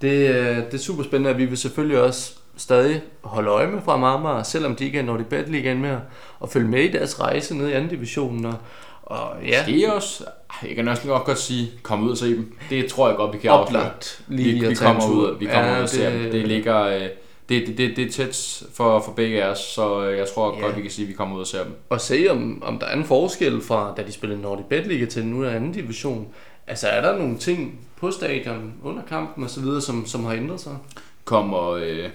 det, 0.00 0.28
øh, 0.28 0.56
det 0.56 0.74
er 0.74 0.78
super 0.78 1.02
spændende, 1.02 1.30
at 1.30 1.38
vi 1.38 1.44
vil 1.44 1.58
selvfølgelig 1.58 2.00
også 2.02 2.32
stadig 2.56 3.02
holde 3.22 3.50
øje 3.50 3.66
med 3.66 3.80
fra 3.84 3.96
Marmar, 3.96 4.42
selvom 4.42 4.76
de 4.76 4.84
ikke 4.84 4.98
er 4.98 5.02
Nordic 5.02 5.26
Bet 5.26 5.48
Ligaen 5.48 5.80
mere, 5.82 6.00
og 6.40 6.48
følge 6.48 6.68
med 6.68 6.80
i 6.82 6.92
deres 6.92 7.20
rejse 7.20 7.56
ned 7.58 7.68
i 7.68 7.72
anden 7.72 7.90
divisionen. 7.90 8.44
Og, 8.44 8.54
og 9.02 9.30
ja, 9.46 9.58
Måske 9.66 9.92
også, 9.94 10.24
jeg 10.66 10.76
kan 10.76 10.88
også 10.88 11.06
godt 11.08 11.24
godt 11.24 11.38
sige, 11.38 11.70
kom 11.82 12.02
ud 12.04 12.10
og 12.10 12.16
se 12.16 12.36
dem. 12.36 12.52
Det 12.70 12.86
tror 12.86 13.08
jeg 13.08 13.16
godt, 13.16 13.32
vi 13.32 13.38
kan 13.38 13.50
afsløre. 13.50 13.82
oplagt 13.82 14.22
lige 14.28 14.60
Vi, 14.60 14.68
vi 14.68 14.74
kommer 14.74 15.10
ud, 15.10 15.38
vi 15.38 15.44
kommer 15.46 15.70
Ja, 15.70 15.76
ud 15.78 15.82
og 15.82 15.88
ser 15.88 16.10
dem. 16.10 16.30
Det 16.30 16.48
ligger, 16.48 16.80
øh, 16.82 17.02
det, 17.50 17.66
det, 17.66 17.78
det, 17.78 17.96
det 17.96 18.06
er 18.06 18.10
tæt 18.10 18.62
for, 18.74 19.00
for 19.00 19.12
begge 19.12 19.44
af 19.44 19.48
os, 19.50 19.58
så 19.58 20.04
øh, 20.04 20.18
jeg 20.18 20.28
tror 20.34 20.56
Ja. 20.56 20.62
godt, 20.64 20.76
vi 20.76 20.82
kan 20.82 20.90
sige, 20.90 21.04
at 21.04 21.08
vi 21.08 21.14
kommer 21.14 21.36
ud 21.36 21.40
og 21.40 21.46
ser 21.46 21.64
dem. 21.64 21.72
Og 21.90 22.00
se, 22.00 22.26
om, 22.30 22.62
om 22.62 22.78
der 22.78 22.86
er 22.86 22.96
en 22.96 23.04
forskel 23.04 23.60
fra, 23.62 23.94
da 23.96 24.02
de 24.02 24.12
spillede 24.12 24.40
Nordic 24.40 24.64
Bet 24.66 24.86
Liga 24.86 25.04
til 25.06 25.24
nu 25.26 25.42
er 25.42 25.50
anden 25.50 25.72
division. 25.72 26.28
Altså, 26.66 26.88
er 26.88 27.00
der 27.00 27.18
nogle 27.18 27.38
ting 27.38 27.80
på 27.96 28.10
stadion 28.10 28.72
under 28.82 29.02
kampen 29.08 29.44
og 29.44 29.50
så 29.50 29.60
videre, 29.60 29.80
som, 29.80 30.06
som 30.06 30.24
har 30.24 30.32
ændret 30.32 30.60
sig? 30.60 30.76
Kommer, 31.24 31.70
øh, 31.70 32.08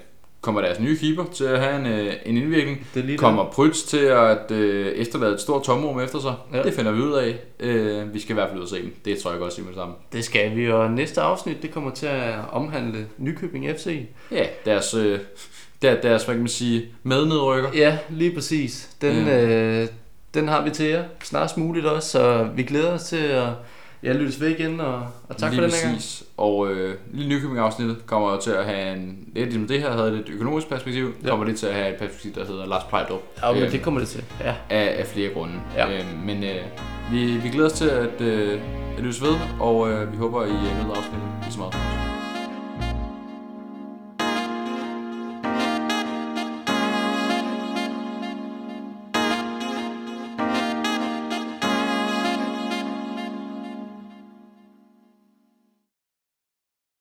kommer 0.46 0.62
deres 0.62 0.80
nye 0.80 0.98
keeper 0.98 1.24
til 1.34 1.44
at 1.44 1.60
have 1.60 1.76
en, 1.80 1.86
øh, 1.86 2.14
en 2.26 2.38
indvirkning? 2.38 2.88
Det 2.94 3.06
lige 3.06 3.18
Kommer 3.18 3.46
Prytz 3.46 3.82
til 3.84 3.98
at 3.98 4.52
øh, 4.52 4.88
efterlade 4.88 5.34
et 5.34 5.42
stort 5.42 5.64
tomrum 5.64 6.00
efter 6.00 6.20
sig? 6.20 6.34
Ja. 6.54 6.64
Det 6.64 6.74
finder 6.74 6.92
vi 6.92 7.02
ud 7.02 7.14
af. 7.14 7.36
Øh, 7.60 8.14
vi 8.14 8.20
skal 8.20 8.32
i 8.32 8.34
hvert 8.34 8.48
fald 8.50 8.60
ud 8.60 8.64
og 8.64 8.70
se 8.70 8.82
dem. 8.82 8.94
Det 9.06 9.18
tror 9.18 9.32
jeg 9.32 9.40
godt 9.40 9.54
sige 9.54 9.64
med 9.66 9.74
det 9.74 9.80
samme. 9.80 9.94
Det 10.14 10.24
skal 10.24 10.56
vi, 10.56 10.72
og 10.72 10.92
næste 10.92 11.22
afsnit, 11.22 11.62
det 11.62 11.72
kommer 11.74 11.92
til 11.92 12.06
at 12.06 12.34
omhandle 12.52 13.06
Nykøbing 13.18 13.66
FC. 13.78 14.06
Ja, 14.32 14.46
deres, 14.66 14.94
øh, 14.94 15.20
der, 15.82 16.02
deres 16.02 16.24
hvad 16.24 16.36
kan 16.36 16.42
man 16.42 16.48
sige, 16.50 16.86
mednedrykker. 17.04 17.70
Ja, 17.76 17.98
lige 18.10 18.32
præcis. 18.36 18.90
Den, 19.02 19.26
Ja. 19.28 19.46
øh, 19.82 19.88
den 20.34 20.48
har 20.48 20.64
vi 20.64 20.70
til 20.70 20.86
jer 20.86 21.04
snarest 21.24 21.58
muligt 21.58 21.86
også, 21.86 22.10
så 22.10 22.48
vi 22.56 22.64
glæder 22.64 22.92
os 22.92 23.04
til 23.04 23.18
at 23.18 23.48
ja, 24.06 24.14
lyttes 24.14 24.42
ved 24.42 24.48
igen, 24.50 24.80
og, 24.80 25.08
og 25.30 25.38
tak 25.38 25.52
Lige 25.52 25.62
for 25.62 25.68
den 25.68 25.76
her 25.76 25.90
gang. 25.90 26.02
Og 26.38 26.72
øh, 26.72 26.96
lille 27.14 27.36
Nykøbing 27.36 27.60
afsnittet 27.60 27.98
kommer 28.06 28.38
til 28.40 28.52
at 28.52 28.66
have 28.66 28.94
en, 28.98 29.18
lidt 29.36 29.46
ligesom 29.46 29.68
det 29.68 29.80
her 29.82 29.92
havde 29.92 30.20
et 30.20 30.30
økonomisk 30.30 30.70
perspektiv, 30.70 31.14
Ja. 31.24 31.30
kommer 31.30 31.46
det 31.46 31.58
til 31.58 31.68
at 31.68 31.74
have 31.74 31.90
et 31.94 32.00
perspektiv, 32.00 32.34
der 32.36 32.46
hedder 32.46 32.66
Lars 32.66 32.84
Plejdrup. 32.90 33.22
Ja, 33.44 33.52
men 33.54 33.64
øh, 33.64 33.72
det 33.72 33.82
kommer 33.82 34.00
det 34.00 34.10
til. 34.10 34.24
Ja. 34.44 34.54
af, 34.70 34.96
af 35.00 35.06
flere 35.08 35.34
grunde. 35.34 35.54
Ja. 35.76 35.98
Øh, 35.98 36.04
men 36.26 36.44
øh, 36.44 36.62
vi, 37.12 37.26
vi 37.38 37.50
glæder 37.50 37.70
os 37.70 37.74
til 37.74 37.90
at, 37.90 38.22
øh, 38.22 38.60
at 38.98 39.04
lyttes 39.04 39.22
ved, 39.22 39.36
og 39.60 39.90
øh, 39.92 40.12
vi 40.12 40.18
håber, 40.18 40.44
I 40.46 40.50
øh, 40.50 40.54
nød 40.54 40.96
afsnittet 40.96 41.30
lige 41.44 41.52
så 41.54 41.60
meget. 41.60 42.05